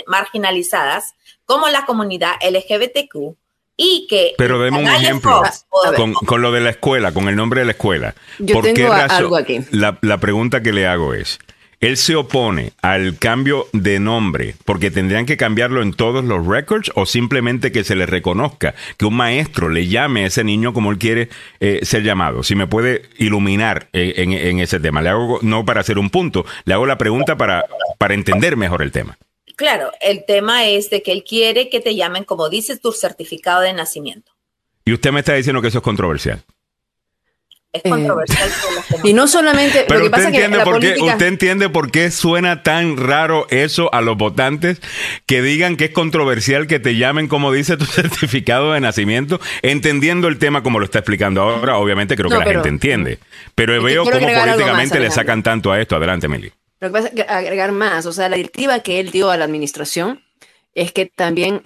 [0.07, 3.37] marginalizadas, como la comunidad LGBTQ,
[3.77, 4.33] y que...
[4.39, 5.43] Pero demos un ejemplo
[6.27, 8.15] con, lo de la escuela, con el nombre de la escuela.
[8.39, 9.61] Yo tengo algo aquí.
[9.71, 11.39] La, la pregunta que le hago es,
[11.85, 16.91] él se opone al cambio de nombre porque tendrían que cambiarlo en todos los records
[16.95, 20.91] o simplemente que se le reconozca, que un maestro le llame a ese niño como
[20.91, 21.29] él quiere
[21.61, 22.43] eh, ser llamado.
[22.43, 25.03] Si me puede iluminar eh, en, ese tema.
[25.03, 27.67] Le hago, no para hacer un punto, le hago la pregunta para,
[27.99, 29.19] para entender mejor el tema.
[29.57, 33.61] Claro, el tema es de que él quiere que te llamen como dices tu certificado
[33.61, 34.33] de nacimiento.
[34.85, 36.45] Y usted me está diciendo que eso es controversial
[37.75, 38.49] es eh, controversial.
[39.03, 39.85] y no solamente.
[39.89, 44.17] Pero usted, entiende por qué, usted entiende por qué suena tan raro eso a los
[44.17, 44.81] votantes
[45.27, 50.29] que digan que es controversial que te llamen como dice tu certificado de nacimiento, entendiendo
[50.29, 51.77] el tema como lo está explicando ahora.
[51.77, 53.19] Obviamente creo que la gente entiende.
[53.55, 55.97] Pero veo cómo políticamente le sacan tanto a esto.
[55.97, 56.53] Adelante, Meli.
[56.85, 59.39] Lo que pasa es que agregar más, o sea, la directiva que él dio a
[59.39, 60.23] la administración
[60.75, 61.63] es que también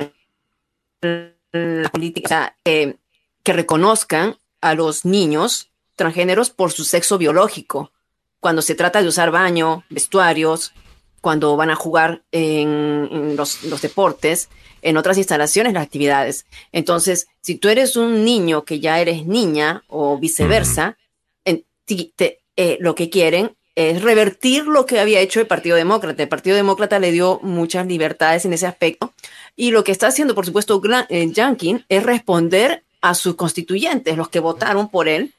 [1.00, 2.96] la política que
[3.44, 7.90] reconozcan a los niños transgéneros por su sexo biológico.
[8.38, 10.72] Cuando se trata de usar baño, vestuarios,
[11.20, 14.50] cuando van a jugar en, los, deportes,
[14.82, 16.46] en otras instalaciones, las actividades.
[16.70, 20.96] Entonces, si tú eres un niño que ya eres niña o viceversa,
[21.44, 26.20] eh, lo que quieren es revertir lo que había hecho el Partido Demócrata.
[26.20, 29.12] El Partido Demócrata le dio muchas libertades en ese aspecto
[29.54, 34.30] y lo que está haciendo, por supuesto, eh, Jankin es responder a sus constituyentes, los
[34.30, 35.32] que votaron por él,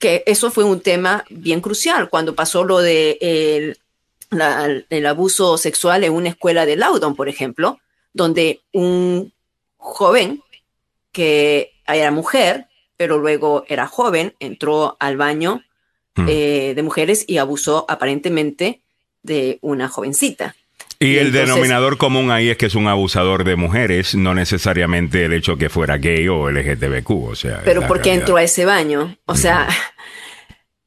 [0.00, 3.76] que eso fue un tema bien crucial cuando pasó lo de
[4.30, 7.78] el, abuso sexual en una escuela de Loudon, por ejemplo,
[8.12, 9.32] donde un
[9.76, 10.42] joven
[11.12, 12.66] que era mujer,
[12.96, 15.62] pero luego era joven, entró al baño
[16.18, 16.26] hmm.
[16.28, 18.80] eh, de mujeres y abusó aparentemente
[19.22, 20.54] de una jovencita.
[21.00, 25.32] Y, el denominador común ahí es que es un abusador de mujeres, no necesariamente el
[25.32, 27.60] hecho que fuera gay o LGTBQ, o sea.
[27.64, 29.16] Pero ¿por qué entró a ese baño?
[29.26, 29.68] O sea,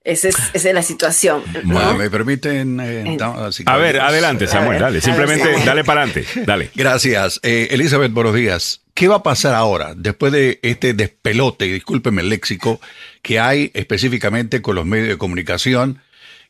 [0.04, 1.44] esa, es, la situación.
[1.64, 2.80] Bueno, me permiten.
[2.80, 3.18] Eh,
[3.66, 5.02] a ver, adelante, Samuel, dale.
[5.02, 6.28] Simplemente dale para adelante.
[6.46, 6.72] Dale.
[6.76, 7.40] Gracias.
[7.44, 8.82] Eh, Elizabeth, buenos días.
[8.94, 12.82] ¿Qué va a pasar ahora, después de este despelote, discúlpeme el léxico,
[13.22, 16.02] que hay específicamente con los medios de comunicación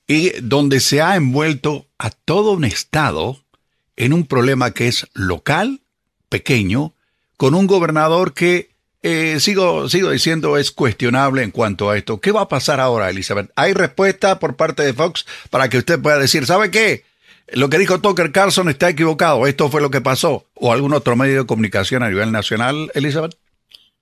[0.08, 3.43] y donde se ha envuelto a todo un Estado
[3.95, 5.82] en un problema que es local,
[6.30, 6.93] pequeño,
[7.38, 8.70] con un gobernador que,
[9.04, 12.20] eh, sigo, sigo diciendo, es cuestionable en cuanto a esto.
[12.20, 13.52] ¿Qué va a pasar ahora, Elizabeth?
[13.56, 17.04] ¿Hay respuesta por parte de Fox para que usted pueda decir, ¿sabe qué?
[17.47, 20.45] Lo que dijo Tucker Carlson está equivocado, esto fue lo que pasó.
[20.54, 23.36] ¿O algún otro medio de comunicación a nivel nacional, Elizabeth?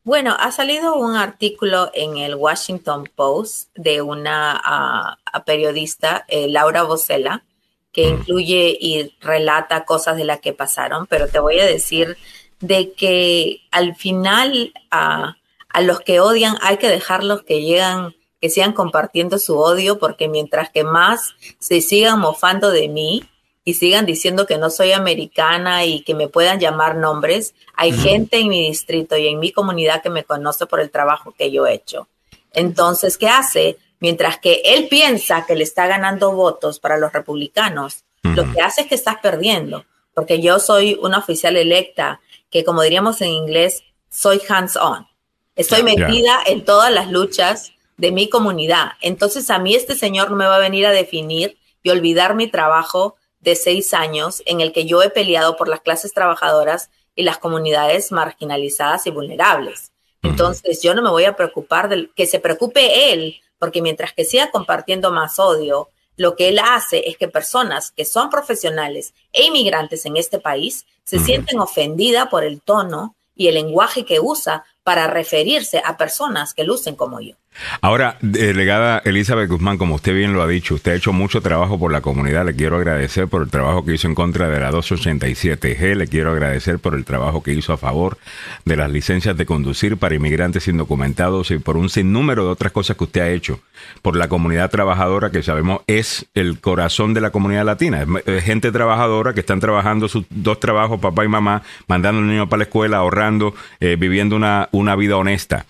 [0.04, 6.84] Bueno, ha salido un artículo en el Washington Post de una ah, periodista, eh, Laura
[6.84, 7.44] Bocella,
[7.92, 12.18] que incluye y relata cosas de las que pasaron, pero te voy a decir
[12.60, 15.38] de que al final a,
[15.70, 20.28] a los que odian hay que dejarlos que llegan, que sigan compartiendo su odio, porque
[20.28, 23.24] mientras que más se sigan mofando de mí
[23.64, 28.40] y sigan diciendo que no soy americana y que me puedan llamar nombres, hay gente
[28.40, 31.68] en mi distrito y en mi comunidad que me conoce por el trabajo que yo
[31.68, 32.08] he hecho.
[32.54, 33.78] Entonces, ¿qué hace?
[34.00, 38.82] Mientras que él piensa que le está ganando votos para los republicanos, lo que hace
[38.82, 43.84] es que estás perdiendo, porque yo soy una oficial electa que, como diríamos en inglés,
[44.10, 45.08] soy hands-on.
[45.56, 48.92] Estoy metida en todas las luchas de mi comunidad.
[49.02, 52.48] Entonces, a mí este señor no me va a venir a definir y olvidar mi
[52.48, 57.24] trabajo de seis años en el que yo he peleado por las clases trabajadoras y
[57.24, 59.92] las comunidades marginalizadas y vulnerables.
[60.24, 64.26] Entonces, yo no me voy a preocupar de que se preocupe él porque mientras que
[64.26, 69.44] siga compartiendo más odio, lo que él hace es que personas que son profesionales e
[69.44, 74.64] inmigrantes en este país se sienten ofendidas por el tono y el lenguaje que usa
[74.84, 77.34] para referirse a personas que lucen como yo.
[77.82, 81.80] Ahora, delegada Elizabeth Guzmán, como usted bien lo ha dicho, usted ha hecho mucho trabajo
[81.80, 82.46] por la comunidad.
[82.46, 85.96] Le quiero agradecer por el trabajo que hizo en contra de la 287G.
[85.96, 88.18] Le quiero agradecer por el trabajo que hizo a favor
[88.66, 92.98] de las licencias de conducir para inmigrantes indocumentados y por un sinnúmero de otras cosas
[92.98, 93.60] que usted ha hecho
[94.02, 98.06] por la comunidad trabajadora que sabemos es el corazón de la comunidad latina.
[98.26, 102.32] Es gente trabajadora que están trabajando sus dos trabajos, papá y mamá, mandando a los
[102.32, 105.66] niños para la escuela, ahorrando, eh, viviendo una, una vida honesta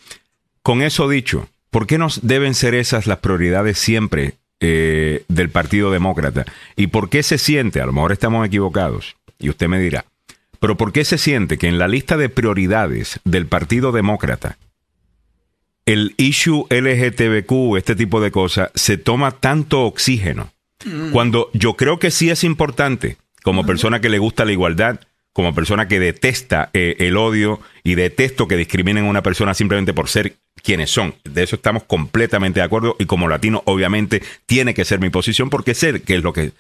[0.69, 5.91] con eso dicho, ¿por qué no deben ser esas las prioridades siempre eh, del Partido
[5.91, 6.45] Demócrata?
[6.75, 10.05] ¿Y por qué se siente, a lo mejor estamos equivocados, y usted me dirá,
[10.59, 14.57] pero ¿por qué se siente que en la lista de prioridades del Partido Demócrata
[15.85, 20.51] el issue LGTBQ, este tipo de cosas, se toma tanto oxígeno?
[21.11, 25.01] Cuando yo creo que sí es importante, como persona que le gusta la igualdad,
[25.33, 29.93] como persona que detesta eh, el odio y detesto que discriminen a una persona simplemente
[29.93, 31.15] por ser quienes son.
[31.23, 35.49] De eso estamos completamente de acuerdo y como latino obviamente tiene que ser mi posición
[35.49, 36.51] porque ser que es lo que,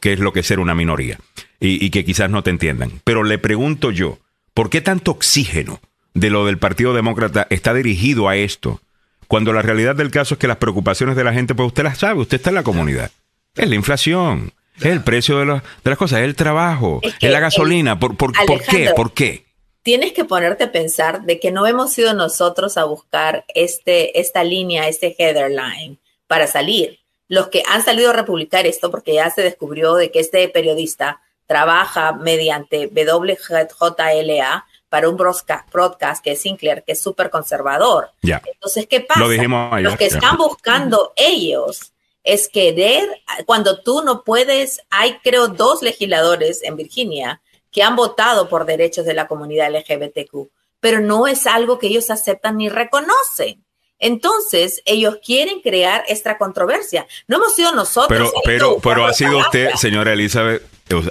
[0.00, 1.18] que es lo que es ser una minoría
[1.60, 2.92] y, y que quizás no te entiendan.
[3.04, 4.18] Pero le pregunto yo,
[4.54, 5.80] ¿por qué tanto oxígeno
[6.14, 8.80] de lo del Partido Demócrata está dirigido a esto?
[9.28, 11.98] Cuando la realidad del caso es que las preocupaciones de la gente, pues usted las
[11.98, 13.10] sabe, usted está en la comunidad.
[13.56, 17.30] Es la inflación, es el precio de, los- de las cosas, es el trabajo, es,
[17.30, 17.98] la gasolina.
[17.98, 18.90] ¿Por, por, por qué?
[18.94, 19.45] ¿Por qué?
[19.86, 24.42] Tienes que ponerte a pensar de que no hemos sido nosotros a buscar este, esta
[24.42, 26.98] línea, este header line para salir.
[27.28, 31.20] Los que han salido a republicar esto, porque ya se descubrió de que este periodista
[31.46, 38.10] trabaja mediante WJLA para un broadcast, broadcast que es Sinclair, que es súper conservador.
[38.22, 39.20] Entonces, ¿qué pasa?
[39.20, 39.88] Lo dijimos ayer.
[39.88, 41.92] Lo que están buscando ellos
[42.24, 43.08] es querer,
[43.44, 47.40] cuando tú no puedes, hay creo dos legisladores en Virginia
[47.76, 50.48] que han votado por derechos de la comunidad LGBTQ,
[50.80, 53.62] pero no es algo que ellos aceptan ni reconocen.
[53.98, 57.06] Entonces, ellos quieren crear esta controversia.
[57.28, 58.08] No hemos sido nosotros.
[58.08, 60.62] Pero, pero, pero ha sido usted, señora Elizabeth,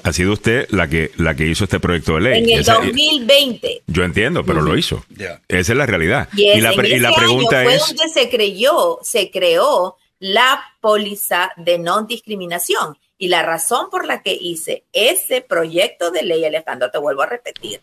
[0.04, 2.44] ha sido usted la que, la que hizo este proyecto de ley.
[2.44, 3.84] En el Esa- 2020.
[3.86, 5.06] yo entiendo, pero lo hizo.
[5.48, 6.30] Esa es la realidad.
[6.36, 9.98] Y, Y la, y ese la año pregunta fue es, donde se creyó, se creó
[10.18, 12.98] la póliza de no discriminación.
[13.18, 17.28] Y la razón por la que hice ese proyecto de ley, Alejandro, te vuelvo a
[17.28, 17.82] repetir,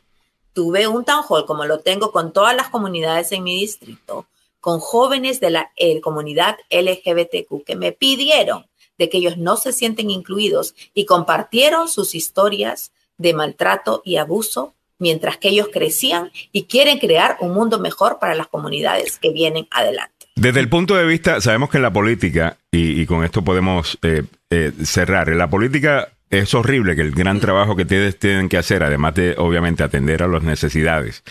[0.52, 4.26] tuve un town hall, como lo tengo con todas las comunidades en mi distrito,
[4.60, 8.66] con jóvenes de la eh, comunidad LGBTQ que me pidieron
[8.98, 14.74] de que ellos no se sienten incluidos y compartieron sus historias de maltrato y abuso
[14.98, 19.66] mientras que ellos crecían y quieren crear un mundo mejor para las comunidades que vienen
[19.72, 20.21] adelante.
[20.34, 23.98] Desde el punto de vista, sabemos que en la política, y, y con esto podemos
[24.02, 28.48] eh, eh, cerrar, en la política es horrible que el gran trabajo que ustedes tienen
[28.48, 31.22] que hacer, además de obviamente atender a las necesidades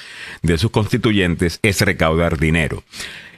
[0.43, 2.84] de sus constituyentes, es recaudar dinero.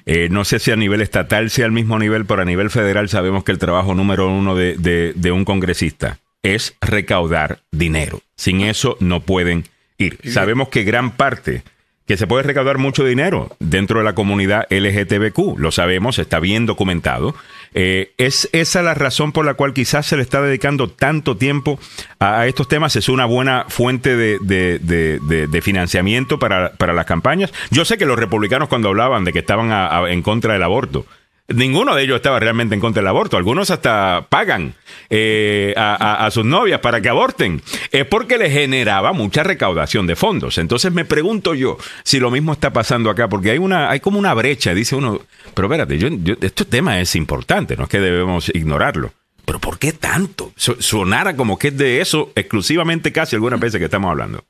[0.05, 3.07] Eh, no sé si a nivel estatal sea al mismo nivel, pero a nivel federal
[3.07, 8.21] sabemos que el trabajo número uno de, de- de un congresista es recaudar dinero.
[8.35, 9.63] Sin eso no pueden
[9.97, 10.19] ir.
[10.29, 11.63] Sabemos que gran parte,
[12.05, 16.65] que se puede recaudar mucho dinero dentro de la comunidad LGTBQ, lo sabemos, está bien
[16.65, 17.33] documentado.
[17.73, 21.79] Eh, es esa la razón por la cual quizás se le está dedicando tanto tiempo
[22.19, 22.95] a, estos temas.
[22.97, 27.53] Es una buena fuente de, de- de- financiamiento para, para las campañas.
[27.71, 29.71] Yo sé que los republicanos cuando hablaban de que estaban
[30.09, 31.05] en contra del aborto,
[31.53, 33.37] Ninguno de ellos estaba realmente en contra del aborto.
[33.37, 34.73] Algunos hasta pagan
[35.09, 37.61] eh, a, sus novias para que aborten.
[37.91, 40.57] Es porque les generaba mucha recaudación de fondos.
[40.57, 44.19] Entonces me pregunto yo si lo mismo está pasando acá, porque hay una, hay como
[44.19, 44.73] una brecha.
[44.73, 45.21] Dice uno,
[45.53, 49.11] pero espérate, yo, yo- este tema es importante, no es que debemos ignorarlo.
[49.45, 50.53] Pero ¿por qué tanto?
[50.55, 54.43] Sonara como que es de eso exclusivamente casi algunas veces que estamos hablando.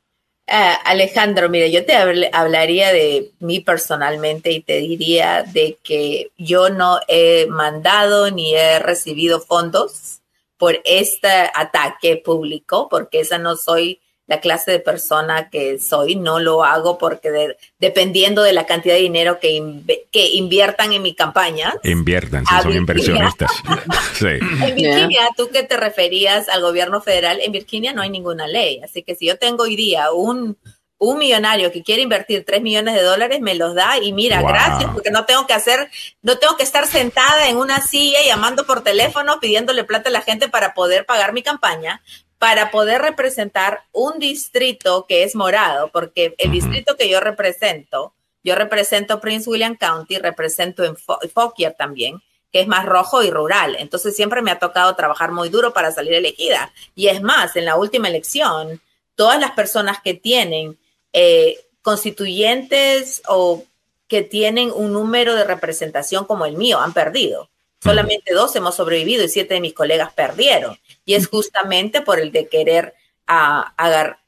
[0.48, 6.32] Ah, Alejandro, mire, yo te habl- hablaría de mí personalmente y te diría de que
[6.38, 10.22] yo no he mandado ni he recibido fondos
[10.58, 16.40] por este ataque público, porque esa no soy la clase de persona que soy, no
[16.40, 21.02] lo hago porque de- dependiendo de la cantidad de dinero que, inve- que inviertan en
[21.02, 21.74] mi campaña.
[21.84, 22.80] Inviertan, si A son Virginia.
[22.80, 23.52] inversionistas.
[24.14, 24.28] Sí.
[24.28, 28.80] En Virginia, tú que te referías al gobierno federal, en Virginia no hay ninguna ley.
[28.84, 30.56] Así que si yo tengo hoy día un,
[31.00, 34.50] un millonario que quiere invertir 3 millones de dólares, me los da y mira, Wow.
[34.50, 35.90] gracias, porque no tengo que hacer,
[36.22, 40.22] no tengo que estar sentada en una silla llamando por teléfono pidiéndole plata a la
[40.22, 42.02] gente para poder pagar mi campaña,
[42.44, 48.14] para poder representar un distrito que es morado, porque el distrito que yo represento,
[48.44, 52.22] yo represento Prince William County, represento en Fo- Fauquier también,
[52.52, 53.78] que es más rojo y rural.
[53.80, 56.74] Entonces siempre me ha tocado trabajar muy duro para salir elegida.
[56.96, 58.82] Y es más, en la última elección,
[59.16, 60.78] todas las personas que tienen
[61.14, 63.64] eh, constituyentes o
[64.10, 67.50] que tienen un número de representación como el mío han perdido.
[67.82, 70.78] Solamente dos hemos sobrevivido y siete de mis colegas perdieron.
[71.06, 72.94] Y es justamente por el de querer
[73.28, 73.74] ah,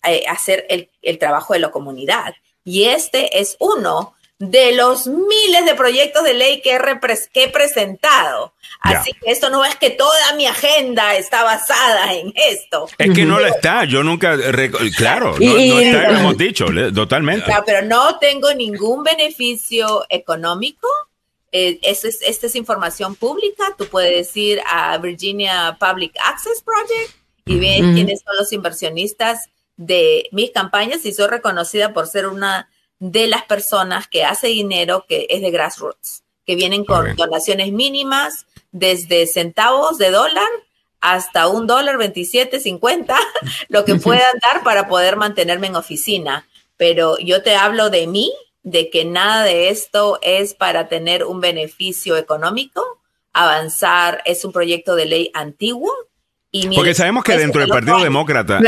[0.08, 2.34] eh, hacer el, el trabajo de la comunidad.
[2.64, 7.46] Y este es uno de los miles de proyectos de ley que he, repres- que
[7.46, 8.54] he presentado.
[8.84, 9.00] Ya.
[9.00, 12.90] Así que esto no es que toda mi agenda está basada en esto.
[12.98, 14.36] Es que no lo está, yo nunca,
[14.98, 17.46] claro, no, no está, lo hemos dicho, totalmente.
[17.46, 20.90] Claro, pero no tengo ningún beneficio económico
[21.58, 23.74] eh, es, esta es información pública.
[23.78, 27.16] Tú puedes ir a Virginia Public Access Project
[27.46, 32.68] y ver quiénes son los inversionistas de mis campañas y soy reconocida por ser una
[33.00, 38.48] de las personas que hace dinero que es de grassroots, que vienen con donaciones mínimas
[38.74, 40.50] desde centavos de dólar
[41.00, 43.18] hasta un dólar 27, 50,
[43.70, 46.46] lo que puedan dar para poder mantenerme en oficina.
[46.76, 48.34] Pero yo te hablo de mí,
[48.66, 52.84] de que nada de esto es para tener un beneficio económico.
[53.32, 55.94] Avanzar es un proyecto de ley antiguo
[56.76, 58.60] porque sabemos que dentro del Partido Demócrata,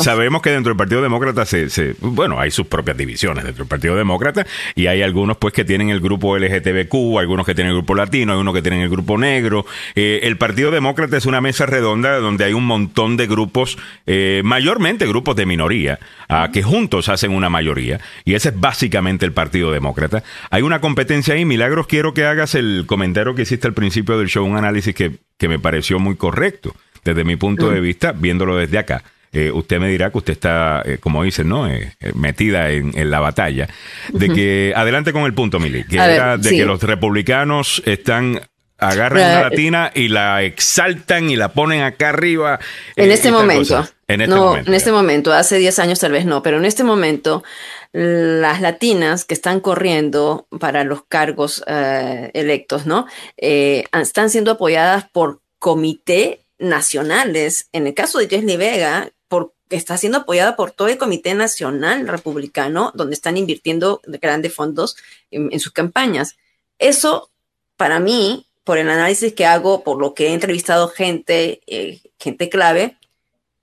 [0.00, 3.96] sabemos que dentro del Partido Demócrata se, bueno, hay sus propias divisiones dentro del Partido
[3.96, 7.94] Demócrata y hay algunos pues que tienen el grupo LGTBQ, algunos que tienen el grupo
[7.94, 9.66] latino, hay unos que tienen el grupo negro.
[9.94, 14.42] Eh, el Partido Demócrata es una mesa redonda donde hay un montón de grupos, eh,
[14.44, 15.98] mayormente grupos de minoría,
[16.28, 20.22] ah, que juntos hacen una mayoría y ese es básicamente el Partido Demócrata.
[20.50, 24.28] Hay una competencia ahí, Milagros, quiero que hagas el comentario que hiciste al principio del
[24.28, 26.74] show, un análisis que, que me pareció muy correcto
[27.08, 27.82] desde mi punto de mm.
[27.82, 29.02] vista, viéndolo desde acá.
[29.32, 31.68] Eh, usted me dirá que usted está, eh, como dicen, ¿no?
[31.68, 33.68] Eh, metida en, la batalla.
[34.12, 38.40] De que, adelante con el punto, Mili, que era de que los republicanos están
[38.80, 42.60] agarran una latina y la exaltan y la ponen acá arriba.
[42.94, 43.86] En este momento.
[44.06, 46.84] En este no, En este momento, hace 10 años tal vez no, pero en este
[46.84, 47.42] momento
[47.92, 53.06] las latinas que están corriendo para los cargos electos, ¿no?
[53.36, 57.68] están siendo apoyadas por comité nacionales.
[57.72, 62.08] En el caso de Jesly Vega, porque está siendo apoyada por todo el Comité Nacional
[62.08, 64.96] Republicano, donde están invirtiendo grandes fondos
[65.30, 66.36] en, sus campañas.
[66.78, 67.30] Eso,
[67.76, 72.48] para mí, por el análisis que hago, por lo que he entrevistado gente, eh, gente
[72.48, 72.96] clave,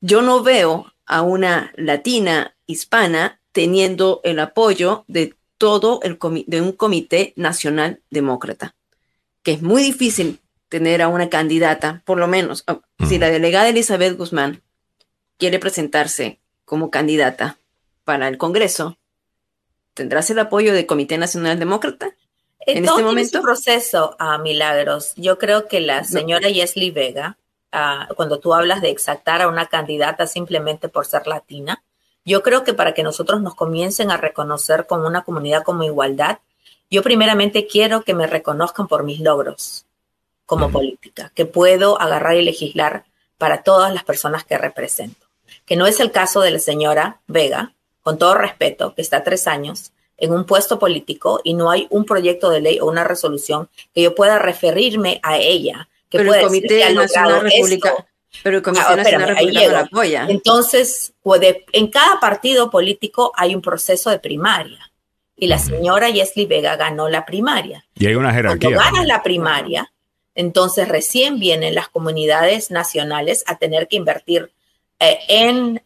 [0.01, 6.17] yo no veo a una latina hispana teniendo el apoyo de todo el
[6.47, 8.75] de un comité nacional demócrata,
[9.43, 10.39] que es muy difícil
[10.69, 14.63] tener a una candidata, por lo menos, ah, si la delegada Elizabeth Guzmán
[15.37, 17.57] quiere presentarse como candidata
[18.03, 18.97] para el Congreso,
[19.93, 22.15] ¿tendrás el apoyo del Comité Nacional Demócrata?
[22.67, 23.41] En este momento.
[23.43, 25.13] proceso a Milagros.
[25.17, 27.37] Yo creo que la señora Yesli Vega,
[27.71, 31.83] ah, cuando tú hablas de exaltar a una candidata simplemente por ser latina,
[32.23, 36.39] yo creo que para que nosotros nos comiencen a reconocer como una comunidad como igualdad,
[36.89, 39.85] yo primeramente quiero que me reconozcan por mis logros
[40.45, 43.05] como política, que puedo agarrar y legislar
[43.37, 45.25] para todas las personas que represento.
[45.65, 49.47] Que no es el caso de la señora Vega, con todo respeto, que está tres
[49.47, 53.69] años en un puesto político y no hay un proyecto de ley o una resolución
[53.93, 55.89] que yo pueda referirme a ella.
[56.09, 58.05] Que pero, el Comité Nacional República,
[58.43, 60.25] pero el Comité ah, Nacional Republicano la apoya.
[60.29, 64.91] Entonces, puede, en cada partido político hay un proceso de primaria.
[65.37, 67.85] Y la señora Yesli Vega ganó la primaria.
[67.95, 68.69] Y hay una jerarquía.
[68.69, 69.91] Cuando ganas la primaria,
[70.35, 74.51] entonces recién vienen las comunidades nacionales a tener que invertir
[74.99, 75.81] eh, en,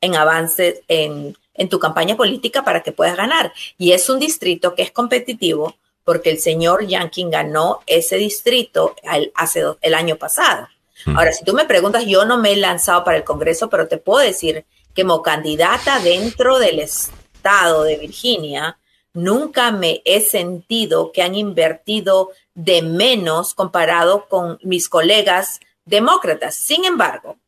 [0.00, 1.36] en avances en,
[1.68, 3.52] tu campaña política para que puedas ganar.
[3.78, 9.30] Y es un distrito que es competitivo porque el señor Yankin ganó ese distrito el,
[9.34, 10.68] hace el año pasado.
[11.06, 11.16] Hmm.
[11.16, 13.98] Ahora, si tú me preguntas, yo no me he lanzado para el Congreso, pero te
[13.98, 18.78] puedo decir que como candidata dentro del estado de Virginia,
[19.14, 26.54] nunca me he sentido que han invertido de menos comparado con mis colegas demócratas.
[26.54, 27.38] Sin embargo,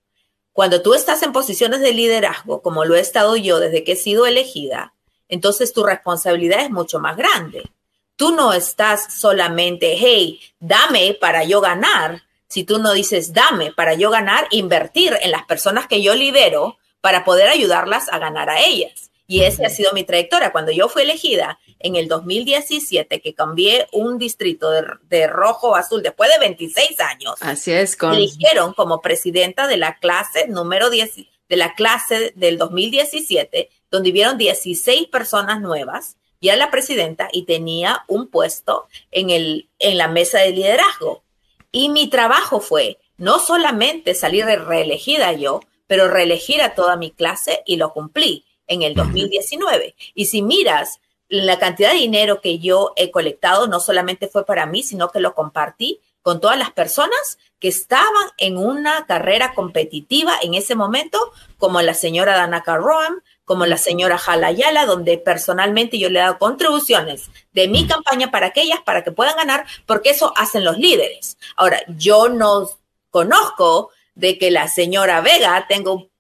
[0.53, 3.97] cuando tú estás en posiciones de liderazgo, como lo he estado yo desde que he
[3.97, 4.95] sido elegida,
[5.29, 7.71] entonces tu responsabilidad es mucho más grande.
[8.17, 12.23] Tú no estás solamente, hey, dame para yo ganar.
[12.47, 16.79] Si tú no dices, dame para yo ganar, invertir en las personas que yo lidero
[17.01, 19.11] para poder ayudarlas a ganar a ellas.
[19.27, 20.53] Y esa ha sido mi trayectoria.
[20.53, 26.03] Cuando yo fui elegida en el 2017, que cambié un distrito de, rojo a azul
[26.03, 31.15] después de 26 años, Así es, me eligieron como presidenta de la clase número 10,
[31.47, 37.43] de la clase del 2017, donde vieron 16 personas nuevas, y era la presidenta y
[37.43, 41.23] tenía un puesto en, el, en la mesa de liderazgo.
[41.71, 47.63] Y mi trabajo fue no solamente salir reelegida yo, pero reelegir a toda mi clase
[47.67, 49.95] y lo cumplí en el 2019.
[50.15, 51.01] Y si miras
[51.43, 55.21] la cantidad de dinero que yo he colectado, no solamente fue para mí, sino que
[55.21, 61.19] lo compartí con todas las personas que estaban en una carrera competitiva en ese momento,
[61.59, 66.39] como la señora Dana Carroam, como la señora Jalayala, donde personalmente yo le he dado
[66.39, 71.37] contribuciones de mi campaña para aquellas, para que puedan ganar, porque eso hacen los líderes.
[71.57, 72.71] Ahora, yo no
[73.11, 76.11] conozco de que la señora Vega tenga un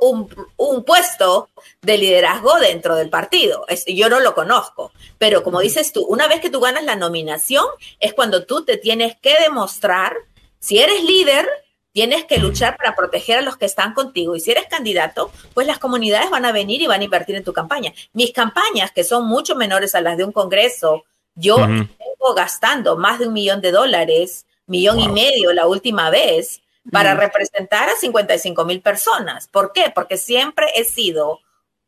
[0.00, 1.50] un, un, puesto
[1.82, 3.66] de liderazgo dentro del partido.
[3.86, 7.66] yo no lo conozco, pero como dices tú, una vez que tú ganas la nominación
[8.00, 10.16] es cuando tú te tienes que demostrar,
[10.60, 11.48] si eres líder,
[11.92, 15.66] tienes que luchar para proteger a los que están contigo y si eres candidato, pues
[15.66, 17.92] las comunidades van a venir y van a invertir en tu campaña.
[18.12, 21.04] Mis campañas, que son mucho menores a las de un congreso,
[21.34, 26.60] yo tengo gastando más de un millón de dólares, millón y medio la última vez
[26.90, 29.48] para representar a 55 mil personas.
[29.48, 29.92] ¿Por qué?
[29.94, 31.40] Porque siempre he sido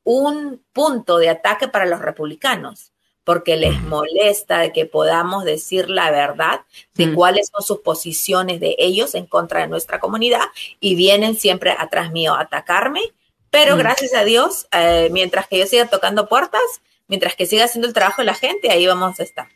[0.05, 2.93] un punto de ataque para los republicanos,
[3.25, 6.63] porque les molesta de que podamos decir la verdad
[6.95, 10.43] de cuáles son sus posiciones de ellos en contra de nuestra comunidad
[10.81, 13.01] y vienen siempre atrás mío a atacarme.
[13.51, 16.63] Pero gracias a Dios, eh, mientras que yo siga tocando puertas,
[17.09, 19.49] mientras que siga haciendo el trabajo de la gente, ahí vamos a estar.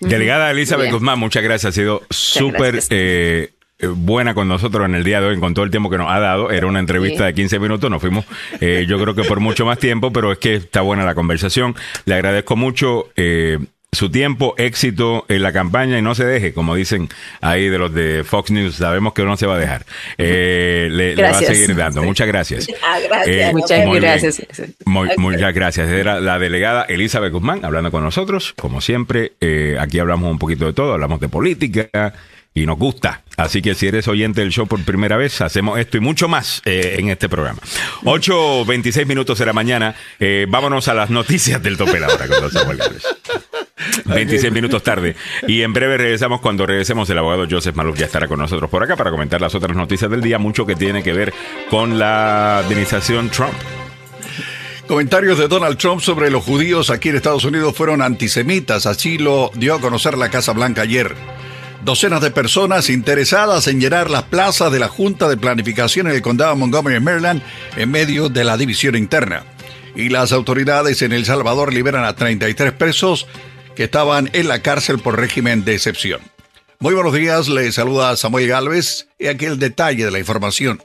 [0.00, 1.70] Delegada Elizabeth Guzmán, muchas gracias.
[1.70, 3.52] Ha sido súper eh, eh,
[3.88, 6.18] buena con nosotros en el día de hoy, con todo el tiempo que nos ha
[6.18, 6.50] dado.
[6.50, 8.24] Era una entrevista de 15 minutos, nos fuimos
[8.60, 11.74] eh, yo creo que por mucho más tiempo, pero es que está buena la conversación.
[12.04, 13.08] Le agradezco mucho.
[13.16, 13.58] Eh,
[13.92, 17.08] su tiempo, éxito en la campaña y no se deje, como dicen
[17.40, 19.84] ahí de los de Fox News, sabemos que no se va a dejar.
[20.16, 22.04] le, va a seguir dando.
[22.04, 22.68] Muchas gracias.
[22.82, 23.52] Ah, gracias.
[23.52, 24.42] muchas gracias.
[25.16, 25.88] Muchas gracias.
[25.88, 29.32] Era la delegada Elizabeth Guzmán hablando con nosotros, como siempre.
[29.80, 32.14] aquí hablamos un poquito de todo, hablamos de política
[32.54, 33.22] y nos gusta.
[33.36, 36.60] Así que si eres oyente del show por primera vez, hacemos esto y mucho más
[36.64, 37.60] eh, en este programa.
[38.02, 39.94] 8.26 minutos de la mañana.
[40.18, 42.52] Eh, vámonos a las noticias del tope ahora con los
[44.04, 45.16] 26 minutos tarde.
[45.46, 46.40] Y en breve regresamos.
[46.40, 49.54] Cuando regresemos, el abogado Joseph Maluf ya estará con nosotros por acá para comentar las
[49.54, 50.38] otras noticias del día.
[50.38, 51.32] Mucho que tiene que ver
[51.70, 53.54] con la administración Trump.
[54.86, 58.86] Comentarios de Donald Trump sobre los judíos aquí en Estados Unidos fueron antisemitas.
[58.86, 61.14] Así lo dio a conocer la Casa Blanca ayer.
[61.82, 66.20] Docenas de personas interesadas en llenar las plazas de la Junta de Planificación en el
[66.20, 67.42] condado de Montgomery, Maryland,
[67.74, 69.44] en medio de la división interna.
[69.96, 73.26] Y las autoridades en El Salvador liberan a 33 presos
[73.74, 76.20] que estaban en la cárcel por régimen de excepción.
[76.80, 80.82] Muy buenos días, le saluda Samuel Galvez y aquí el detalle de la información.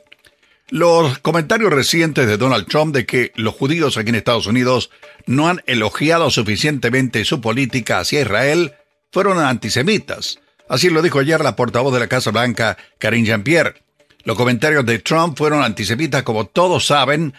[0.70, 4.92] Los comentarios recientes de Donald Trump de que los judíos aquí en Estados Unidos
[5.26, 8.76] no han elogiado suficientemente su política hacia Israel
[9.12, 13.82] fueron antisemitas Así lo dijo ayer la portavoz de la Casa Blanca, Karine Jean-Pierre.
[14.24, 17.34] Los comentarios de Trump fueron antisemitas, como todos saben,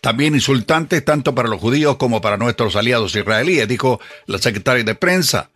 [0.00, 4.94] también insultantes tanto para los judíos como para nuestros aliados israelíes, dijo la secretaria de
[4.94, 5.50] prensa.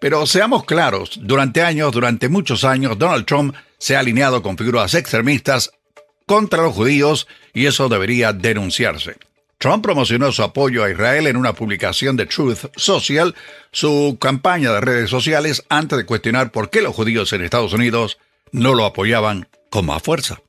[0.00, 4.94] Pero seamos claros, durante años, durante muchos años, Donald Trump se ha alineado con figuras
[4.94, 5.70] extremistas
[6.26, 9.16] contra los judíos y eso debería denunciarse.
[9.60, 13.34] Trump promocionó su apoyo a Israel en una publicación de Truth Social,
[13.72, 18.16] su campaña de redes sociales, antes de cuestionar por qué los judíos en Estados Unidos
[18.52, 20.40] no lo apoyaban con más fuerza.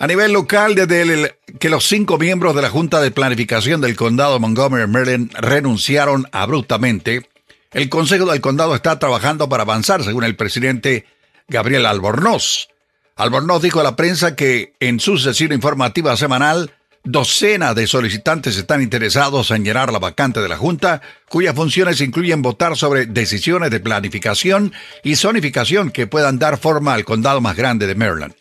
[0.00, 4.40] A nivel local, desde que los cinco miembros de la Junta de Planificación del Condado
[4.40, 7.28] Montgomery Maryland renunciaron abruptamente,
[7.70, 11.06] el Consejo del Condado está trabajando para avanzar, según el presidente
[11.46, 12.70] Gabriel Albornoz.
[13.14, 16.72] Albornoz dijo a la prensa que en su sesión informativa semanal
[17.04, 21.00] Docenas de solicitantes están interesados en llenar la vacante de la Junta,
[21.30, 24.72] cuyas funciones incluyen votar sobre decisiones de planificación
[25.02, 28.34] y zonificación que puedan dar forma al condado más grande de Maryland.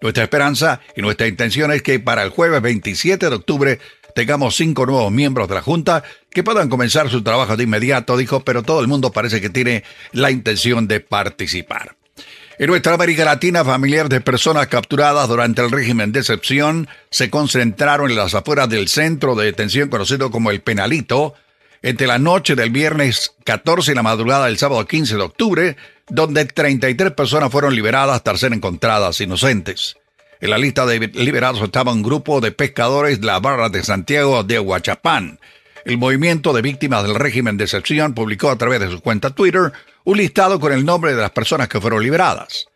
[0.00, 3.80] Nuestra esperanza y nuestra intención es que para el jueves 27 de octubre
[4.14, 8.44] tengamos cinco nuevos miembros de la Junta que puedan comenzar su trabajo de inmediato, dijo,
[8.44, 9.82] pero todo el mundo parece que tiene
[10.12, 11.96] la intención de participar.
[12.56, 18.10] En nuestra América Latina, familiares de personas capturadas durante el régimen de excepción se concentraron
[18.10, 21.34] en las afueras del centro de detención conocido como el Penalito,
[21.82, 25.76] entre la noche del viernes 14 y la madrugada del sábado 15 de octubre,
[26.08, 29.96] donde 33 personas fueron liberadas tras ser encontradas inocentes.
[30.40, 34.44] En la lista de liberados estaba un grupo de pescadores de la barra de Santiago
[34.44, 35.40] de Huachapán.
[35.84, 39.72] El movimiento de víctimas del régimen de excepción publicó a través de su cuenta Twitter
[40.04, 42.66] un listado con el nombre de las personas que fueron liberadas.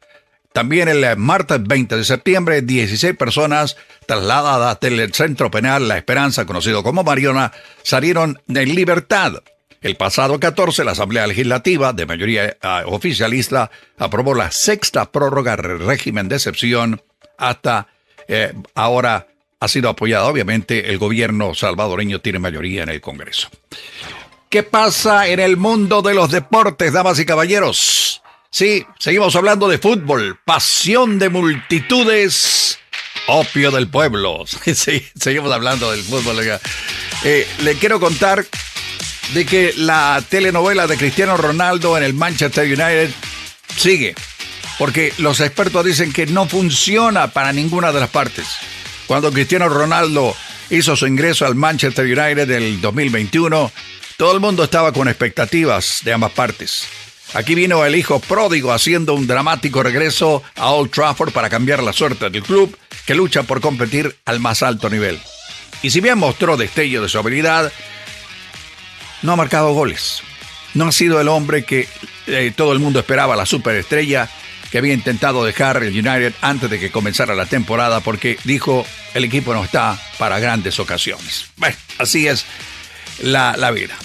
[0.52, 3.76] También el martes 20 de septiembre, 16 personas
[4.06, 7.52] trasladadas del centro penal La Esperanza, conocido como Mariona,
[7.82, 9.34] salieron en libertad.
[9.80, 12.56] El pasado 14, la Asamblea Legislativa, de mayoría eh,
[12.86, 17.02] oficialista, aprobó la sexta prórroga del régimen de excepción.
[17.36, 17.86] Hasta
[18.26, 19.28] eh, ahora
[19.60, 23.48] ha sido apoyada, obviamente, el gobierno salvadoreño tiene mayoría en el Congreso.
[24.50, 28.22] ¿Qué pasa en el mundo de los deportes, damas y caballeros?
[28.50, 32.78] Sí, seguimos hablando de fútbol, pasión de multitudes,
[33.26, 34.44] opio del pueblo.
[34.64, 36.38] Seguimos hablando del fútbol.
[37.24, 38.46] Eh, le quiero contar
[39.34, 43.10] de que la telenovela de Cristiano Ronaldo en el Manchester United
[43.76, 44.14] sigue,
[44.78, 48.46] porque los expertos dicen que no funciona para ninguna de las partes.
[49.06, 50.34] Cuando Cristiano Ronaldo
[50.70, 53.70] hizo su ingreso al Manchester United del 2021,
[54.18, 56.88] todo el mundo estaba con expectativas de ambas partes.
[57.34, 61.92] Aquí vino el hijo pródigo haciendo un dramático regreso a Old Trafford para cambiar la
[61.92, 62.76] suerte del club
[63.06, 65.20] que lucha por competir al más alto nivel.
[65.82, 67.72] Y si bien mostró destello de su habilidad,
[69.22, 70.20] no ha marcado goles.
[70.74, 71.86] No ha sido el hombre que
[72.26, 74.28] eh, todo el mundo esperaba, la superestrella
[74.72, 78.84] que había intentado dejar el United antes de que comenzara la temporada porque dijo
[79.14, 81.46] el equipo no está para grandes ocasiones.
[81.56, 82.44] Bueno, así es
[83.22, 83.96] la, la vida.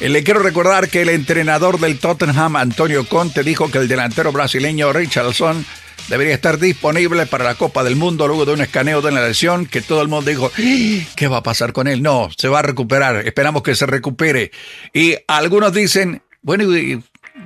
[0.00, 4.32] Eh, le quiero recordar que el entrenador del Tottenham, Antonio Conte, dijo que el delantero
[4.32, 5.64] brasileño Richardson
[6.08, 9.66] debería estar disponible para la Copa del Mundo luego de un escaneo de la lesión
[9.66, 11.06] que todo el mundo dijo, ¡Ah!
[11.14, 12.02] ¿qué va a pasar con él?
[12.02, 14.50] No, se va a recuperar, esperamos que se recupere.
[14.92, 16.64] Y algunos dicen, bueno,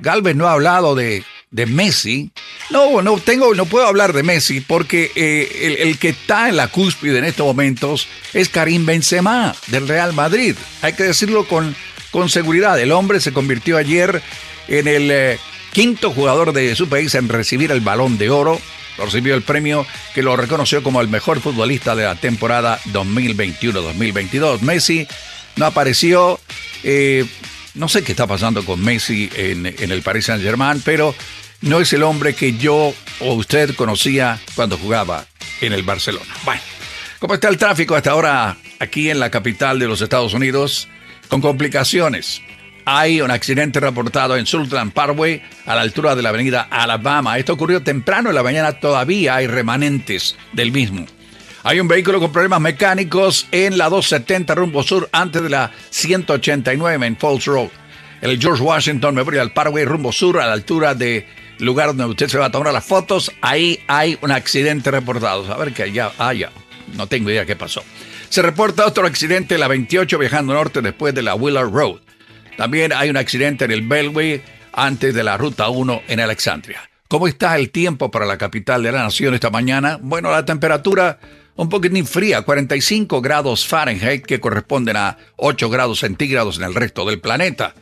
[0.01, 1.23] Galvez no ha hablado de,
[1.55, 2.31] de Messi.
[2.69, 6.67] No, no tengo, no puedo hablar de Messi porque eh, el, que está en la
[6.67, 10.55] cúspide en estos momentos es Karim Benzema del Real Madrid.
[10.81, 11.73] Hay que decirlo con,
[12.11, 12.77] con seguridad.
[12.79, 14.21] El hombre se convirtió ayer
[14.67, 15.39] en el eh,
[15.71, 18.59] quinto jugador de su país en recibir el balón de oro.
[18.97, 24.59] Recibió el premio que lo reconoció como el mejor futbolista de la temporada 2021-2022.
[24.59, 25.07] Messi
[25.55, 26.39] no apareció.
[26.83, 27.25] Eh,
[27.75, 31.13] no sé qué está pasando con Messi en, en el Paris Saint Germain, pero
[31.61, 35.25] no es el hombre que yo o usted conocía cuando jugaba
[35.61, 36.33] en el Barcelona.
[36.43, 36.61] Bueno,
[37.19, 40.87] ¿cómo está el tráfico hasta ahora aquí en la capital de los Estados Unidos?
[41.29, 42.41] Con complicaciones.
[42.85, 47.39] Hay un accidente reportado en Sultan Parkway a la altura de la avenida Alabama.
[47.39, 51.07] Esto ocurrió temprano en la mañana, todavía hay remanentes del mismo.
[51.63, 57.07] Hay un vehículo con problemas mecánicos en la 270 rumbo sur antes de la 189
[57.07, 57.69] en Falls Road.
[58.21, 61.25] El George Washington Memorial Parkway rumbo sur a la altura de
[61.59, 63.31] lugar donde usted se va a tomar las fotos.
[63.41, 65.51] Ahí hay un accidente reportado.
[65.51, 66.51] A ver que allá, ah, ya,
[66.95, 67.83] no tengo idea qué pasó.
[68.29, 72.01] Se reporta otro accidente en la 28 viajando norte después de la Willard Road.
[72.57, 74.41] También hay un accidente en el Beltway
[74.73, 76.89] antes de la Ruta 1 en Alexandria.
[77.07, 79.99] ¿Cómo está el tiempo para la capital de la nación esta mañana?
[80.01, 81.19] Bueno, la temperatura
[81.55, 87.05] un poquitín fría, 45 grados Fahrenheit, que corresponden a 8 grados centígrados en el resto
[87.05, 87.73] del planeta.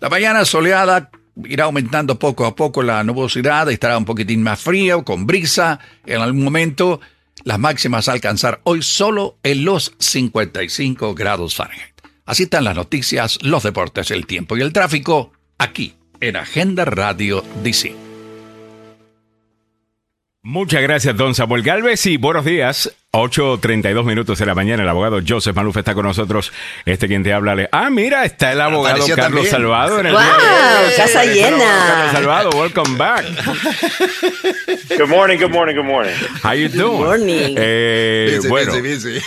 [0.00, 1.10] La mañana soleada
[1.44, 5.78] irá aumentando poco a poco la nubosidad, estará un poquitín más frío, con brisa.
[6.06, 7.00] En algún momento,
[7.44, 11.94] las máximas a alcanzar hoy solo en los 55 grados Fahrenheit.
[12.24, 17.44] Así están las noticias, los deportes, el tiempo y el tráfico aquí en Agenda Radio
[17.62, 17.94] DC.
[20.42, 22.94] Muchas gracias, don Samuel Galvez, y buenos días.
[23.14, 26.52] 8.32 minutos de la mañana, el abogado Joseph Maluf está con nosotros.
[26.84, 27.66] Este quien te habla.
[27.72, 29.46] Ah, mira, está el abogado Carlos también.
[29.46, 30.20] Salvado en el wow,
[30.94, 31.56] casa llena.
[31.86, 33.24] Carlos Salvado, welcome back.
[34.98, 36.12] Good morning, good morning, good morning.
[36.44, 36.98] How you doing?
[36.98, 37.54] Good morning.
[37.56, 38.82] Eh, Busy, bueno, busy,
[39.18, 39.20] busy.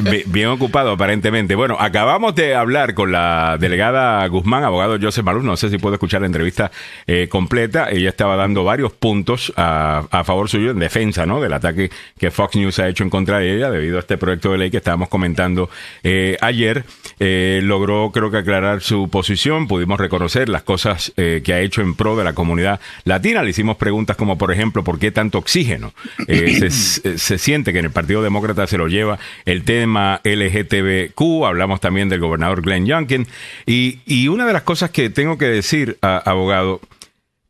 [0.00, 1.54] bi- bien ocupado aparentemente.
[1.54, 5.44] Bueno, acabamos de hablar con la delegada Guzmán, abogado Joseph Maluf.
[5.44, 6.72] No sé si puedo escuchar la entrevista
[7.06, 7.88] eh, completa.
[7.88, 11.40] Ella estaba dando varios puntos a, a favor suyo en defensa, ¿no?
[11.40, 11.88] Del ataque
[12.18, 14.76] que Fox News ha hecho en contra ella debido a este proyecto de ley que
[14.78, 15.70] estábamos comentando
[16.02, 16.84] eh, ayer.
[17.20, 19.66] Eh, logró, creo que, aclarar su posición.
[19.66, 23.42] Pudimos reconocer las cosas eh, que ha hecho en pro de la comunidad latina.
[23.42, 25.92] Le hicimos preguntas como, por ejemplo, ¿por qué tanto oxígeno?
[26.28, 31.44] Se, se siente que en el Partido Demócrata se lo lleva el tema LGTBQ.
[31.46, 33.26] Hablamos también del gobernador Glenn Youngkin.
[33.66, 36.80] Y, y una de las cosas que tengo que decir, a- abogado,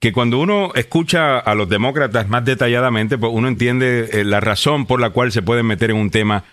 [0.01, 4.87] que cuando uno escucha a los demócratas más detalladamente, pues uno entiende eh, la razón
[4.87, 6.45] por la cual se pueden meter en un tema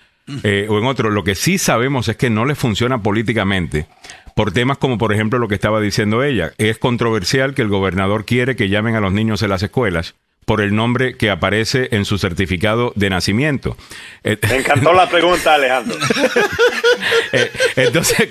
[0.43, 1.11] eh, o en otro.
[1.11, 3.88] Lo que sí sabemos es que no les funciona políticamente
[4.35, 6.51] por temas como, por ejemplo, lo que estaba diciendo ella.
[6.57, 10.15] Es controversial que el gobernador quiere que llamen a los niños en las escuelas
[10.45, 13.76] por el nombre que aparece en su certificado de nacimiento.
[14.23, 15.97] Eh, Me encantó la pregunta, Alejandro.
[17.31, 18.30] eh, entonces,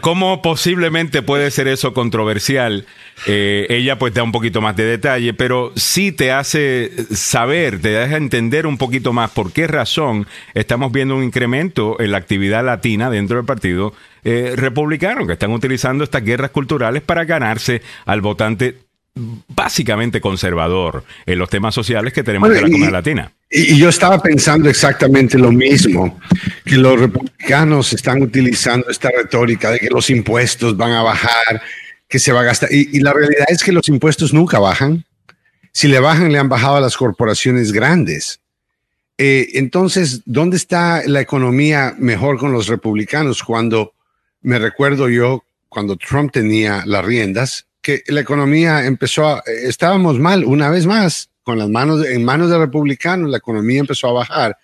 [0.00, 2.86] ¿cómo posiblemente puede ser eso controversial?
[3.26, 7.88] Eh, ella pues da un poquito más de detalle, pero sí te hace saber, te
[7.88, 12.64] deja entender un poquito más por qué razón estamos viendo un incremento en la actividad
[12.64, 13.94] latina dentro del partido
[14.24, 18.83] eh, republicano, que están utilizando estas guerras culturales para ganarse al votante
[19.14, 23.32] básicamente conservador en los temas sociales que tenemos Bueno, de la comunidad latina.
[23.48, 26.18] Y, y yo estaba pensando exactamente lo mismo,
[26.64, 31.62] que los republicanos están utilizando esta retórica de que los impuestos van a bajar,
[32.08, 32.72] que se va a gastar.
[32.72, 35.04] Y, y la realidad es que los impuestos nunca bajan.
[35.70, 38.40] Si le bajan, le han bajado a las corporaciones grandes.
[39.16, 43.44] Eh, entonces, ¿dónde está la economía mejor con los republicanos?
[43.44, 43.92] Cuando
[44.42, 50.44] me recuerdo yo, cuando Trump tenía las riendas, que la economía empezó a, estábamos mal
[50.44, 54.56] una vez más, con las manos en manos de republicanos, la economía empezó a bajar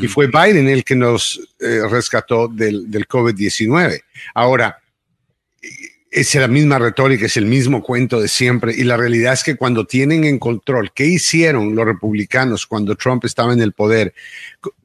[0.00, 4.00] y fue Biden el que nos eh, rescató del, del COVID-19.
[4.34, 4.78] Ahora,
[6.10, 8.72] es la misma retórica, es el mismo cuento de siempre.
[8.74, 13.24] Y la realidad es que cuando tienen en control, ¿qué hicieron los republicanos cuando Trump
[13.24, 14.14] estaba en el poder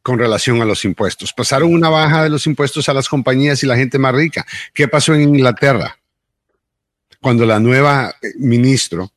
[0.01, 1.33] con relación a los impuestos?
[1.33, 4.45] Pasaron una baja de los impuestos a las compañías y la gente más rica.
[4.73, 5.97] ¿Qué pasó en Inglaterra?
[7.23, 9.11] Cuando la nueva eh, ministro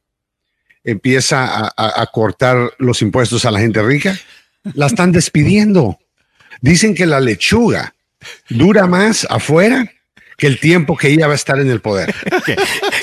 [0.83, 4.17] empieza a, a cortar los impuestos a la gente rica,
[4.75, 5.99] la están despidiendo.
[6.61, 7.95] Dicen que la lechuga
[8.49, 9.93] dura más afuera
[10.37, 12.15] que el tiempo que ella va a estar en el poder.
[12.45, 12.57] que,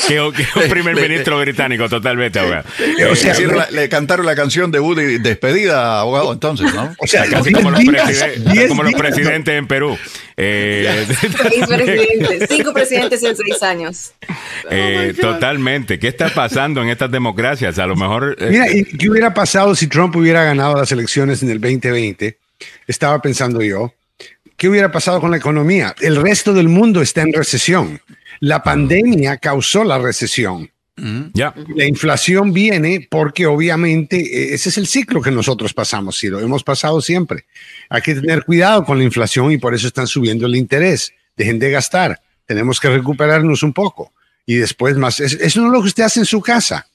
[0.08, 2.66] que, un primer ministro británico, totalmente, abogado.
[3.12, 6.96] O sea, le, le, cantaron la canción de Woody despedida, abogado, entonces, ¿no?
[7.00, 9.98] O sea, casi como, los, presidentes, como los presidentes en Perú.
[10.38, 14.14] Eh, seis presidentes, cinco presidentes en seis años.
[14.70, 16.00] Eh, oh totalmente.
[16.00, 17.80] ¿Qué está pasando en estas democracias?
[17.80, 18.36] A lo mejor.
[18.40, 18.66] Eh, Mira,
[18.98, 22.38] ¿qué hubiera pasado si Trump hubiera ganado las elecciones en el 2020?
[22.88, 23.94] Estaba pensando yo
[24.64, 25.94] ¿qué hubiera pasado con la economía?
[26.00, 28.00] El resto del mundo está en recesión.
[28.40, 30.72] La pandemia causó la recesión.
[31.34, 31.54] Ya.
[31.76, 36.40] La inflación viene porque obviamente eh, ese es el ciclo que nosotros pasamos, Ciro.
[36.40, 37.44] Hemos pasado siempre.
[37.90, 41.12] Hay que tener cuidado con la inflación y por eso están subiendo el interés.
[41.36, 42.22] Dejen de gastar.
[42.46, 44.14] Tenemos que recuperarnos un poco.
[44.46, 45.20] Y después más.
[45.20, 46.88] Eso no es lo que usted hace en su casa.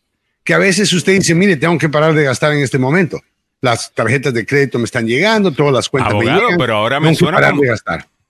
[0.43, 3.21] Que a veces usted dice, mire, tengo que parar de gastar en este momento
[3.61, 6.59] las tarjetas de crédito me están llegando, todas las cuentas Abogado, me llegan.
[6.59, 7.63] pero ahora me suena como,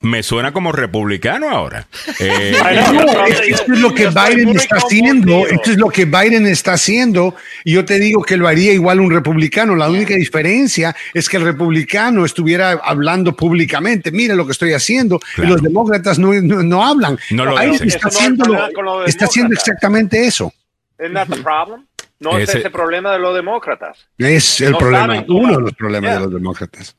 [0.00, 1.86] me suena como republicano ahora.
[2.20, 2.52] Eh,
[2.92, 7.36] no, esto es lo que Biden está haciendo, esto es lo que Biden está haciendo,
[7.64, 9.76] y yo te digo que lo haría igual un republicano.
[9.76, 15.20] La única diferencia es que el republicano estuviera hablando públicamente, mire lo que estoy haciendo,
[15.20, 15.48] claro.
[15.48, 17.18] y los demócratas no, no, no hablan.
[17.30, 17.88] No lo Biden dicen.
[17.88, 20.52] está, haciendo, lo, está haciendo exactamente eso.
[20.98, 21.87] Isn't that the problem?
[22.20, 24.08] No ese, es ese problema de los demócratas.
[24.18, 26.18] Es el no problema, uno de los problemas yeah.
[26.18, 26.96] de los demócratas.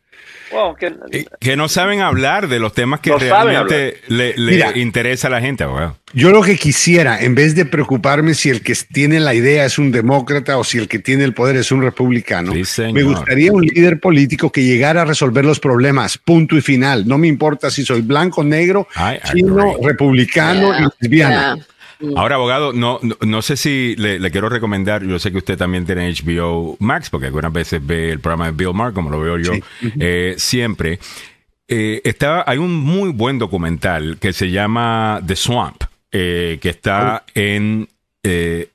[0.52, 4.78] Well, que, que, no saben hablar de los temas que no realmente le, le Mira,
[4.78, 5.64] interesa a la gente.
[5.66, 5.96] Bueno.
[6.14, 9.78] Yo lo que quisiera, en vez de preocuparme si el que tiene la idea es
[9.78, 13.52] un demócrata o si el que tiene el poder es un republicano, sí, me gustaría
[13.52, 17.08] un líder político que llegara a resolver los problemas, punto y final.
[17.08, 19.88] No me importa si soy blanco, negro, I chino, agree.
[19.88, 20.80] republicano Yeah.
[20.80, 21.56] y lesbiana.
[21.56, 21.66] Yeah.
[22.16, 25.58] Ahora, abogado, no, no, no sé si le, le, quiero recomendar, yo sé que usted
[25.58, 29.20] también tiene HBO Max, porque algunas veces ve el programa de Bill Maher, como lo
[29.20, 29.62] veo yo Sí.
[30.00, 31.00] eh, siempre.
[31.68, 37.26] Eh, está, hay un muy buen documental que se llama The Swamp, eh, que está
[37.36, 37.90] en,
[38.24, 38.70] eh,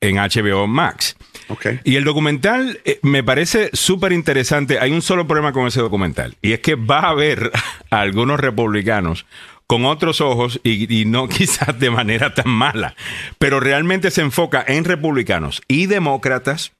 [0.00, 1.16] en HBO Max.
[1.48, 1.80] Okay.
[1.84, 4.78] Y el documental eh, me parece súper interesante.
[4.78, 7.50] Hay un solo problema con ese documental, y es que va a haber
[7.90, 9.26] a algunos republicanos
[9.66, 12.94] con otros ojos y, y, no quizás de manera tan mala,
[13.38, 16.72] pero realmente se enfoca en republicanos y demócratas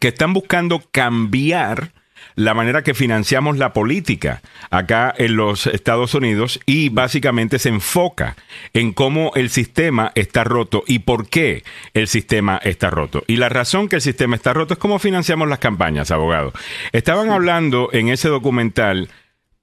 [0.00, 1.92] que están buscando cambiar
[2.36, 8.36] la manera que financiamos la política acá en los Estados Unidos y básicamente se enfoca
[8.72, 11.64] en cómo el sistema está roto y por qué
[11.94, 13.24] el sistema está roto.
[13.26, 16.52] Y la razón que el sistema está roto es cómo financiamos las campañas, abogado.
[16.92, 19.08] Estaban hablando en ese documental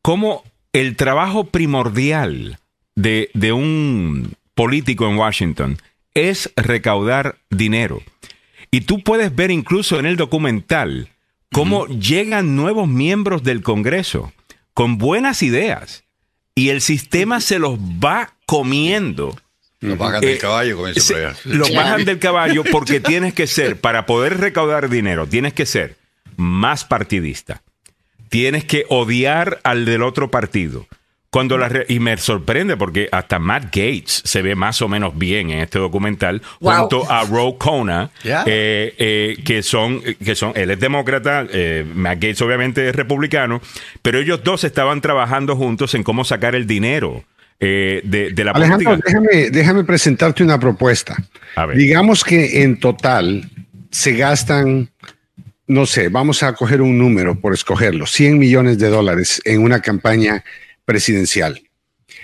[0.01, 0.43] cómo
[0.79, 2.59] el trabajo primordial
[2.95, 5.77] de, de, un político en Washington
[6.13, 8.01] es recaudar dinero.
[8.69, 11.09] Y tú puedes ver incluso en el documental
[11.51, 11.99] cómo uh -huh.
[11.99, 14.33] llegan nuevos miembros del Congreso
[14.75, 16.03] con buenas ideas
[16.53, 19.35] y el sistema se los va comiendo.
[19.79, 20.99] Los bajan del caballo con eso.
[21.01, 25.65] Se, los bajan del caballo porque tienes que ser, para poder recaudar dinero, tienes que
[25.65, 25.97] ser
[26.35, 27.63] más partidista
[28.29, 30.85] tienes que odiar al del otro partido.
[31.29, 35.49] Cuando la y me sorprende porque hasta Matt Gates se ve más o menos bien
[35.49, 36.73] en este documental Wow.
[36.79, 38.43] junto a Ro Kona Yeah.
[38.47, 43.61] eh, eh, que son que son él es demócrata eh, Matt Gates obviamente es republicano
[44.01, 47.25] pero ellos dos estaban trabajando juntos en cómo sacar el dinero
[47.59, 48.01] de,
[48.33, 49.19] de, la Alejandro, política.
[49.19, 51.15] déjame, déjame presentarte una propuesta.
[51.75, 53.49] Digamos que en total
[53.89, 54.89] se gastan
[55.67, 59.81] no sé, vamos a coger un número por escogerlo, 100 millones de dólares en una
[59.81, 60.43] campaña
[60.85, 61.61] presidencial.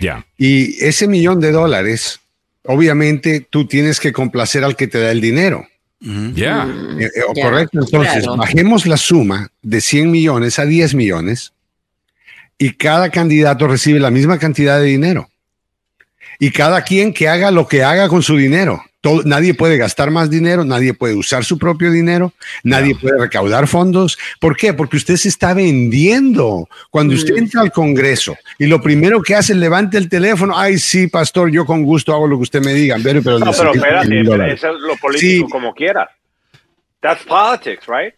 [0.00, 0.26] Yeah.
[0.38, 2.20] Y ese millón de dólares,
[2.64, 5.66] obviamente tú tienes que complacer al que te da el dinero.
[6.00, 6.34] Ya.
[6.34, 6.76] Yeah.
[6.98, 7.44] eh, eh, yeah.
[7.44, 7.80] Correcto.
[7.80, 8.36] Entonces, claro.
[8.36, 11.52] bajemos la suma de 100 millones a 10 millones
[12.58, 15.28] y cada candidato recibe la misma cantidad de dinero.
[16.38, 18.84] Y cada quien que haga lo que haga con su dinero.
[19.04, 22.32] Todo, nadie puede gastar más dinero, nadie puede usar su propio dinero,
[22.62, 23.00] nadie no.
[23.00, 24.16] puede recaudar fondos.
[24.40, 24.72] ¿Por qué?
[24.72, 26.70] Porque usted se está vendiendo.
[26.88, 30.78] Cuando usted entra al Congreso y lo primero que hace es levante el teléfono, ay,
[30.78, 32.96] sí, pastor, yo con gusto hago lo que usted me diga.
[33.02, 35.52] Pero, pero, no, pero espérate, eso es lo político sí.
[35.52, 36.08] como quiera.
[37.02, 38.14] That's politics, right?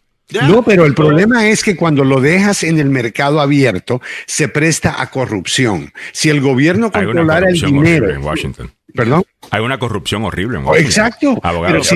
[0.47, 5.01] No, pero el problema es que cuando lo dejas en el mercado abierto, se presta
[5.01, 5.91] a corrupción.
[6.13, 8.09] Si el gobierno controlara el dinero.
[8.09, 8.71] En Washington.
[8.93, 9.23] ¿Perdón?
[9.51, 10.87] Hay una corrupción horrible en Washington.
[10.87, 11.39] Exacto.
[11.43, 11.95] Abogado, sí,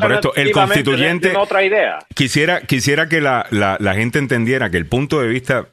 [0.00, 1.36] por esto, el constituyente.
[1.36, 1.98] Otra idea.
[2.14, 5.68] Quisiera, quisiera que la, la, la gente entendiera que el punto de vista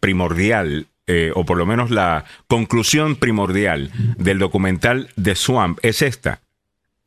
[0.00, 6.40] primordial eh, o por lo menos la conclusión primordial del documental de Swamp es esta.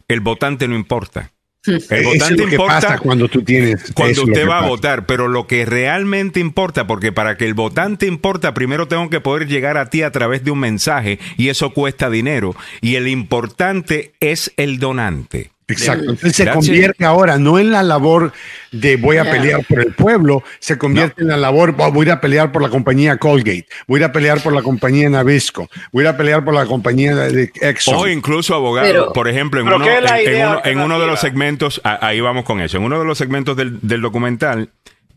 [0.07, 1.32] El votante no importa.
[1.67, 3.91] El Eso es votante lo que importa pasa cuando tú tienes.
[3.93, 8.05] cuando usted va a votar, pero lo que realmente importa, porque para que el votante
[8.07, 11.71] importa, primero tengo que poder llegar a ti a través de un mensaje y eso
[11.71, 12.55] cuesta dinero.
[12.81, 15.55] Y el importante es el donante.
[15.67, 16.11] Exacto.
[16.11, 18.31] Entonces se convierte ahora no en la labor
[18.71, 19.31] de voy a Yeah.
[19.31, 22.51] pelear por el pueblo, se convierte en la labor "Oh, voy a ir a pelear
[22.51, 26.09] por la compañía Colgate, voy a ir a pelear por la compañía Nabisco, voy a
[26.09, 27.95] ir a pelear por la compañía de Exxon.
[27.95, 30.61] O incluso abogado, Pero- por ejemplo, en uno, ¿qué es la en- en idea uno-
[30.65, 33.57] en uno de los segmentos, a- ahí vamos con eso, en uno de los segmentos
[33.57, 34.69] del, del documental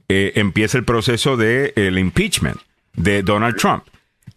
[0.09, 2.57] eh, empieza el proceso del el impeachment
[2.95, 3.85] de Donald Trump.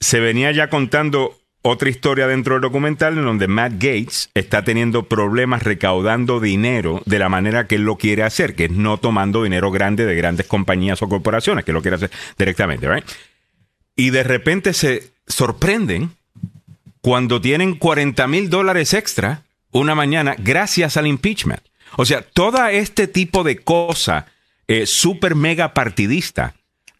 [0.01, 5.03] Se venía ya contando otra historia dentro del documental en donde Matt Gates está teniendo
[5.03, 9.43] problemas recaudando dinero de la manera que él lo quiere hacer, que es no tomando
[9.43, 13.05] dinero grande de grandes compañías o corporaciones, que lo quiere hacer directamente, ¿right?
[13.95, 16.11] Y de repente se sorprenden
[17.01, 21.61] cuando tienen 40 mil dólares extra una mañana gracias al impeachment.
[21.97, 24.27] O sea, todo este tipo de cosa
[24.67, 26.55] eh, super mega partidista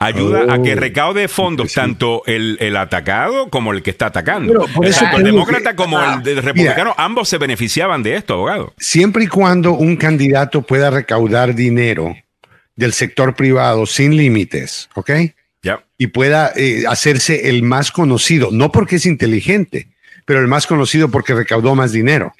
[0.05, 1.75] ayuda a que Oh, recaude fondos sí.
[1.75, 4.51] tanto el, el atacado como el que está atacando.
[4.53, 8.03] Pero por eso Tanto el demócrata que- como Ah, el de- republicano, ambos se beneficiaban
[8.03, 8.73] de esto, abogado.
[8.77, 12.15] Siempre y cuando un candidato pueda recaudar dinero
[12.75, 15.11] del sector privado sin límites, ¿ok?
[15.63, 15.83] Ya.
[15.99, 19.89] y pueda eh, hacerse el más conocido, no porque es inteligente,
[20.25, 22.33] pero el más conocido porque recaudó más dinero.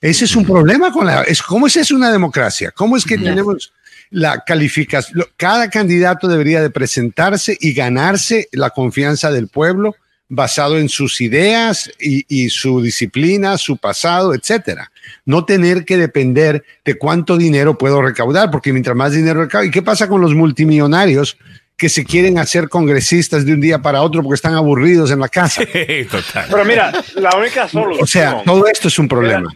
[0.00, 1.22] Ese es un problema con la...
[1.24, 2.70] Es, ¿Cómo es eso una democracia?
[2.70, 3.72] ¿Cómo es que tenemos
[4.14, 5.24] la calificación?
[5.36, 9.96] Cada candidato debería de presentarse y ganarse la confianza del pueblo
[10.28, 14.90] basado en sus ideas y, y su disciplina, su pasado, etcétera.
[15.26, 19.70] No tener que depender de cuánto dinero puedo recaudar, porque mientras más dinero recaudo, ¿y
[19.70, 21.36] qué pasa con los multimillonarios
[21.76, 25.28] que se quieren hacer congresistas de un día para otro porque están aburridos en la
[25.28, 25.62] casa?
[26.10, 26.46] Total.
[26.50, 28.02] Pero mira, la única solución.
[28.02, 29.54] O sea, todo esto es un problema.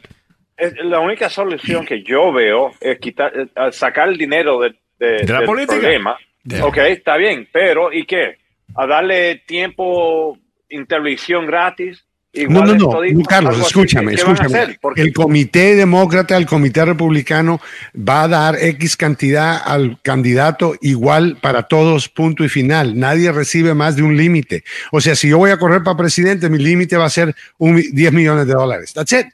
[0.84, 5.32] La única solución que yo veo es quitar, eh, sacar el dinero de, de- De
[5.32, 5.74] la del política.
[5.78, 6.16] problema.
[6.44, 6.64] Yeah.
[6.64, 8.38] Ok, está bien, pero ¿y qué?
[8.74, 12.04] ¿A darle tiempo en televisión gratis?
[12.34, 14.78] No, Igual no, no, no, Carlos, escúchame, ¿Qué van a escúchame.
[14.96, 17.58] El comité demócrata, el comité republicano
[17.96, 22.98] va a dar X cantidad al candidato igual para todos, punto y final.
[22.98, 24.62] Nadie recibe más de un límite.
[24.92, 27.74] O sea, si yo voy a correr para presidente, mi límite va a ser un,
[27.76, 28.92] mi- 10 millones de dólares.
[28.92, 29.26] That's it.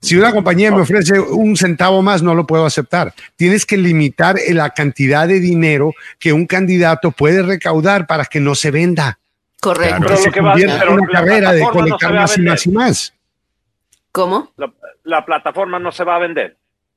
[0.00, 3.14] Si una compañía me ofrece un centavo más, no lo puedo aceptar.
[3.36, 8.54] Tienes que limitar la cantidad de dinero que un candidato puede recaudar para que no
[8.54, 9.18] se venda.
[9.60, 9.96] Correcto.
[9.96, 10.06] Claro.
[10.06, 12.38] Pero se lo que va a convierta hacer, una carrera de no colectar a más
[12.38, 13.14] y más y más.
[14.12, 14.52] ¿Cómo?
[14.56, 14.72] la,
[15.04, 16.56] la plataforma no se va a vender.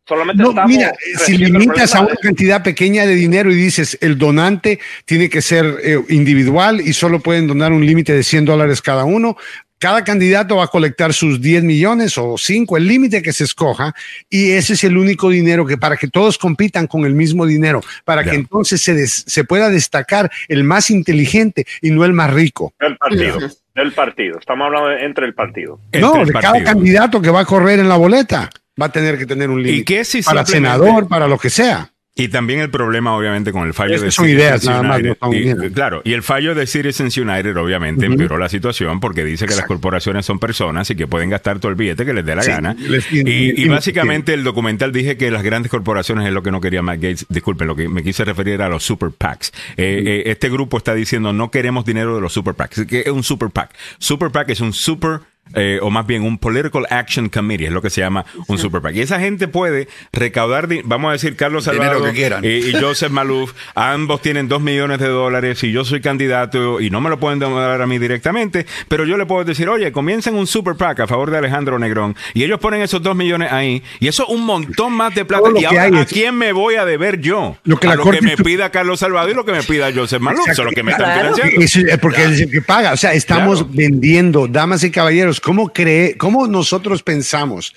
[0.09, 3.55] Solamente No, estamos mira, si recibiendo el limitas a una cantidad pequeña de dinero y
[3.55, 8.23] dices el donante tiene que ser eh, individual y solo pueden donar un límite de
[8.23, 9.37] 100 dólares cada uno,
[9.79, 13.93] cada candidato va a colectar sus 10 millones o 5, el límite que se escoja,
[14.29, 17.81] y ese es el único dinero que para que todos compitan con el mismo dinero,
[18.05, 18.31] para Ya.
[18.31, 22.73] que entonces se, des- se pueda destacar el más inteligente y no el más rico.
[22.79, 23.39] del partido.
[23.73, 24.37] Del partido.
[24.39, 25.79] Estamos hablando de- entre el partido.
[25.93, 26.65] no, Entre el de cada partido.
[26.73, 28.49] candidato que va a correr en la boleta
[28.81, 29.85] va a tener que tener un ¿Y límite.
[29.85, 31.91] qué si para senador, para lo que sea.
[32.19, 34.99] Y también el problema, obviamente, con el fallo Esas de son Citizens ideas, nada más,
[34.99, 35.17] United.
[35.21, 35.73] no son Y, ideas.
[35.73, 39.65] claro, y el fallo de Citizens United, obviamente, empeoró la situación porque dice que las
[39.65, 42.51] corporaciones son personas y que pueden gastar todo el billete que les dé la Sí,
[42.51, 42.75] gana.
[42.77, 46.51] les- y, y y- básicamente el documental dije que las grandes corporaciones es lo que
[46.51, 47.25] no quería Matt Gates.
[47.29, 49.51] Disculpen, lo que me quise referir a los super PACs.
[49.77, 52.85] Eh, eh, este grupo está diciendo no queremos dinero de los super PACs.
[52.85, 53.71] ¿Qué es un super PAC?
[53.97, 55.21] Super PAC es un super
[55.53, 58.81] eh, o más bien un Political Action Committee, es lo que se llama un super
[58.81, 58.95] PAC.
[58.95, 63.53] Y esa gente puede recaudar, vamos a decir, Carlos Salvador que eh, y Joseph Malouf,
[63.75, 67.39] ambos tienen dos millones de dólares y yo soy candidato y no me lo pueden
[67.39, 71.07] dar a mí directamente, pero yo le puedo decir, oye, comiencen un super PAC a
[71.07, 74.45] favor de Alejandro Negrón y ellos ponen esos dos millones ahí y eso es un
[74.45, 75.49] montón más de plata.
[75.59, 77.57] Y ahora, ¿a quién me voy a deber yo?
[77.63, 79.63] Lo que a la lo Corte que me pida Carlos Salvador y lo que me
[79.63, 81.61] pida Joseph Malouf, eso es lo que me están financiando.
[81.61, 82.93] Eso es porque es el que paga.
[82.93, 83.73] O sea, estamos Claro.
[83.73, 87.73] vendiendo, damas y caballeros, ¿cómo cree, cómo nosotros pensamos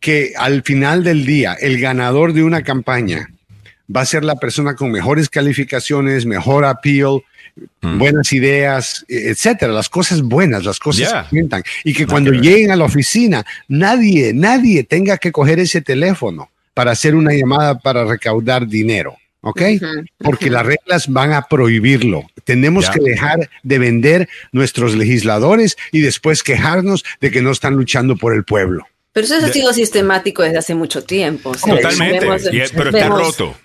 [0.00, 3.28] que al final del día el ganador de una campaña
[3.94, 7.22] va a ser la persona con mejores calificaciones, mejor appeal,
[7.82, 7.98] Mm.
[7.98, 11.22] buenas ideas, e- etcétera, las cosas buenas, las cosas Yeah.
[11.24, 15.80] que cuentan y que cuando lleguen a la oficina nadie, nadie tenga que coger ese
[15.82, 19.16] teléfono para hacer una llamada para recaudar dinero.
[19.42, 19.62] ¿Ok?
[20.18, 22.24] Porque las reglas van a prohibirlo.
[22.44, 22.92] Tenemos Ya.
[22.92, 28.34] que dejar de vender nuestros legisladores y después quejarnos de que no están luchando por
[28.34, 28.86] el pueblo.
[29.12, 31.50] Pero eso ha sido sistemático desde hace mucho tiempo.
[31.50, 32.20] o sea, Totalmente.
[32.20, 33.56] vemos- Y es- pero está roto.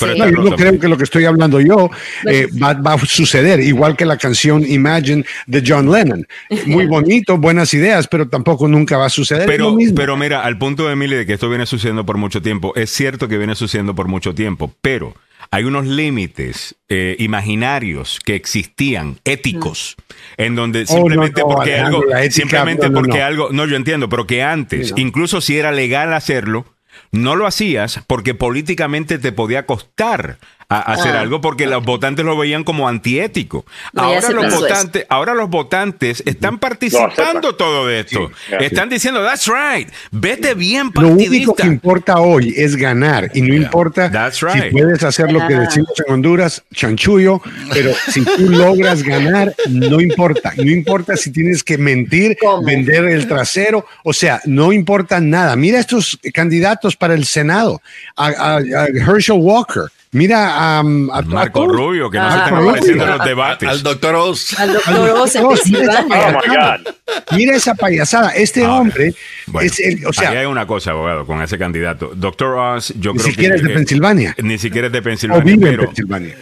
[0.00, 0.18] Pero Sí.
[0.18, 1.90] está No, yo no creo que lo que estoy hablando yo
[2.26, 6.26] eh, va, va a suceder, igual que la canción Imagine de John Lennon.
[6.66, 9.46] Muy bonito, buenas ideas, pero tampoco nunca va a suceder.
[9.46, 12.72] Pero, pero mira, al punto de Emily de que esto viene sucediendo por mucho tiempo,
[12.76, 15.14] es cierto que viene sucediendo por mucho tiempo, pero
[15.50, 19.96] hay unos límites eh, imaginarios que existían, éticos,
[20.38, 23.24] en donde Oh, no, simplemente no, porque algo, simplemente porque no.
[23.24, 25.00] algo, no, yo entiendo, pero que antes, Sí, no.
[25.02, 26.64] incluso si era legal hacerlo,
[27.12, 30.38] no lo hacías porque políticamente te podía costar
[30.76, 31.20] a- hacer Ah.
[31.20, 33.64] algo porque los votantes lo veían como antiético.
[33.92, 34.60] No, ahora los eso.
[34.60, 38.30] votantes, ahora los votantes están participando todo de esto.
[38.48, 41.62] Sí, están diciendo, that's right, vete bien Lo único partidista.
[41.62, 45.92] que importa hoy es ganar y no importa That's si puedes hacer lo que decimos
[46.06, 47.40] en Honduras, chanchullo,
[47.72, 50.52] pero si tú logras ganar, no importa.
[50.56, 52.64] No importa si tienes que mentir, ¿Cómo?
[52.64, 55.56] vender el trasero, o sea, no importa nada.
[55.56, 57.80] Mira estos candidatos para el Senado,
[58.16, 62.54] a, a- a Herschel Walker, mira a, a- Marco a- Rubio, que no se están
[62.54, 63.68] apareciendo en los debates.
[63.68, 64.58] Al doctor Oz.
[64.58, 66.02] Al doctor Oz en Pensilvania.
[66.08, 66.78] Oh my payasada.
[66.78, 67.36] God.
[67.36, 68.30] Mira esa payasada.
[68.30, 69.14] Este Ahora, hombre
[69.46, 72.12] Bueno, es el, o sea, ahí hay una cosa, abogado, con ese candidato.
[72.14, 73.60] Doctor Oz, yo Ni creo siquiera que...
[73.60, 74.34] es de eh, Pensilvania.
[74.42, 75.44] Ni siquiera es de o Pensilvania.
[75.44, 76.34] vive en pero, Pensilvania.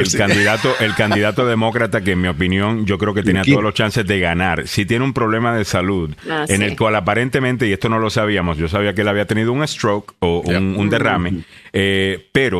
[0.00, 3.74] El candidato, el candidato demócrata, que en mi opinión yo creo que tenía todos los
[3.74, 6.64] chances de ganar, si tiene un problema de salud, Ah, en sí.
[6.64, 9.66] el cual aparentemente, y esto no lo sabíamos, yo sabía que él había tenido un
[9.66, 12.59] stroke o un, un derrame, eh, pero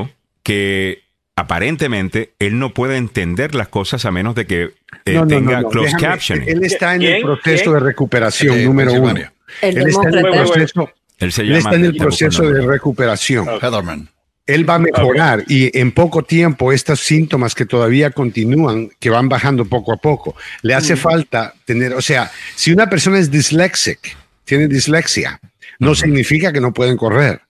[0.51, 1.03] que
[1.37, 4.75] aparentemente él no puede entender las cosas a menos de que
[5.05, 6.49] eh, No, no, tenga no, no, closed déjame, captioning.
[6.49, 7.23] Él está en el ¿Quién?
[7.23, 7.75] proceso ¿Quién?
[7.75, 9.15] de recuperación, De número uno.
[9.63, 11.59] El Él está en el proceso, él se él llama...
[11.59, 13.47] está en el proceso de el recuperación.
[13.49, 14.09] Heatherman.
[14.47, 19.29] Él va a mejorar y en poco tiempo estos síntomas que todavía continúan, que van
[19.29, 24.11] bajando poco a poco, le hace falta tener, o sea, si una persona es disléxica,
[24.45, 25.39] tiene dislexia,
[25.79, 27.43] no significa que no pueden correr.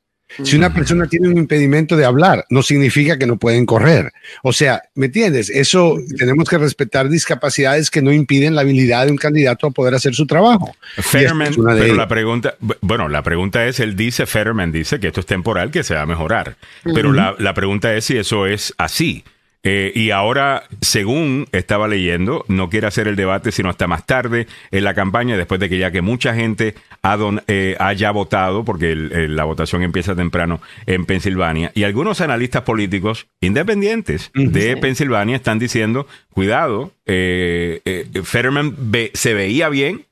[0.42, 4.12] Si una persona tiene un impedimento de hablar, no significa que no pueden correr.
[4.42, 5.50] O sea, ¿me entiendes?
[5.50, 9.94] Eso tenemos que respetar discapacidades que no impiden la habilidad de un candidato a poder
[9.94, 10.74] hacer su trabajo.
[10.96, 15.08] Fetterman, es pero la pregunta, bu- bueno, la pregunta es, él dice, Fetterman dice que
[15.08, 16.56] esto es temporal, que se va a mejorar.
[16.94, 19.24] Pero la, la pregunta es si eso es así.
[19.62, 24.46] Eh, y ahora, según estaba leyendo, no quiere hacer el debate sino hasta más tarde
[24.70, 28.64] en la campaña, después de que ya que mucha gente ha don- eh, haya votado,
[28.64, 34.76] porque el- el- la votación empieza temprano en Pensilvania, y algunos analistas políticos independientes de
[34.78, 40.06] Pensilvania están diciendo, cuidado, eh, eh, Fetterman ve- se veía bien,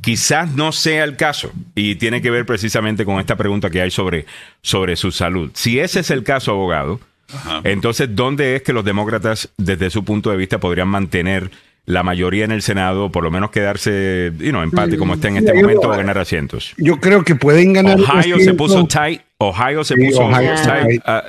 [0.00, 1.52] quizás no sea el caso.
[1.74, 4.24] Y tiene que ver precisamente con esta pregunta que hay sobre,
[4.62, 5.50] sobre su salud.
[5.54, 7.00] Si ese es el caso, abogado,
[7.64, 11.50] entonces, ¿dónde es que los demócratas, desde su punto de vista, podrían mantener
[11.84, 15.38] la mayoría en el Senado, por lo menos quedarse, you know, empate como está en
[15.38, 16.74] este yo- momento o ganar asientos?
[16.76, 17.98] Yo creo que pueden ganar.
[17.98, 20.86] Ohio se puso tight, Ohio se Sí, puso Ohio tight.
[20.86, 21.02] tight.
[21.06, 21.24] ah,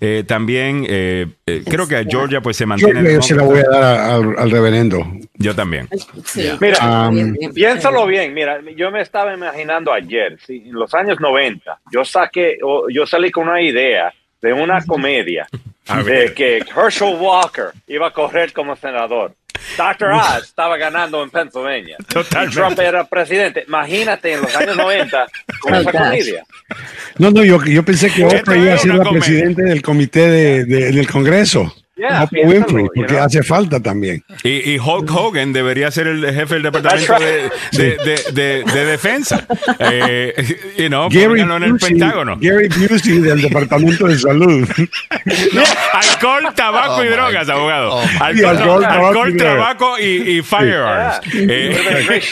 [0.00, 3.12] eh, también eh, eh, creo que a Georgia pues se Yo, mantiene.
[3.12, 5.04] yo se la voy a dar a- al- al reverendo.
[5.34, 5.88] Yo también.
[6.24, 6.48] Sí.
[6.60, 7.36] Mira, bien.
[7.52, 12.58] Piénsalo bien, mira, yo me estaba imaginando ayer, sí, en los años 90, yo saqué,
[12.90, 14.10] yo salí con una idea
[14.42, 15.46] de una comedia
[16.04, 19.34] de que Herschel Walker iba a correr como senador.
[19.76, 20.12] Dr.
[20.12, 21.96] Oz estaba ganando en Pennsylvania.
[22.08, 22.52] Totalmente.
[22.52, 23.64] Y Trump era presidente.
[23.66, 25.26] Imagínate en los años 90
[25.60, 26.44] con esa comedia.
[27.18, 29.20] No, no, yo, yo pensé que Oprah iba a ser la comedia.
[29.20, 31.74] presidente del comité de, de- del Congreso.
[31.98, 33.24] Yeah, Oprah Winfrey, you porque know.
[33.24, 34.22] hace falta también.
[34.44, 37.24] Y, y Hulk Hogan debería ser el jefe del departamento That's
[37.72, 39.44] de, de, de- de- de defensa.
[39.80, 40.34] Eh,
[40.78, 42.36] you know, Gary pónganlo en el Busey, Pentágono.
[42.40, 44.68] Gary Busey del Departamento de Salud.
[45.52, 45.62] No,
[45.92, 47.94] alcohol, tabaco Oh, y drogas, abogado.
[47.96, 51.20] Oh, alcohol, alcohol, tabaco alcohol, tabaco y, y firearms.
[51.32, 51.46] Yeah.
[51.50, 52.22] Eh,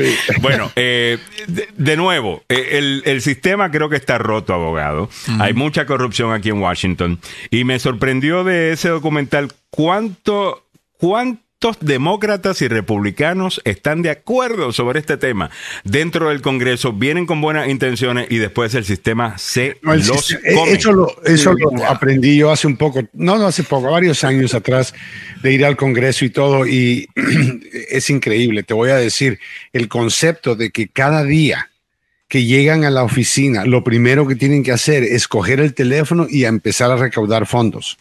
[0.40, 5.08] bueno, eh, de, de nuevo, eh, el, el sistema creo que está roto, abogado.
[5.40, 7.18] Hay mucha corrupción aquí en Washington.
[7.50, 10.64] Y me sorprendió de ese documental cuánto,
[10.98, 15.50] cuántos demócratas y republicanos están de acuerdo sobre este tema
[15.84, 20.24] dentro del Congreso, vienen con buenas intenciones y después el sistema se No, el los
[20.26, 20.72] sistema- eh, come.
[20.72, 24.54] eso lo, eso lo aprendí yo hace un poco, no, no hace poco, varios años
[24.54, 24.94] atrás,
[25.42, 27.08] de ir al Congreso y todo, y
[27.90, 28.62] es increíble.
[28.62, 29.38] Te voy a decir,
[29.72, 31.70] el concepto de que cada día
[32.30, 36.28] que llegan a la oficina, lo primero que tienen que hacer es coger el teléfono
[36.30, 37.98] y a empezar a recaudar fondos.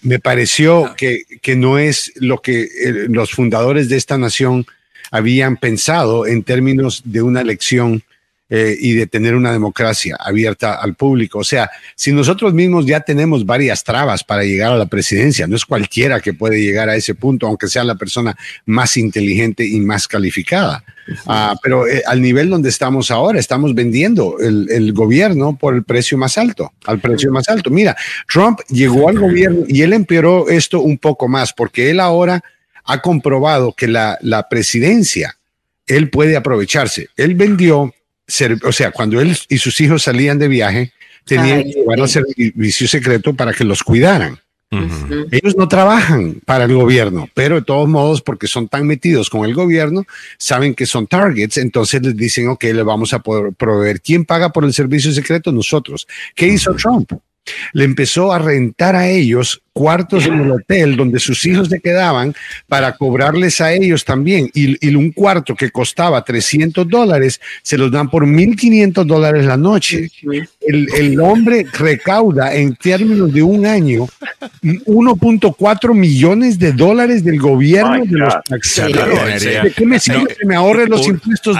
[0.00, 2.68] Me pareció que, que no es lo que eh,
[3.08, 4.64] los fundadores de esta nación
[5.10, 8.02] habían pensado en términos de una elección
[8.54, 11.38] eh, y de tener una democracia abierta al público.
[11.38, 15.56] O sea, si nosotros mismos ya tenemos varias trabas para llegar a la presidencia, no
[15.56, 19.80] es cualquiera que puede llegar a ese punto, aunque sea la persona más inteligente y
[19.80, 20.84] más calificada.
[21.26, 25.84] Ah, pero eh, al nivel donde estamos ahora, estamos vendiendo el, el, gobierno por el
[25.84, 27.70] precio más alto, al precio más alto.
[27.70, 27.96] Mira,
[28.30, 32.44] Trump llegó al gobierno y él empeoró esto un poco más porque él ahora
[32.84, 35.38] ha comprobado que la, la presidencia,
[35.86, 37.08] él puede aprovecharse.
[37.16, 37.94] Él vendió
[38.64, 40.92] o sea, cuando él y sus hijos salían de viaje,
[41.24, 44.38] tenían que llevar al servicio secreto para que los cuidaran.
[45.30, 49.44] Ellos no trabajan para el gobierno, pero de todos modos, porque son tan metidos con
[49.44, 50.06] el gobierno,
[50.38, 54.00] saben que son targets, entonces les dicen, ok, le vamos a poder proveer.
[54.00, 55.52] ¿Quién paga por el servicio secreto?
[55.52, 56.08] Nosotros.
[56.34, 57.12] ¿Qué hizo Trump?
[57.72, 62.34] Le empezó a rentar a ellos cuartos en el hotel donde sus hijos se quedaban
[62.68, 64.50] para cobrarles a ellos también.
[64.52, 70.10] Y, un cuarto que costaba 300 dólares se los dan por 1.500 dólares la noche.
[70.60, 74.06] El, hombre recauda en términos de un año
[74.62, 79.42] 1.4 millones de dólares del gobierno de los taxistas.
[79.42, 81.56] ¿De qué me sirve que me ahorre los impuestos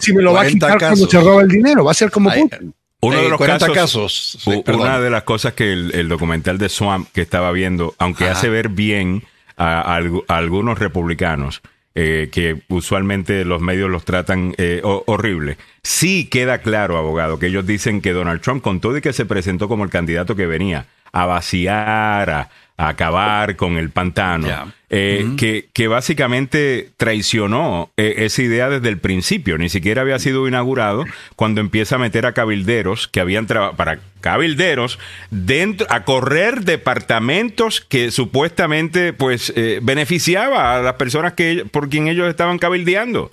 [0.00, 1.84] si me lo va a quitar cuando se roba el dinero?
[1.84, 2.72] Va a ser como Putin.
[3.00, 7.52] Uno de los casos, una de las cosas que el, documental de Swamp que estaba
[7.52, 9.22] viendo, aunque hace ver bien
[9.56, 11.62] a, algunos republicanos,
[11.94, 17.66] eh, que usualmente los medios los tratan eh, horrible, sí queda claro, abogado, que ellos
[17.66, 20.86] dicen que Donald Trump, con todo y que se presentó como el candidato que venía
[21.12, 24.48] a vaciar, a, acabar con el pantano,
[24.88, 30.46] eh, que, que, básicamente traicionó eh, esa idea desde el principio, ni siquiera había sido
[30.46, 34.98] inaugurado cuando empieza a meter a cabilderos que habían trabajado para cabilderos
[35.30, 42.08] dentro a correr departamentos que supuestamente pues eh, beneficiaba a las personas que por quien
[42.08, 43.30] ellos estaban cabildeando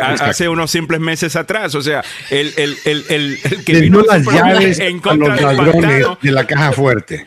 [0.00, 4.78] hace unos simples meses atrás o sea el, el, el, el, que vino las llaves
[4.78, 7.26] en contra los ladrones de la caja fuerte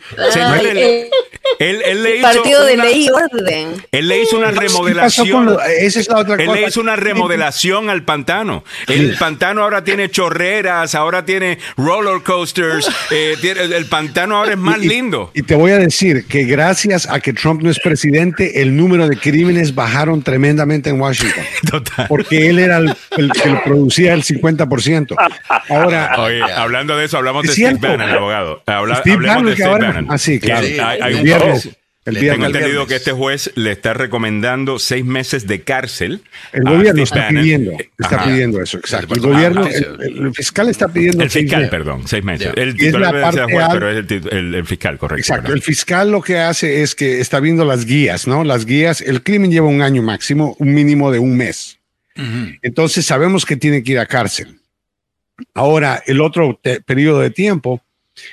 [1.59, 3.85] él, le hizo partido de ley y orden.
[3.91, 5.57] Él le hizo una remodelación.
[5.77, 8.63] esa es la otra él le hizo una remodelación al pantano.
[8.88, 12.89] El pantano ahora tiene chorreras, ahora tiene roller coasters.
[13.11, 15.32] Eh, el pantano ahora es más lindo.
[15.34, 19.07] Y te voy a decir que gracias a que Trump no es presidente, el número
[19.07, 21.44] de crímenes bajaron tremendamente en Washington.
[21.70, 22.07] Total.
[22.07, 22.95] Porque él era el,
[23.32, 25.15] que producía el 50%.
[25.70, 28.64] Ahora, Oye, hablando de eso, hablamos de Steve Bannon, abogado.
[28.99, 30.07] Steve Bannon, de Steve Bannon.
[30.10, 30.65] Ah, sí, claro.
[31.02, 36.21] hay, un el Tengo entendido que este juez le está recomendando seis meses de cárcel.
[36.51, 39.13] El gobierno está pidiendo, está pidiendo eso, exacto.
[39.13, 41.23] El gobierno, el, fiscal está pidiendo.
[41.23, 42.51] El fiscal, perdón, seis meses.
[42.55, 45.21] El titular juez, pero es el, fiscal, correcto.
[45.21, 45.53] Exacto.
[45.53, 48.43] El fiscal lo que hace es que está viendo las guías, ¿no?
[48.43, 51.80] Las guías, el crimen lleva un año máximo, un mínimo de un mes.
[52.61, 54.59] Entonces sabemos que tiene que ir a cárcel.
[55.53, 57.81] Ahora, el otro periodo de tiempo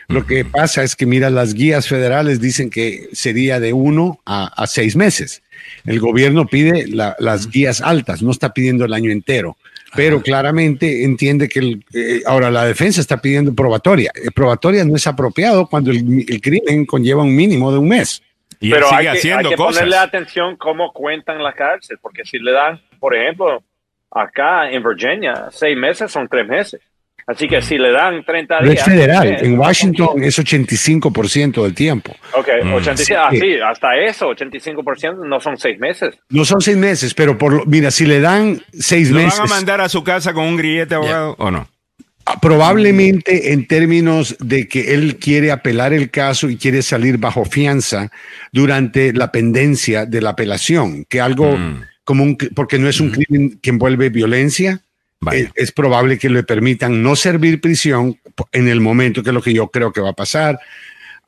[0.08, 4.66] lo que pasa es que, mira, las guías federales dicen que sería de uno a,
[4.66, 5.42] seis meses.
[5.84, 9.56] El gobierno pide las guías altas, no está pidiendo el año entero,
[9.94, 14.10] pero claramente entiende que eh, ahora la defensa está pidiendo probatoria.
[14.14, 18.22] Eh, probatoria no es apropiado cuando el, crimen conlleva un mínimo de un mes.
[18.60, 22.24] Y pero sigue hay que, haciendo hay que ponerle atención cómo cuentan la cárcel, porque
[22.24, 23.62] si le dan, por ejemplo,
[24.10, 26.80] acá en Virginia, seis meses son tres meses.
[27.30, 28.74] Así que si le dan 30 días.
[28.74, 29.36] Es federal.
[29.40, 32.12] en Washington es 85% del tiempo.
[32.34, 33.36] Ok, 85, mm.
[33.36, 36.18] sí, hasta eso, 85% no son seis meses.
[36.28, 39.38] No son seis meses, pero por mira, si le dan seis meses.
[39.38, 41.68] ¿Lo van a mandar a su casa con un grillete abogado o no?
[42.26, 47.44] Ah, probablemente en términos de que él quiere apelar el caso y quiere salir bajo
[47.44, 48.10] fianza
[48.50, 51.84] durante la pendencia de la apelación, que algo mm.
[52.02, 54.80] como un, porque no es un crimen que envuelve violencia,
[55.54, 58.18] es, probable que le permitan no servir prisión
[58.52, 60.58] en el momento, que es lo que yo creo que va a pasar,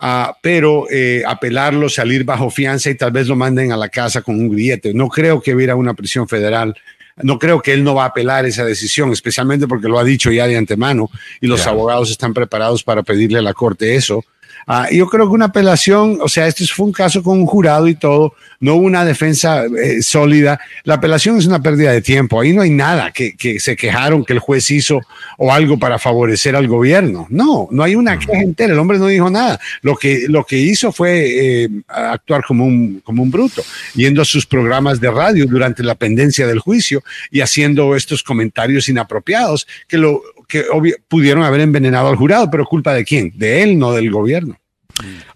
[0.01, 4.23] uh, pero eh, apelarlo, salir bajo fianza y tal vez lo manden a la casa
[4.23, 4.95] con un grillete.
[4.95, 6.75] No creo que hubiera una prisión federal.
[7.23, 10.33] No creo que él no va a apelar esa decisión, especialmente porque lo ha dicho
[10.33, 11.11] ya de antemano
[11.43, 14.25] y los abogados están preparados para pedirle a la corte eso.
[14.67, 17.89] Ah, yo creo que una apelación, o sea, este fue un caso con un jurado
[17.89, 20.61] y todo, no hubo una defensa eh, sólida.
[20.85, 22.41] La apelación es una pérdida de tiempo.
[22.41, 25.01] Ahí no hay nada que, se quejaron que el juez hizo
[25.37, 27.27] o algo para favorecer al gobierno.
[27.29, 28.73] No, no hay una queja entera.
[28.73, 29.59] El hombre no dijo nada.
[29.81, 33.65] Lo que, lo que hizo fue eh, actuar como un, como un bruto,
[33.95, 37.03] yendo a sus programas de radio durante la pendencia del juicio
[37.33, 40.23] y haciendo estos comentarios inapropiados que lo
[40.53, 40.67] que
[41.09, 43.33] pudieron haber envenenado al jurado, pero culpa de quién?
[43.35, 44.59] De él, no del gobierno.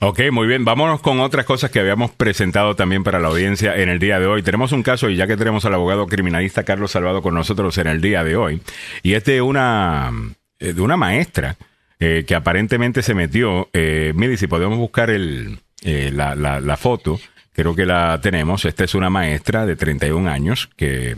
[0.01, 0.66] Ok, muy bien.
[0.66, 4.26] Vámonos con otras cosas que habíamos presentado también para la audiencia en el día de
[4.26, 4.43] hoy.
[4.43, 7.86] Tenemos un caso, y ya que tenemos al abogado criminalista Carlos Salvado con nosotros en
[7.86, 8.60] el día de hoy,
[9.02, 10.12] y es de una,
[10.59, 11.56] eh, de una maestra
[11.98, 13.70] eh, que aparentemente se metió.
[13.72, 17.18] Eh, mire, si podemos buscar el, eh, la, la foto,
[17.55, 18.66] creo que la tenemos.
[18.66, 21.16] Esta es una maestra de 31 años que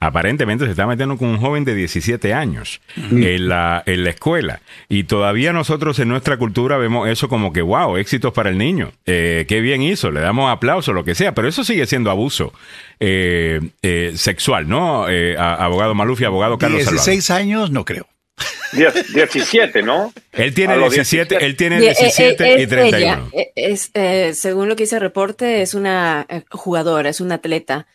[0.00, 4.60] aparentemente se está metiendo con un joven de 17 años en, la, en la escuela.
[4.88, 8.92] Y todavía nosotros en nuestra cultura vemos eso como que, wow, éxitos para el niño.
[9.04, 11.34] Eh, qué bien hizo, le damos aplauso, lo que sea.
[11.34, 12.52] Pero eso sigue siendo abuso
[12.98, 15.06] eh, eh, sexual, ¿no?
[15.08, 17.04] Eh, a- abogado Maluf y abogado Carlos Salvador.
[17.06, 18.08] 16 años, no creo.
[18.72, 20.14] Diez- 17, ¿no?
[20.32, 21.44] Él tiene A los 17, 17.
[21.44, 23.28] él tiene Y, eh, 17 eh, y es 31.
[23.32, 27.86] ella, es, eh, según lo que dice el reporte, es una jugadora, es una atleta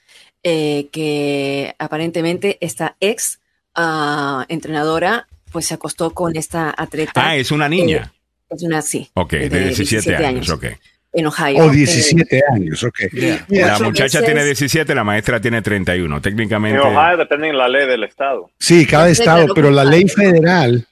[0.48, 3.40] eh, que aparentemente esta ex
[3.74, 7.14] ah, entrenadora pues se acostó con esta atleta.
[7.16, 8.14] Ah, es una niña.
[8.50, 9.10] Es una, sí.
[9.16, 10.48] ok, de, 17, años.
[10.50, 10.66] ok.
[11.14, 11.66] En Ohio.
[11.66, 13.00] O Eh, 17 años, ok.
[13.12, 13.46] Yeah.
[13.50, 16.18] La muchacha veces- tiene 17, la maestra tiene 31.
[16.18, 16.80] En Técnicamente.
[16.80, 18.52] Ohio depende de la ley del estado.
[18.60, 20.86] Sí, cada estado, pero la ley federal,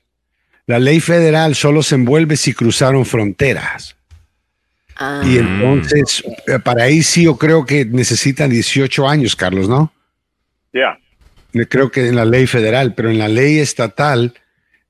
[0.66, 3.98] la ley federal solo se envuelve si cruzaron fronteras.
[4.98, 9.91] Ah, Y entonces, eh, para ahí sí yo creo que necesitan 18 años, Carlos, ¿no?
[10.74, 10.98] Ya.
[11.53, 14.34] Yo Creo que en la ley federal, pero en la ley estatal,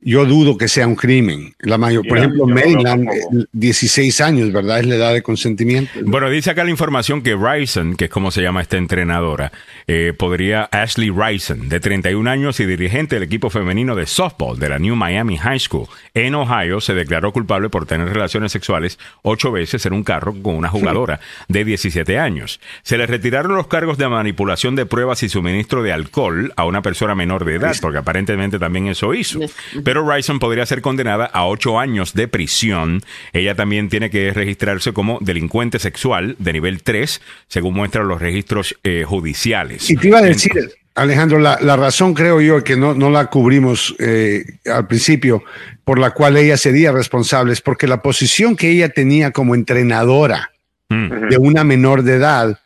[0.06, 1.54] yo dudo que sea un crimen.
[1.60, 3.38] La mayor, por ejemplo, yo no creo Maryland, tampoco.
[3.42, 4.80] eh, 16 años, ¿verdad?
[4.80, 5.92] Es la edad de consentimiento.
[6.06, 9.52] Bueno, dice acá la información que Ryson, que es como se llama esta entrenadora,
[9.88, 14.70] eh, podría, Ashley Ryson, de 31 años y dirigente del equipo femenino de softball de
[14.70, 19.52] la New Miami High School en Ohio, se declaró culpable por tener relaciones sexuales ocho
[19.52, 22.60] veces en un carro con una jugadora de 17 años.
[22.84, 26.82] Se le retiraron los cargos de manipulación de pruebas y suministro de alcohol a una
[26.82, 29.40] persona menor de edad, porque aparentemente también eso hizo.
[29.84, 33.02] Pero Ryson podría ser condenada a ocho años de prisión.
[33.34, 38.76] Ella también tiene que registrarse como delincuente sexual de nivel 3, según muestran los registros
[38.84, 39.90] eh, judiciales.
[39.90, 40.52] Y te iba a decir,
[40.96, 45.44] Alejandro, la, la razón creo yo que no, no la cubrimos eh, al principio,
[45.84, 50.50] por la cual ella sería responsable, es porque la posición que ella tenía como entrenadora
[50.94, 51.30] Mm.
[51.30, 52.60] de una menor de edad,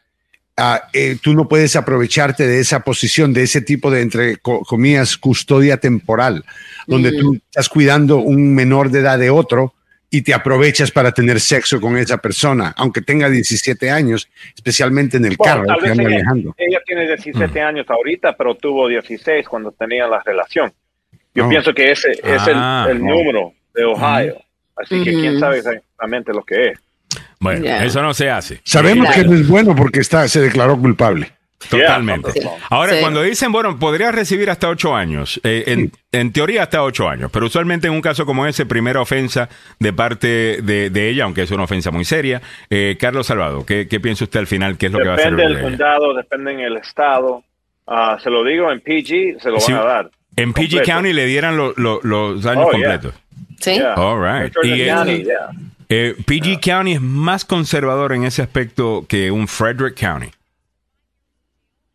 [0.58, 4.62] ah, eh, tú no puedes aprovecharte de esa posición, de ese tipo de, entre co-
[4.62, 6.44] comillas, custodia temporal,
[6.88, 9.74] donde tú estás cuidando un menor de edad de otro
[10.10, 15.26] y te aprovechas para tener sexo con esa persona, aunque tenga 17 años, especialmente en
[15.26, 16.56] el Bueno, carro que ella, manejando.
[16.58, 20.72] ella tiene 17 años ahorita, pero tuvo 16 cuando tenía la relación.
[21.36, 21.50] Yo Oh.
[21.50, 23.06] pienso que ese es Ah, el, el oh.
[23.06, 24.38] número de Ohio.
[24.78, 26.80] Así que quién sabe exactamente lo que es.
[27.40, 28.62] Bueno, eso no se hace.
[28.64, 29.22] Sabemos Claro.
[29.24, 31.32] que no es bueno porque está, se declaró culpable.
[31.70, 32.32] Totalmente.
[32.40, 33.00] Yeah, Ahora, Sí.
[33.02, 37.32] cuando dicen, bueno, podría recibir hasta ocho años, eh, en, en teoría hasta ocho años,
[37.34, 39.50] pero usualmente en un caso como ese, primera ofensa
[39.80, 42.42] de parte de, de ella, aunque es una ofensa muy seria.
[42.70, 44.78] Eh, Carlos Salvado, ¿qué, qué piensa usted al final?
[44.78, 45.32] ¿Qué es lo que va a hacer?
[45.36, 47.44] Depende del condado, depende en el estado.
[47.88, 49.72] Ah, se lo digo en PG, se lo Sí.
[49.74, 50.12] van a dar.
[50.36, 50.86] En PG Completo.
[50.92, 52.90] County le dieran lo- lo- los años Oh, yeah.
[53.00, 53.14] completos.
[53.60, 53.74] sí.
[53.74, 53.94] Yeah.
[53.96, 54.54] All right.
[54.64, 55.28] Y.
[55.90, 60.30] Eh, PG County es más conservador en ese aspecto que un Frederick County.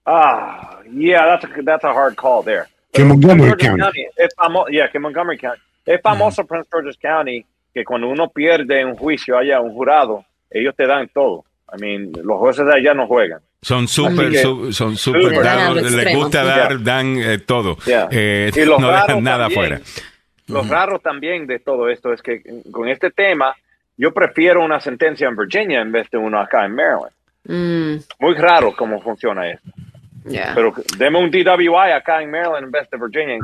[0.06, 2.64] Ah, yeah, that's a, that's a hard call there.
[2.93, 4.06] Que Montgomery George's County.
[4.16, 5.60] es famo- yeah, que Montgomery County.
[5.86, 7.44] Es famoso Prince George's County
[7.74, 11.44] que cuando uno pierde un juicio allá, un jurado, ellos te dan todo.
[11.74, 13.40] I mean, los jueces de allá no juegan.
[13.62, 14.35] Son súper,
[14.73, 16.56] son súper, les gusta Yeah.
[16.56, 17.78] dar, dan eh, todo.
[17.86, 18.09] Yeah.
[18.10, 19.81] Eh, Y lo no dejan nada también- afuera.
[20.48, 23.55] Lo raro también de todo esto es que con este tema,
[24.03, 27.12] yo prefiero una sentencia en Virginia en vez de uno acá en Maryland.
[27.45, 29.69] Mm, Muy raro cómo funciona esto.
[30.55, 33.39] Pero deme un DWI acá en Maryland en vez de Virginia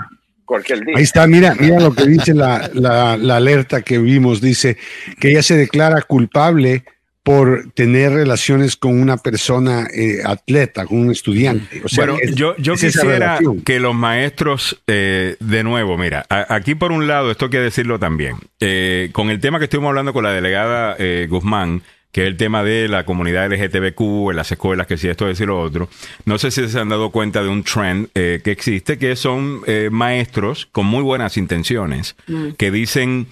[0.45, 0.95] cualquier día.
[0.97, 4.41] Ahí está, mira, mira lo que dice la, la- la alerta que vimos.
[4.41, 4.77] Dice
[5.21, 6.85] que ella se declara culpable
[7.29, 11.83] por tener relaciones con una persona eh, atleta, con un estudiante.
[11.85, 16.25] O sea, Bueno, es- yo, yo es quisiera que los maestros, eh, de nuevo, mira,
[16.31, 19.65] a- aquí por un lado, esto hay que decirlo también, eh, con el tema que
[19.65, 21.83] estuvimos hablando con la delegada eh, Guzmán,
[22.13, 25.39] que es el tema de la comunidad LGTBQ en las escuelas, que si esto es
[25.41, 25.91] lo otro,
[26.25, 29.61] no sé si se han dado cuenta de un trend eh, que existe, que son
[29.67, 32.17] eh, maestros con muy buenas intenciones,
[32.57, 33.27] que dicen,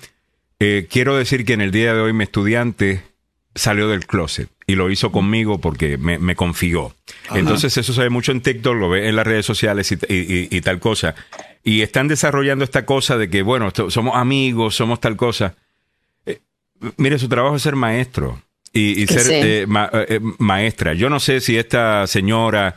[0.61, 3.01] eh, quiero decir que en el día de hoy mi estudiante
[3.57, 6.95] salió del closet y lo hizo conmigo porque me, me confió.
[7.35, 10.49] Entonces eso se ve mucho en TikTok, lo ve en las redes sociales y, y-
[10.51, 11.15] y- y tal cosa.
[11.65, 15.55] Y están desarrollando esta cosa de que, bueno, somos amigos, somos tal cosa.
[16.27, 16.39] Eh,
[16.97, 18.41] mire, su trabajo es ser maestro
[18.73, 19.31] y, ser sí.
[19.35, 20.93] eh, ma- eh, maestra.
[20.95, 22.77] Yo no sé si esta señora,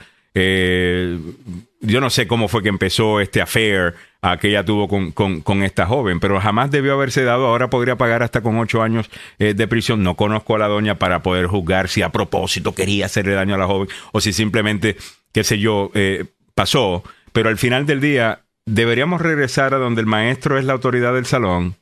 [1.82, 5.86] yo no sé cómo fue que empezó este affair a que ella tuvo con, esta
[5.86, 7.48] joven, pero jamás debió haberse dado.
[7.48, 9.10] Ahora podría pagar hasta con ocho años
[9.40, 10.04] eh, de prisión.
[10.04, 13.58] No conozco a la doña para poder juzgar si a propósito quería hacerle daño a
[13.58, 14.98] la joven o si simplemente,
[15.32, 17.04] qué sé yo, eh, pasó.
[17.32, 21.26] Pero al final del día, deberíamos regresar a donde el maestro es la autoridad del
[21.26, 21.76] salón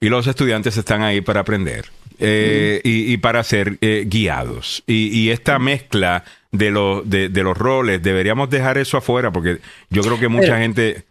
[0.00, 1.86] y los estudiantes están ahí para aprender
[2.18, 4.82] eh, y, para ser guiados.
[4.88, 9.58] Y, esta mezcla de, los de, los roles, deberíamos dejar eso afuera porque
[9.90, 11.04] yo creo que mucha gente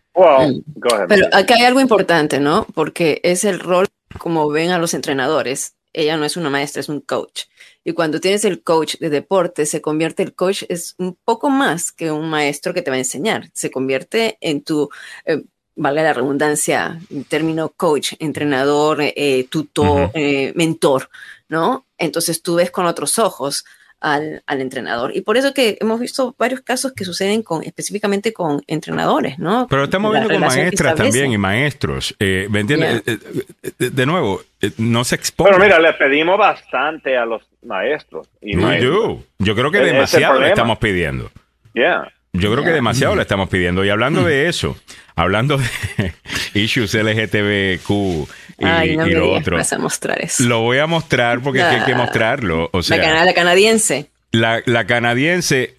[1.07, 2.65] pero acá hay algo importante, ¿no?
[2.73, 5.75] Porque es el rol como ven a los entrenadores.
[5.93, 7.43] Ella no es una maestra, es un coach.
[7.83, 11.91] Y cuando tienes el coach de deporte, se convierte el coach, es un poco más
[11.91, 13.49] que un maestro que te va a enseñar.
[13.53, 14.89] Se convierte en tu,
[15.25, 15.43] eh,
[15.75, 21.09] vale la redundancia, término coach, entrenador, eh, tutor, eh, mentor,
[21.49, 21.85] ¿no?
[21.97, 23.65] Entonces tú ves con otros ojos
[24.01, 25.15] al, entrenador.
[25.15, 29.67] Y por eso que hemos visto varios casos que suceden con específicamente con entrenadores, ¿no?
[29.69, 32.15] Pero estamos viendo con maestras también y maestros.
[32.19, 33.03] Eh, ¿Me entiendes?
[33.05, 33.17] Eh,
[33.63, 34.41] eh, de nuevo,
[34.77, 35.51] no se expone.
[35.51, 38.27] Pero mira, le pedimos bastante a los maestros.
[38.41, 41.31] Y Yo creo que demasiado le estamos pidiendo.
[41.73, 42.11] Yeah.
[42.33, 43.85] Yo creo que demasiado le estamos pidiendo.
[43.85, 44.77] Y hablando de eso,
[45.15, 46.13] hablando de
[46.59, 48.27] issues LGTBQ
[48.61, 49.57] y, no lo otro.
[49.57, 50.43] Vas a mostrar eso.
[50.43, 52.69] Lo voy a mostrar porque hay que mostrarlo.
[52.73, 54.09] O sea, la, canadiense.
[54.31, 55.75] La, canadiense,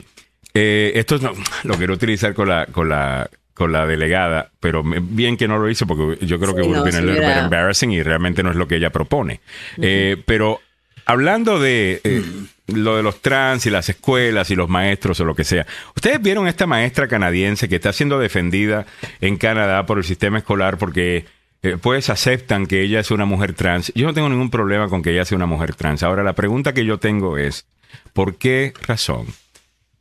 [0.54, 1.32] eh, esto no,
[1.64, 5.70] lo quiero utilizar con la, con la, con la delegada, pero bien que no lo
[5.70, 8.90] hizo porque yo creo que sí, no, embarrassing y realmente no es lo que ella
[8.90, 9.40] propone.
[9.80, 10.60] Eh, pero
[11.04, 12.22] hablando de eh,
[12.66, 16.20] lo de los trans y las escuelas y los maestros o lo que sea, ¿ustedes
[16.20, 18.86] vieron esta maestra canadiense que está siendo defendida
[19.20, 21.26] en Canadá por el sistema escolar porque
[21.62, 23.92] eh, pues aceptan que ella es una mujer trans.
[23.94, 26.02] Yo no tengo ningún problema con que ella sea una mujer trans.
[26.02, 27.66] Ahora, la pregunta que yo tengo es,
[28.12, 29.26] ¿por qué razón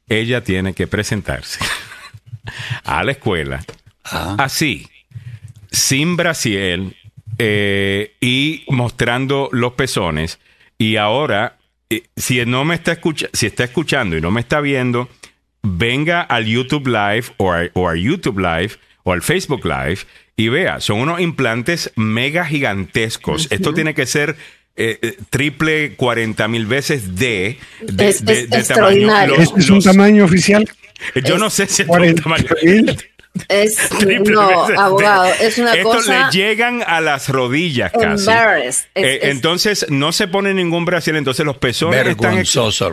[0.09, 1.59] ella tiene que presentarse
[2.83, 3.63] a la escuela
[4.05, 4.35] ah.
[4.39, 4.89] así,
[5.71, 6.97] sin brasiel
[7.37, 10.39] eh, y mostrando los pezones?
[10.79, 11.57] Y ahora,
[11.91, 15.09] eh, si no me está escuchando, si está escuchando y no me está viendo,
[15.61, 17.51] venga al YouTube Live o
[17.87, 19.99] a YouTube Live o al Facebook Live
[20.35, 23.47] y vea, son unos implantes mega gigantescos.
[23.51, 24.35] Esto tiene que ser
[24.75, 29.35] eh, eh, triple 40 mil veces de, de, tamaño.
[29.57, 30.67] ¿Es un tamaño oficial?
[31.25, 32.45] Yo no sé si es un tamaño.
[33.47, 33.89] Es,
[34.25, 34.41] no,
[34.77, 38.29] abogado, es una Estos le llegan a las rodillas casi.
[38.95, 42.05] Eh, entonces no se pone ningún brasil, entonces los pezones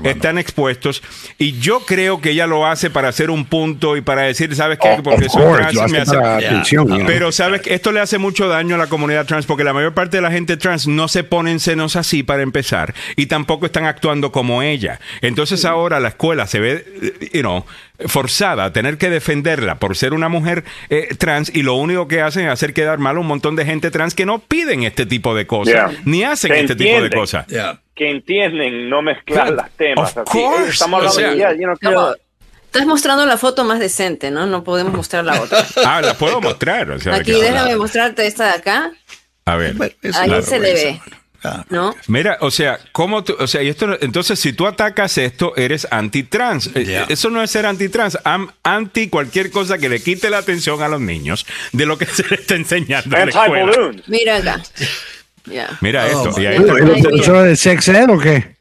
[0.05, 1.03] están, expuestos.
[1.39, 4.79] Y yo creo que ella lo hace para hacer un punto y para decir, ¿sabes
[4.79, 5.01] qué?
[5.03, 6.17] Porque eso me hace...
[7.07, 9.95] Pero sabes que esto le hace mucho daño a la comunidad trans porque la mayor
[9.95, 13.87] parte de la gente trans no se ponen senos así para empezar y tampoco están
[13.87, 15.01] actuando como ella.
[15.21, 17.65] Entonces ahora la escuela se ve, eh, you know,
[18.07, 22.21] forzada a tener que defenderla por ser una mujer eh, trans y lo único que
[22.21, 25.07] hacen es hacer quedar mal a un montón de gente trans que no piden este
[25.07, 27.47] tipo de cosas, ni hacen este tipo de cosas.
[27.95, 30.15] Que entienden no mezclar las temas.
[30.17, 31.19] Estamos
[32.69, 34.47] Estás mostrando la foto más decente, ¿no?
[34.47, 35.65] No podemos mostrar la otra.
[35.87, 36.99] ah, la puedo mostrar.
[37.13, 38.93] Aquí, déjame mostrarte esta de acá.
[39.47, 39.75] A ver.
[40.15, 41.01] Ahí se le ve.
[41.71, 41.95] ¿No?
[42.09, 45.87] Mira, o sea, ¿cómo tú, o sea, y esto, entonces si tú atacas esto, eres
[45.91, 46.71] anti-trans.
[46.75, 48.19] Eh, eso no es ser anti-trans,
[48.63, 52.25] anti cualquier cosa que le quite la atención a los niños de lo que se
[52.25, 53.93] les está enseñando en la escuela.
[54.07, 54.63] Mira acá.
[55.81, 56.31] Mira esto.
[56.35, 58.57] Oh, ¿Es de sex ed o qué?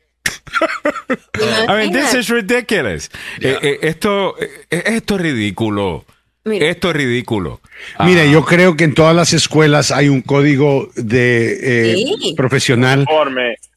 [1.68, 3.10] I mean, this is ridiculous.
[3.40, 4.36] Eh, eh, esto,
[4.70, 6.06] esto es ridículo.
[6.52, 7.62] Esto es ridículo.
[8.00, 12.06] Mira, yo creo que en todas las escuelas hay un código de eh,
[12.36, 13.06] profesional,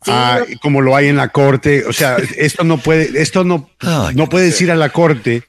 [0.07, 1.85] ah, como lo hay en la corte.
[1.87, 3.71] O sea, esto no puede, esto no,
[4.15, 5.43] no puedes ir a la corte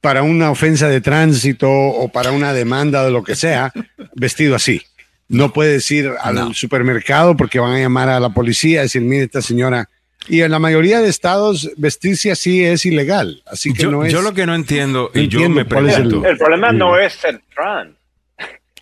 [0.00, 3.72] para una ofensa de tránsito o para una demanda de lo que sea,
[4.14, 4.82] vestido así.
[5.28, 9.24] No puedes ir al supermercado porque van a llamar a la policía y decir, mire,
[9.24, 9.88] esta señora
[10.28, 13.42] y en la mayoría de estados vestirse así es ilegal.
[13.46, 14.12] Así que yo, no es.
[14.12, 16.24] Yo lo que no entiendo, y yo me pregunto.
[16.26, 17.94] El, problema no es ser trans.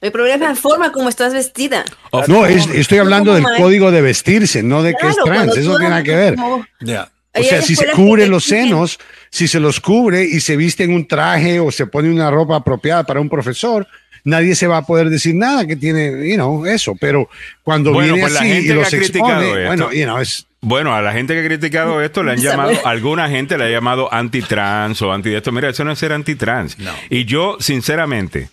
[0.01, 1.85] El problema es la forma como estás vestida.
[2.29, 5.57] no, estoy hablando del código de vestirse, no de que es trans.
[5.57, 6.37] Eso tiene nada que ver.
[7.37, 8.99] O sea, si se cubre los senos,
[9.31, 12.57] si se los cubre y se viste en un traje o se pone una ropa
[12.57, 13.87] apropiada para un profesor,
[14.25, 16.95] nadie se va a poder decir nada que tiene, you know, eso.
[17.01, 17.29] Pero
[17.63, 21.35] cuando viene pues así y los expone, bueno, you know, es bueno, a la gente
[21.35, 25.35] que ha criticado esto le han llamado, alguna gente le ha llamado antitrans o anti
[25.35, 25.53] esto.
[25.53, 26.77] Mira, eso no es ser antitrans.
[27.11, 28.49] Y yo, sinceramente,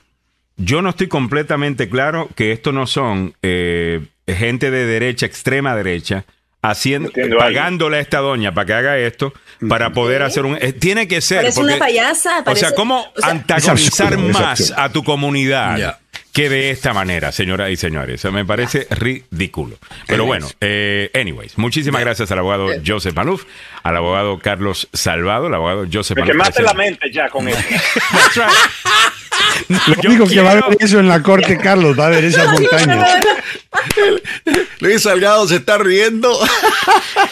[0.57, 6.25] yo no estoy completamente claro que esto no son eh, gente de derecha, extrema derecha,
[6.61, 9.33] haciendo, pagándole a esta doña para que haga esto,
[9.67, 10.57] para poder hacer un...
[10.61, 11.39] Eh, tiene que ser...
[11.41, 12.43] Parece una payasa.
[12.45, 15.99] o sea, ¿cómo antagonizar más a tu comunidad?
[16.33, 18.23] Que de esta manera, señoras y señores.
[18.25, 19.77] Me parece ridículo.
[20.07, 23.45] Pero bueno, eh, anyways, muchísimas gracias al abogado Joseph Maluf,
[23.83, 26.31] al abogado Carlos Salvado, al abogado Joseph Maluf.
[26.31, 27.59] Que mate la mente ya con eso.
[29.67, 32.45] Lo único que va a haber eso en la corte, Carlos, va a haber esa
[32.51, 33.05] montaña.
[34.79, 36.37] Luis Salgado se está riendo.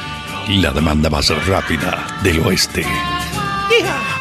[0.49, 2.85] La demanda más rápida del oeste.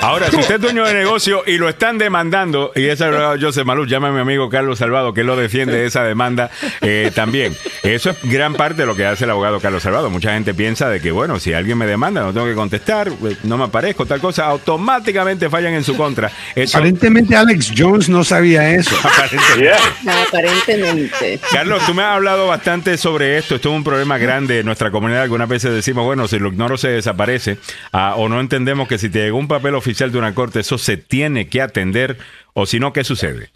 [0.02, 3.66] Ahora, si usted es dueño de negocio y lo están demandando, y ese abogado Joseph
[3.66, 6.50] Maluf, llama a mi amigo Carlos Salvado, que lo defiende esa demanda
[6.80, 7.54] eh, también.
[7.84, 10.10] Eso es gran parte de lo que hace el abogado Carlos Salvado.
[10.10, 13.36] Mucha gente piensa de que, bueno, si alguien me demanda, no tengo que contestar, eh,
[13.44, 16.32] no me aparezco, tal cosa, automáticamente fallan en su contra.
[16.74, 18.96] Aparentemente Alex Jones no sabía eso.
[20.28, 21.42] Aparentemente.
[21.52, 23.56] Carlos, tú me has hablado bastante sobre esto.
[23.56, 25.24] Esto es un problema grande en nuestra comunidad.
[25.24, 27.58] Algunas veces decimos, bueno, si lo ignoro se desaparece,
[27.92, 30.60] ah, o no entendemos que si te llegó un papel oficial, oficial de una corte,
[30.60, 32.18] eso se tiene que atender
[32.54, 33.50] o si no, ¿qué sucede?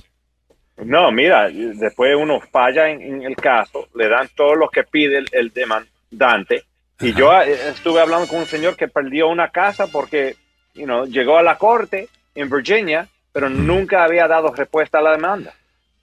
[0.78, 5.52] No, mira, después uno falla en, el caso, le dan todo lo que pide el,
[5.54, 6.64] demandante.
[7.00, 10.36] Y yo eh, estuve hablando con un señor que perdió una casa porque
[10.74, 15.12] you know, llegó a la corte en Virginia, pero nunca había dado respuesta a la
[15.12, 15.54] demanda.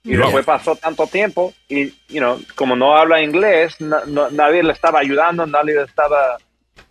[0.03, 4.99] Y después pasó tanto tiempo y, you know, como no habla inglés, nadie le estaba
[4.99, 6.37] ayudando, nadie le estaba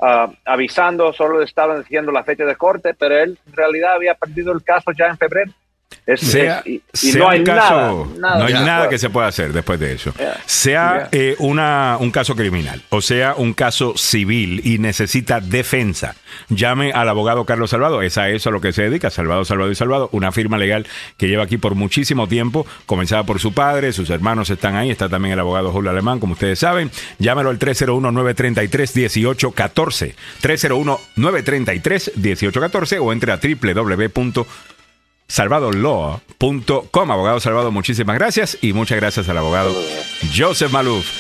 [0.03, 4.53] Ah, avisando, solo estaban diciendo la fecha de corte, pero él en realidad había perdido
[4.53, 5.53] el caso ya en febrero
[6.17, 6.83] sea, y,
[7.17, 10.13] no hay nada, no hay nada que se pueda hacer después de eso.
[10.47, 16.15] Sea eh, una, un caso criminal o sea un caso civil y necesita defensa,
[16.49, 18.03] llame al abogado Carlos Salvado.
[18.03, 20.87] Es a eso a lo que se dedica, Salvado, Salvado y Salvado, una firma legal
[21.17, 25.09] que lleva aquí por muchísimo tiempo, comenzada por su padre, sus hermanos están ahí, está
[25.09, 26.91] también el abogado Julio Alemán, como ustedes saben.
[27.19, 34.47] Llámelo al 301-933-1814, 301-933-1814 o entre a www
[35.31, 37.11] salvadolaw.com.
[37.11, 39.75] Abogado Salvado, muchísimas gracias y muchas gracias al abogado
[40.37, 41.11] Joseph Maluf.